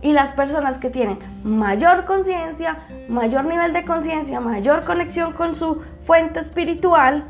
Y 0.00 0.12
las 0.12 0.32
personas 0.32 0.78
que 0.78 0.90
tienen 0.90 1.18
mayor 1.42 2.04
conciencia, 2.04 2.78
mayor 3.08 3.44
nivel 3.44 3.72
de 3.72 3.84
conciencia, 3.84 4.40
mayor 4.40 4.84
conexión 4.84 5.32
con 5.32 5.54
su 5.54 5.82
fuente 6.04 6.38
espiritual, 6.40 7.24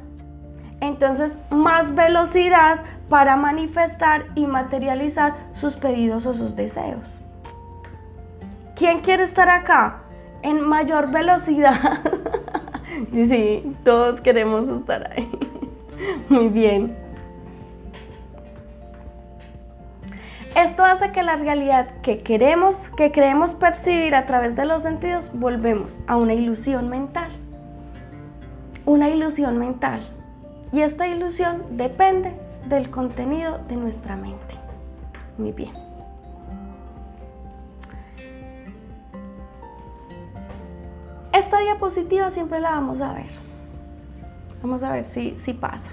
entonces 0.81 1.33
más 1.51 1.95
velocidad 1.95 2.81
para 3.09 3.37
manifestar 3.37 4.27
y 4.35 4.47
materializar 4.47 5.35
sus 5.55 5.77
pedidos 5.77 6.27
o 6.27 6.35
sus 6.35 6.55
deseos. 6.57 7.21
¿Quién 8.77 9.01
quiere 9.01 9.25
estar 9.25 9.49
acá? 9.49 10.03
En 10.43 10.61
mayor 10.61 11.11
velocidad. 11.11 12.01
sí, 13.13 13.75
todos 13.83 14.21
queremos 14.21 14.69
estar 14.69 15.11
ahí. 15.11 15.29
Muy 16.29 16.49
bien. 16.49 17.08
Esto 20.57 20.85
hace 20.85 21.13
que 21.13 21.23
la 21.23 21.37
realidad 21.37 21.89
que 22.03 22.23
queremos, 22.23 22.89
que 22.97 23.13
creemos 23.13 23.53
percibir 23.53 24.15
a 24.15 24.27
través 24.27 24.57
de 24.57 24.65
los 24.65 24.83
sentidos, 24.83 25.31
volvemos 25.33 25.99
a 26.07 26.17
una 26.17 26.35
ilusión 26.35 26.89
mental. 26.89 27.31
Una 28.85 29.09
ilusión 29.09 29.59
mental. 29.59 30.01
Y 30.73 30.81
esta 30.81 31.07
ilusión 31.07 31.77
depende 31.77 32.35
del 32.69 32.91
contenido 32.91 33.59
de 33.69 33.77
nuestra 33.77 34.17
mente. 34.17 34.55
Muy 35.37 35.53
bien. 35.53 35.73
Esta 41.33 41.61
diapositiva 41.61 42.31
siempre 42.31 42.61
la 42.61 42.71
vamos 42.71 43.01
a 43.01 43.13
ver. 43.13 43.31
Vamos 44.61 44.83
a 44.83 44.91
ver 44.91 45.05
si, 45.05 45.39
si 45.39 45.53
pasa. 45.53 45.91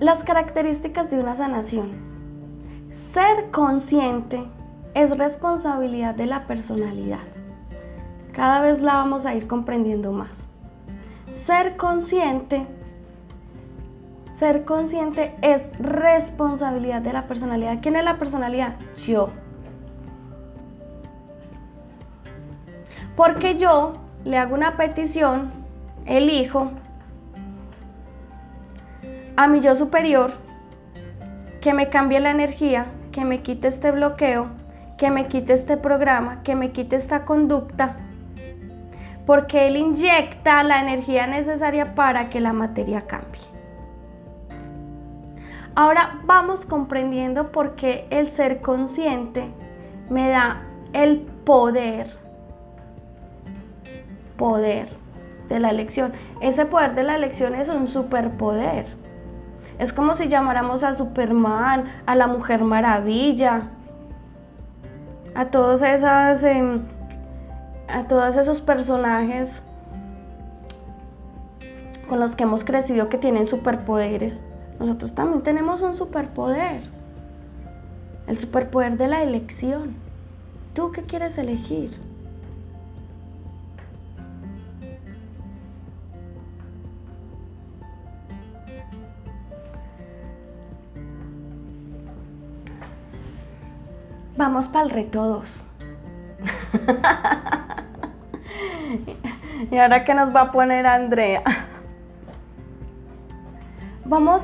Las 0.00 0.22
características 0.22 1.10
de 1.10 1.18
una 1.18 1.34
sanación. 1.34 1.90
Ser 3.12 3.50
consciente 3.50 4.44
es 4.94 5.16
responsabilidad 5.18 6.14
de 6.14 6.26
la 6.26 6.46
personalidad. 6.46 7.18
Cada 8.32 8.60
vez 8.60 8.80
la 8.80 8.94
vamos 8.94 9.26
a 9.26 9.34
ir 9.34 9.48
comprendiendo 9.48 10.12
más. 10.12 10.44
Ser 11.32 11.76
consciente, 11.76 12.64
ser 14.30 14.64
consciente 14.64 15.34
es 15.42 15.62
responsabilidad 15.80 17.02
de 17.02 17.12
la 17.12 17.26
personalidad. 17.26 17.78
¿Quién 17.82 17.96
es 17.96 18.04
la 18.04 18.18
personalidad? 18.18 18.76
Yo. 19.04 19.30
Porque 23.16 23.56
yo 23.56 23.94
le 24.24 24.38
hago 24.38 24.54
una 24.54 24.76
petición, 24.76 25.50
elijo, 26.06 26.70
a 29.38 29.46
mi 29.46 29.60
yo 29.60 29.76
superior 29.76 30.32
que 31.60 31.72
me 31.72 31.88
cambie 31.90 32.18
la 32.18 32.32
energía, 32.32 32.86
que 33.12 33.24
me 33.24 33.40
quite 33.40 33.68
este 33.68 33.92
bloqueo, 33.92 34.48
que 34.96 35.12
me 35.12 35.28
quite 35.28 35.52
este 35.52 35.76
programa, 35.76 36.42
que 36.42 36.56
me 36.56 36.72
quite 36.72 36.96
esta 36.96 37.24
conducta, 37.24 37.98
porque 39.26 39.68
él 39.68 39.76
inyecta 39.76 40.64
la 40.64 40.80
energía 40.80 41.28
necesaria 41.28 41.94
para 41.94 42.30
que 42.30 42.40
la 42.40 42.52
materia 42.52 43.02
cambie. 43.02 43.40
Ahora 45.76 46.18
vamos 46.24 46.66
comprendiendo 46.66 47.52
por 47.52 47.76
qué 47.76 48.08
el 48.10 48.26
ser 48.30 48.60
consciente 48.60 49.44
me 50.10 50.28
da 50.30 50.62
el 50.92 51.20
poder, 51.44 52.10
poder 54.36 54.88
de 55.48 55.60
la 55.60 55.70
elección. 55.70 56.12
Ese 56.40 56.66
poder 56.66 56.96
de 56.96 57.04
la 57.04 57.14
elección 57.14 57.54
es 57.54 57.68
un 57.68 57.86
superpoder. 57.86 58.97
Es 59.78 59.92
como 59.92 60.14
si 60.14 60.28
llamáramos 60.28 60.82
a 60.82 60.94
Superman, 60.94 61.84
a 62.04 62.14
la 62.16 62.26
Mujer 62.26 62.64
Maravilla, 62.64 63.62
a 65.34 65.46
todos 65.46 65.82
esas, 65.82 66.42
em, 66.42 66.82
a 67.88 68.04
todos 68.04 68.34
esos 68.36 68.60
personajes 68.60 69.62
con 72.08 72.18
los 72.18 72.34
que 72.34 72.42
hemos 72.42 72.64
crecido 72.64 73.08
que 73.08 73.18
tienen 73.18 73.46
superpoderes. 73.46 74.42
Nosotros 74.80 75.14
también 75.14 75.42
tenemos 75.42 75.82
un 75.82 75.94
superpoder. 75.94 76.82
El 78.26 78.38
superpoder 78.38 78.96
de 78.96 79.08
la 79.08 79.22
elección. 79.22 79.94
¿Tú 80.74 80.90
qué 80.92 81.02
quieres 81.02 81.38
elegir? 81.38 82.07
Vamos 94.38 94.68
para 94.68 94.84
el 94.84 94.90
reto 94.90 95.26
2. 95.26 95.64
¿Y 99.72 99.76
ahora 99.78 100.04
qué 100.04 100.14
nos 100.14 100.32
va 100.32 100.42
a 100.42 100.52
poner 100.52 100.86
Andrea? 100.86 101.42
Vamos 104.04 104.42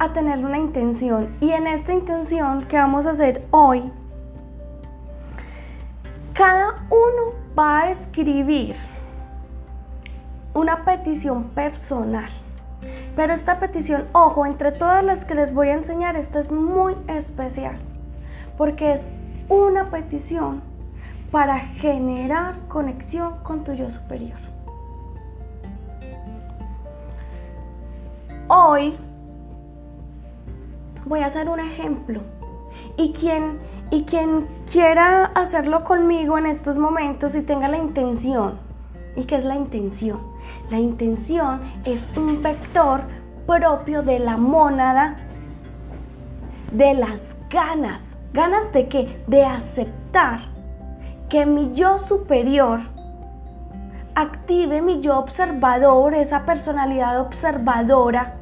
a 0.00 0.12
tener 0.12 0.44
una 0.44 0.58
intención 0.58 1.36
y 1.40 1.52
en 1.52 1.68
esta 1.68 1.92
intención 1.92 2.66
que 2.66 2.76
vamos 2.76 3.06
a 3.06 3.10
hacer 3.10 3.46
hoy, 3.52 3.84
cada 6.32 6.84
uno 6.90 7.34
va 7.56 7.82
a 7.82 7.90
escribir 7.92 8.74
una 10.54 10.84
petición 10.84 11.50
personal. 11.50 12.30
Pero 13.14 13.32
esta 13.32 13.60
petición, 13.60 14.08
ojo, 14.10 14.44
entre 14.44 14.72
todas 14.72 15.04
las 15.04 15.24
que 15.24 15.36
les 15.36 15.54
voy 15.54 15.68
a 15.68 15.74
enseñar, 15.74 16.16
esta 16.16 16.40
es 16.40 16.50
muy 16.50 16.96
especial 17.06 17.78
porque 18.56 18.92
es 18.92 19.06
una 19.48 19.90
petición 19.90 20.62
para 21.30 21.58
generar 21.58 22.54
conexión 22.68 23.34
con 23.42 23.64
tu 23.64 23.72
yo 23.72 23.90
superior. 23.90 24.38
Hoy 28.48 28.94
voy 31.06 31.20
a 31.20 31.26
hacer 31.26 31.48
un 31.48 31.60
ejemplo 31.60 32.20
y 32.96 33.12
quien, 33.12 33.58
y 33.90 34.04
quien 34.04 34.46
quiera 34.70 35.24
hacerlo 35.34 35.82
conmigo 35.84 36.38
en 36.38 36.46
estos 36.46 36.78
momentos 36.78 37.34
y 37.34 37.42
tenga 37.42 37.68
la 37.68 37.78
intención. 37.78 38.58
¿Y 39.16 39.24
qué 39.24 39.36
es 39.36 39.44
la 39.44 39.56
intención? 39.56 40.20
La 40.70 40.78
intención 40.78 41.60
es 41.84 42.00
un 42.16 42.42
vector 42.42 43.02
propio 43.46 44.02
de 44.02 44.18
la 44.18 44.36
mónada 44.36 45.16
de 46.72 46.94
las 46.94 47.20
ganas 47.50 48.02
¿Ganas 48.34 48.72
de 48.72 48.88
qué? 48.88 49.22
De 49.28 49.44
aceptar 49.44 50.40
que 51.28 51.46
mi 51.46 51.72
yo 51.72 52.00
superior 52.00 52.80
active 54.16 54.82
mi 54.82 55.00
yo 55.00 55.18
observador, 55.18 56.14
esa 56.14 56.44
personalidad 56.44 57.20
observadora, 57.20 58.34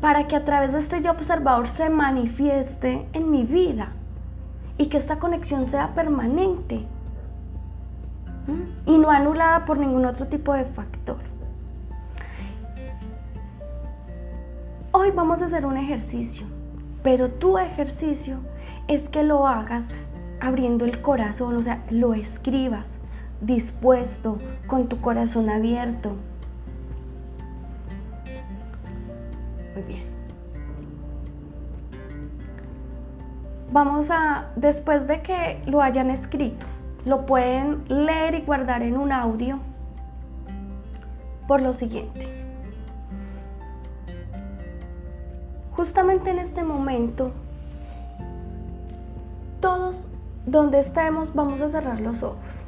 para 0.00 0.26
que 0.26 0.36
a 0.36 0.46
través 0.46 0.72
de 0.72 0.78
este 0.78 1.02
yo 1.02 1.10
observador 1.10 1.68
se 1.68 1.90
manifieste 1.90 3.06
en 3.12 3.30
mi 3.30 3.44
vida 3.44 3.92
y 4.78 4.86
que 4.86 4.96
esta 4.96 5.18
conexión 5.18 5.66
sea 5.66 5.94
permanente 5.94 6.86
y 8.86 8.96
no 8.96 9.10
anulada 9.10 9.66
por 9.66 9.76
ningún 9.76 10.06
otro 10.06 10.26
tipo 10.26 10.54
de 10.54 10.64
factor. 10.64 11.18
Hoy 14.92 15.10
vamos 15.10 15.42
a 15.42 15.46
hacer 15.46 15.66
un 15.66 15.76
ejercicio, 15.76 16.46
pero 17.02 17.28
tu 17.28 17.58
ejercicio 17.58 18.38
es 18.88 19.08
que 19.08 19.22
lo 19.22 19.46
hagas 19.46 19.86
abriendo 20.40 20.84
el 20.84 21.00
corazón, 21.00 21.56
o 21.56 21.62
sea, 21.62 21.84
lo 21.90 22.14
escribas 22.14 22.90
dispuesto, 23.40 24.38
con 24.66 24.88
tu 24.88 25.00
corazón 25.00 25.50
abierto. 25.50 26.12
Muy 29.74 29.82
bien. 29.84 30.04
Vamos 33.72 34.08
a, 34.10 34.50
después 34.56 35.06
de 35.06 35.20
que 35.20 35.62
lo 35.66 35.82
hayan 35.82 36.10
escrito, 36.10 36.64
lo 37.04 37.26
pueden 37.26 37.84
leer 37.88 38.34
y 38.34 38.42
guardar 38.42 38.82
en 38.82 38.96
un 38.96 39.12
audio 39.12 39.58
por 41.48 41.60
lo 41.60 41.74
siguiente. 41.74 42.28
Justamente 45.72 46.30
en 46.30 46.38
este 46.38 46.62
momento 46.62 47.32
todos 49.64 50.06
donde 50.44 50.78
estemos 50.78 51.32
vamos 51.32 51.58
a 51.62 51.70
cerrar 51.70 51.98
los 51.98 52.22
ojos. 52.22 52.62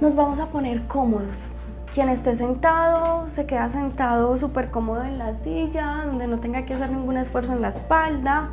Nos 0.00 0.16
vamos 0.16 0.40
a 0.40 0.46
poner 0.46 0.88
cómodos. 0.88 1.46
Quien 1.94 2.08
esté 2.08 2.34
sentado, 2.34 3.28
se 3.28 3.46
queda 3.46 3.68
sentado 3.68 4.36
súper 4.36 4.72
cómodo 4.72 5.04
en 5.04 5.18
la 5.18 5.34
silla, 5.34 6.02
donde 6.04 6.26
no 6.26 6.40
tenga 6.40 6.64
que 6.64 6.74
hacer 6.74 6.90
ningún 6.90 7.16
esfuerzo 7.16 7.52
en 7.52 7.62
la 7.62 7.68
espalda. 7.68 8.48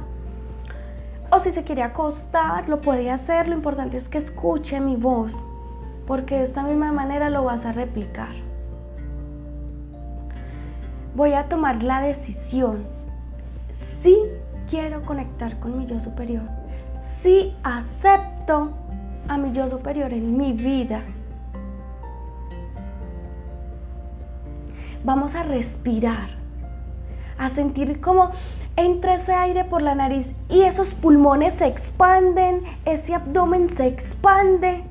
O 1.32 1.40
si 1.40 1.52
se 1.52 1.64
quiere 1.64 1.82
acostar, 1.82 2.70
lo 2.70 2.80
puede 2.80 3.10
hacer. 3.10 3.48
Lo 3.48 3.56
importante 3.56 3.98
es 3.98 4.08
que 4.08 4.20
escuche 4.20 4.80
mi 4.80 4.98
voz, 4.98 5.36
porque 6.06 6.38
de 6.38 6.44
esta 6.44 6.62
misma 6.62 6.92
manera 6.92 7.32
lo 7.32 7.44
vas 7.44 7.66
a 7.66 7.72
replicar. 7.72 8.36
Voy 11.16 11.34
a 11.34 11.50
tomar 11.50 11.82
la 11.82 12.02
decisión. 12.02 12.86
Sí 14.04 14.16
quiero 14.70 15.02
conectar 15.02 15.60
con 15.60 15.78
mi 15.78 15.86
yo 15.86 16.00
superior, 16.00 16.44
si 17.22 17.56
acepto 17.64 18.72
a 19.28 19.38
mi 19.38 19.52
yo 19.52 19.68
superior 19.70 20.14
en 20.14 20.38
mi 20.38 20.54
vida, 20.54 21.02
vamos 25.04 25.36
a 25.36 25.44
respirar, 25.44 26.30
a 27.38 27.50
sentir 27.50 28.00
como 28.00 28.32
entra 28.76 29.16
ese 29.16 29.34
aire 29.34 29.66
por 29.66 29.82
la 29.82 29.96
nariz 29.96 30.32
y 30.50 30.62
esos 30.62 30.94
pulmones 30.94 31.56
se 31.56 31.66
expanden, 31.66 32.64
ese 32.86 33.16
abdomen 33.16 33.70
se 33.70 33.88
expande. 33.88 34.84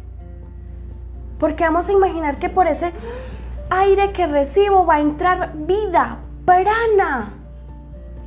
Porque 1.39 1.65
vamos 1.65 1.89
a 1.89 1.93
imaginar 1.93 2.39
que 2.39 2.49
por 2.49 2.67
ese 2.67 2.93
aire 3.71 4.13
que 4.13 4.27
recibo 4.27 4.85
va 4.85 4.97
a 4.97 5.01
entrar 5.01 5.53
vida, 5.55 6.19
prana 6.45 7.38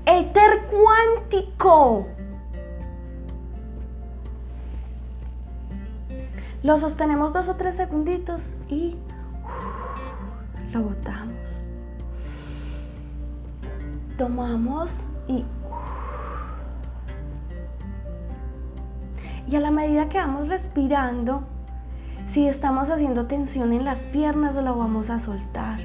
éter 0.06 0.68
cuántico. 0.70 2.08
Lo 6.64 6.78
sostenemos 6.78 7.34
dos 7.34 7.48
o 7.48 7.56
tres 7.56 7.76
segunditos 7.76 8.52
y 8.70 8.96
lo 10.72 10.84
botamos. 10.84 11.36
Tomamos 14.18 14.92
y... 15.28 15.44
Y 19.48 19.56
a 19.56 19.60
la 19.60 19.72
medida 19.72 20.08
que 20.08 20.18
vamos 20.20 20.48
respirando, 20.48 21.44
si 22.28 22.48
estamos 22.48 22.90
haciendo 22.90 23.26
tensión 23.26 23.74
en 23.74 23.84
las 23.84 24.02
piernas, 24.04 24.56
lo 24.56 24.78
vamos 24.78 25.10
a 25.10 25.20
soltar. 25.20 25.80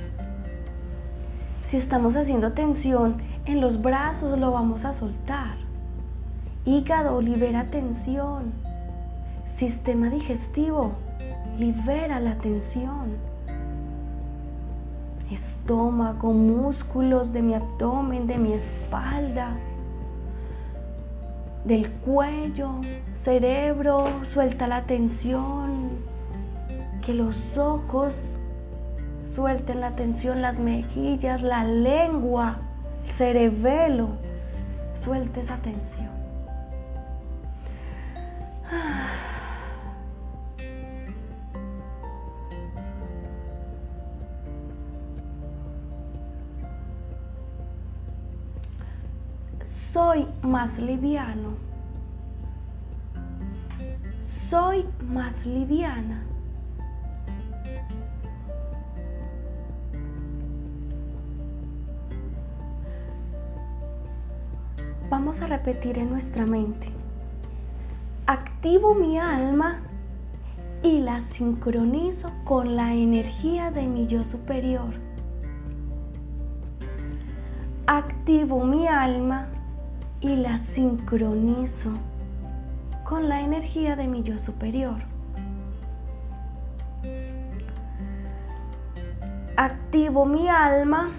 Si 1.64 1.78
estamos 1.78 2.14
haciendo 2.14 2.52
tensión 2.52 3.16
en 3.46 3.60
los 3.60 3.80
brazos 3.80 4.38
lo 4.38 4.50
vamos 4.50 4.84
a 4.84 4.92
soltar. 4.92 5.56
Hígado 6.64 7.20
libera 7.20 7.64
tensión. 7.70 8.52
Sistema 9.56 10.10
digestivo 10.10 10.92
libera 11.58 12.20
la 12.20 12.34
tensión. 12.36 13.16
Estómago, 15.30 16.32
músculos 16.32 17.32
de 17.32 17.42
mi 17.42 17.54
abdomen, 17.54 18.26
de 18.26 18.38
mi 18.38 18.52
espalda, 18.52 19.56
del 21.64 21.90
cuello, 21.90 22.72
cerebro, 23.22 24.24
suelta 24.24 24.66
la 24.66 24.82
tensión. 24.82 26.04
Que 27.04 27.14
los 27.14 27.56
ojos 27.56 28.16
suelten 29.24 29.80
la 29.80 29.92
tensión, 29.92 30.42
las 30.42 30.58
mejillas, 30.58 31.42
la 31.42 31.64
lengua 31.64 32.65
cerebelo, 33.12 34.10
suelte 34.94 35.40
esa 35.40 35.56
tensión. 35.56 36.16
soy 49.96 50.26
más 50.42 50.78
liviano. 50.78 51.54
Soy 54.50 54.84
más 55.00 55.46
liviana. 55.46 56.22
Vamos 65.08 65.40
a 65.40 65.46
repetir 65.46 65.98
en 65.98 66.10
nuestra 66.10 66.46
mente. 66.46 66.88
Activo 68.26 68.92
mi 68.92 69.20
alma 69.20 69.78
y 70.82 70.98
la 70.98 71.20
sincronizo 71.20 72.32
con 72.44 72.74
la 72.74 72.92
energía 72.92 73.70
de 73.70 73.86
mi 73.86 74.08
yo 74.08 74.24
superior. 74.24 74.94
Activo 77.86 78.64
mi 78.64 78.88
alma 78.88 79.46
y 80.20 80.34
la 80.34 80.58
sincronizo 80.58 81.92
con 83.04 83.28
la 83.28 83.42
energía 83.42 83.94
de 83.94 84.08
mi 84.08 84.24
yo 84.24 84.40
superior. 84.40 85.02
Activo 89.56 90.26
mi 90.26 90.48
alma 90.48 91.10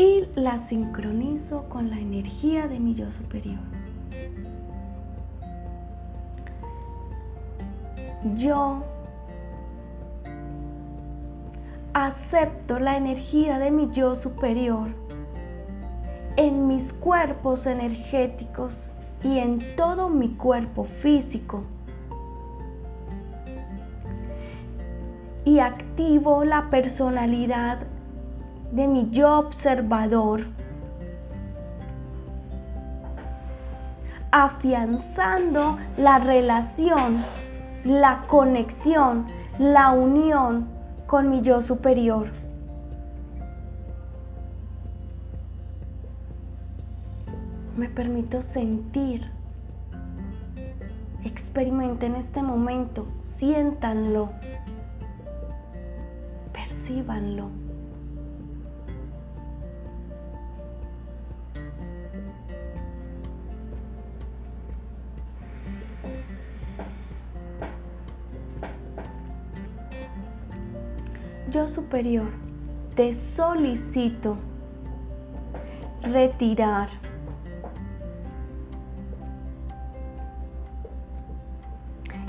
y 0.00 0.26
la 0.34 0.66
sincronizo 0.66 1.68
con 1.68 1.90
la 1.90 2.00
energía 2.00 2.68
de 2.68 2.80
mi 2.80 2.94
yo 2.94 3.12
superior. 3.12 3.58
Yo 8.34 8.82
acepto 11.92 12.78
la 12.78 12.96
energía 12.96 13.58
de 13.58 13.70
mi 13.70 13.90
yo 13.90 14.14
superior 14.14 14.88
en 16.36 16.66
mis 16.66 16.94
cuerpos 16.94 17.66
energéticos 17.66 18.88
y 19.22 19.38
en 19.38 19.58
todo 19.76 20.08
mi 20.08 20.30
cuerpo 20.30 20.84
físico. 20.84 21.64
Y 25.44 25.58
activo 25.58 26.44
la 26.44 26.70
personalidad 26.70 27.80
de 28.72 28.86
mi 28.86 29.10
yo 29.10 29.38
observador, 29.38 30.46
afianzando 34.30 35.78
la 35.96 36.18
relación, 36.18 37.24
la 37.84 38.24
conexión, 38.28 39.26
la 39.58 39.90
unión 39.90 40.68
con 41.06 41.30
mi 41.30 41.42
yo 41.42 41.60
superior. 41.60 42.28
Me 47.76 47.88
permito 47.88 48.42
sentir, 48.42 49.30
experimenten 51.24 52.14
este 52.14 52.42
momento, 52.42 53.06
siéntanlo, 53.38 54.30
percíbanlo. 56.52 57.59
Superior, 71.90 72.28
te 72.94 73.12
solicito 73.12 74.36
retirar 76.02 76.88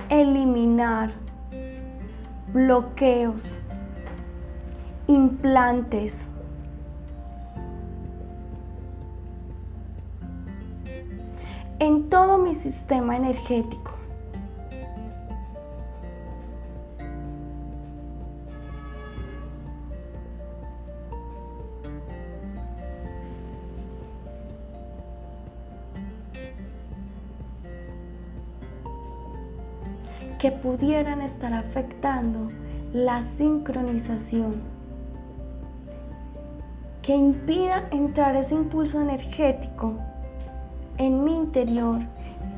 eliminar 0.10 1.12
bloqueos, 2.52 3.44
implantes, 5.06 6.28
en 11.78 12.10
todo 12.10 12.40
mi 12.40 12.56
sistema 12.56 13.16
energético. 13.16 13.91
Pudieran 30.62 31.22
estar 31.22 31.54
afectando 31.54 32.52
la 32.94 33.24
sincronización, 33.24 34.56
que 37.02 37.16
impida 37.16 37.88
entrar 37.92 38.36
ese 38.36 38.56
impulso 38.56 39.02
energético 39.02 39.94
en 40.98 41.24
mi 41.24 41.36
interior, 41.36 42.02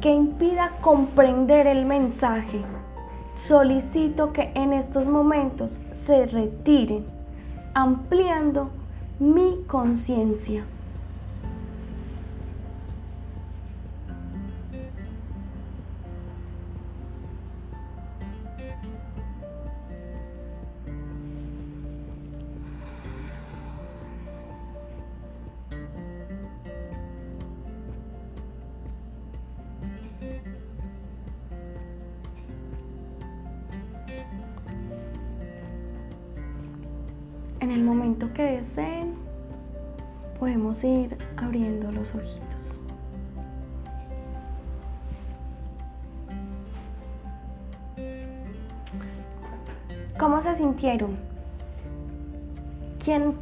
que 0.01 0.12
impida 0.12 0.72
comprender 0.82 1.68
el 1.68 1.86
mensaje. 1.86 2.62
Solicito 3.36 4.34
que 4.34 4.51
en 4.54 4.74
estos 4.74 5.06
momentos 5.06 5.80
se 6.06 6.26
retiren, 6.26 7.06
ampliando 7.74 8.70
mi 9.20 9.64
conciencia. 9.68 10.66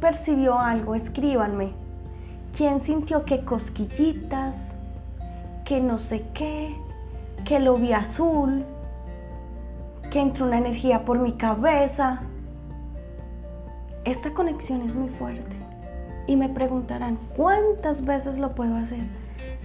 Percibió 0.02 0.58
algo? 0.58 0.96
Escríbanme. 0.96 1.70
¿Quién 2.56 2.80
sintió 2.80 3.24
que 3.24 3.44
cosquillitas? 3.44 4.56
Que 5.64 5.80
no 5.80 5.96
sé 5.98 6.24
qué, 6.34 6.74
que 7.44 7.60
lo 7.60 7.76
vi 7.76 7.92
azul, 7.92 8.64
que 10.10 10.20
entró 10.20 10.46
una 10.46 10.58
energía 10.58 11.04
por 11.04 11.20
mi 11.20 11.32
cabeza. 11.34 12.22
Esta 14.04 14.34
conexión 14.34 14.82
es 14.82 14.96
muy 14.96 15.08
fuerte. 15.08 15.56
Y 16.26 16.34
me 16.34 16.48
preguntarán, 16.48 17.16
¿cuántas 17.36 18.04
veces 18.04 18.38
lo 18.38 18.50
puedo 18.56 18.76
hacer? 18.76 19.04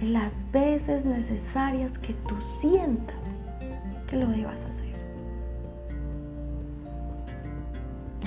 Las 0.00 0.32
veces 0.52 1.04
necesarias 1.04 1.98
que 1.98 2.14
tú 2.14 2.36
sientas 2.60 3.24
que 4.06 4.16
lo 4.16 4.28
debas 4.28 4.64
hacer. 4.64 4.87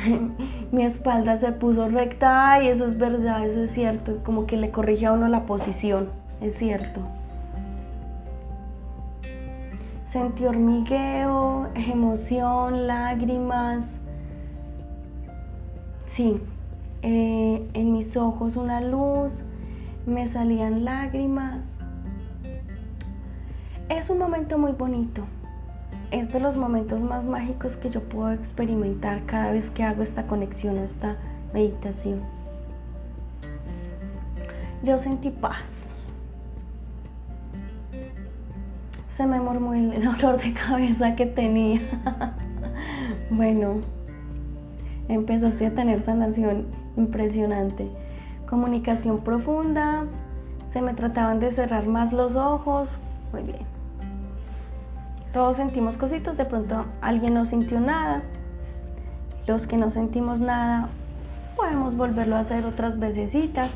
Mi 0.71 0.83
espalda 0.83 1.37
se 1.37 1.51
puso 1.51 1.87
recta 1.87 2.63
y 2.63 2.67
eso 2.67 2.85
es 2.85 2.97
verdad, 2.97 3.45
eso 3.45 3.63
es 3.63 3.71
cierto. 3.71 4.23
Como 4.23 4.45
que 4.45 4.57
le 4.57 4.71
corrige 4.71 5.05
a 5.05 5.13
uno 5.13 5.27
la 5.27 5.45
posición, 5.45 6.09
es 6.41 6.55
cierto. 6.55 7.01
Sentí 10.07 10.45
hormigueo, 10.45 11.69
emoción, 11.75 12.87
lágrimas 12.87 13.93
Sí, 16.11 16.41
eh, 17.03 17.69
en 17.73 17.93
mis 17.93 18.17
ojos 18.17 18.57
una 18.57 18.81
luz, 18.81 19.31
me 20.05 20.27
salían 20.27 20.83
lágrimas. 20.83 21.77
Es 23.87 24.09
un 24.09 24.17
momento 24.17 24.57
muy 24.57 24.73
bonito. 24.73 25.23
Es 26.11 26.31
de 26.33 26.39
los 26.39 26.57
momentos 26.57 27.01
más 27.01 27.25
mágicos 27.25 27.77
que 27.77 27.89
yo 27.89 28.01
puedo 28.01 28.31
experimentar 28.31 29.25
cada 29.25 29.51
vez 29.51 29.69
que 29.71 29.83
hago 29.83 30.03
esta 30.03 30.27
conexión 30.27 30.77
o 30.77 30.83
esta 30.83 31.15
meditación. 31.53 32.21
Yo 34.83 34.97
sentí 34.97 35.29
paz. 35.29 35.87
Se 39.15 39.25
me 39.25 39.39
mormó 39.39 39.73
el 39.73 40.03
dolor 40.03 40.41
de 40.41 40.53
cabeza 40.53 41.15
que 41.15 41.25
tenía. 41.25 41.79
bueno 43.31 43.81
empezaste 45.13 45.67
a 45.67 45.73
tener 45.73 46.01
sanación 46.03 46.67
impresionante. 46.97 47.89
Comunicación 48.49 49.19
profunda, 49.19 50.05
se 50.71 50.81
me 50.81 50.93
trataban 50.93 51.39
de 51.39 51.51
cerrar 51.51 51.87
más 51.87 52.13
los 52.13 52.35
ojos. 52.35 52.97
Muy 53.31 53.43
bien. 53.43 53.80
Todos 55.33 55.55
sentimos 55.55 55.97
cositas, 55.97 56.35
de 56.35 56.43
pronto 56.43 56.85
alguien 57.01 57.33
no 57.33 57.45
sintió 57.45 57.79
nada. 57.79 58.21
Los 59.47 59.65
que 59.65 59.77
no 59.77 59.89
sentimos 59.89 60.41
nada, 60.41 60.89
podemos 61.55 61.95
volverlo 61.95 62.35
a 62.35 62.39
hacer 62.39 62.65
otras 62.65 62.99
vecesitas. 62.99 63.71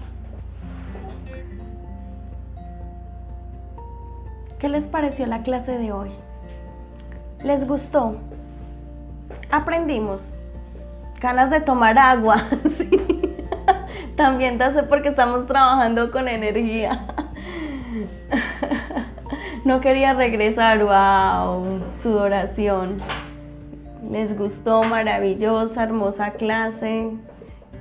¿Qué 4.60 4.68
les 4.68 4.88
pareció 4.88 5.28
la 5.28 5.44
clase 5.44 5.78
de 5.78 5.94
hoy? 5.94 6.10
¿Les 7.42 7.66
gustó? 7.68 8.18
Aprendimos. 9.50 10.24
Ganas 11.22 11.50
de 11.52 11.62
tomar 11.62 11.98
agua. 11.98 12.44
También 14.18 14.58
te 14.58 14.66
hace 14.66 14.84
porque 14.84 15.10
estamos 15.10 15.48
trabajando 15.48 16.12
con 16.12 16.28
energía. 16.28 17.06
No 19.76 19.82
quería 19.82 20.14
regresar, 20.14 20.78
wow, 20.84 21.82
sudoración. 22.02 23.00
Les 24.12 24.38
gustó, 24.38 24.84
maravillosa, 24.84 25.84
hermosa 25.84 26.34
clase. 26.34 27.10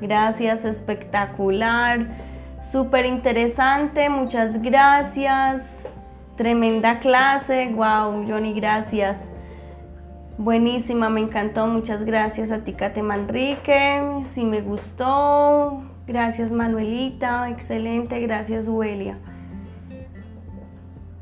Gracias, 0.00 0.64
espectacular. 0.64 2.06
Súper 2.72 3.04
interesante, 3.04 4.08
muchas 4.08 4.62
gracias. 4.62 5.62
Tremenda 6.36 7.00
clase, 7.00 7.70
wow, 7.74 8.24
Johnny, 8.26 8.54
gracias. 8.54 9.18
Buenísima, 10.38 11.10
me 11.10 11.20
encantó, 11.20 11.66
muchas 11.66 12.02
gracias 12.06 12.50
a 12.50 12.60
ti, 12.60 12.74
Manrique. 13.02 14.02
Sí 14.32 14.46
me 14.46 14.62
gustó. 14.62 15.82
Gracias, 16.06 16.50
Manuelita, 16.50 17.50
excelente, 17.50 18.20
gracias, 18.20 18.66
Uelia. 18.68 19.18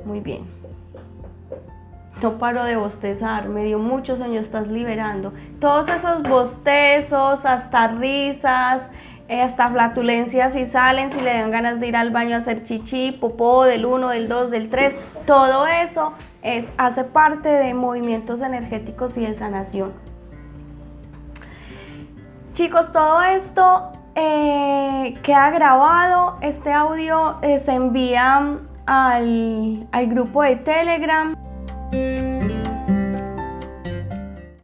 Muy 0.05 0.20
bien. 0.20 0.44
No 2.22 2.38
paro 2.38 2.64
de 2.64 2.76
bostezar, 2.76 3.48
me 3.48 3.64
dio 3.64 3.78
mucho 3.78 4.16
sueño, 4.16 4.40
estás 4.40 4.68
liberando. 4.68 5.32
Todos 5.59 5.88
esos 5.88 6.22
bostezos, 6.22 7.44
hasta 7.44 7.88
risas, 7.88 8.82
eh, 9.28 9.40
hasta 9.40 9.66
flatulencias 9.68 10.53
si 10.53 10.66
salen, 10.66 11.11
si 11.11 11.20
le 11.20 11.32
dan 11.32 11.50
ganas 11.50 11.80
de 11.80 11.88
ir 11.88 11.96
al 11.96 12.11
baño 12.11 12.36
a 12.36 12.38
hacer 12.38 12.62
chichi, 12.62 13.12
popó 13.12 13.64
del 13.64 13.86
1, 13.86 14.09
del 14.11 14.28
2, 14.28 14.50
del 14.50 14.68
3, 14.68 14.94
todo 15.26 15.66
eso 15.66 16.12
es, 16.42 16.70
hace 16.76 17.03
parte 17.03 17.48
de 17.48 17.74
movimientos 17.74 18.40
energéticos 18.40 19.16
y 19.16 19.22
de 19.22 19.34
sanación. 19.34 19.92
Chicos, 22.55 22.92
todo 22.92 23.22
esto 23.22 23.92
eh, 24.14 25.14
queda 25.22 25.50
grabado, 25.50 26.36
este 26.42 26.72
audio 26.72 27.36
eh, 27.42 27.59
se 27.59 27.72
envía 27.72 28.59
al, 28.87 29.87
al 29.93 30.07
grupo 30.09 30.43
de 30.43 30.57
Telegram. 30.57 31.37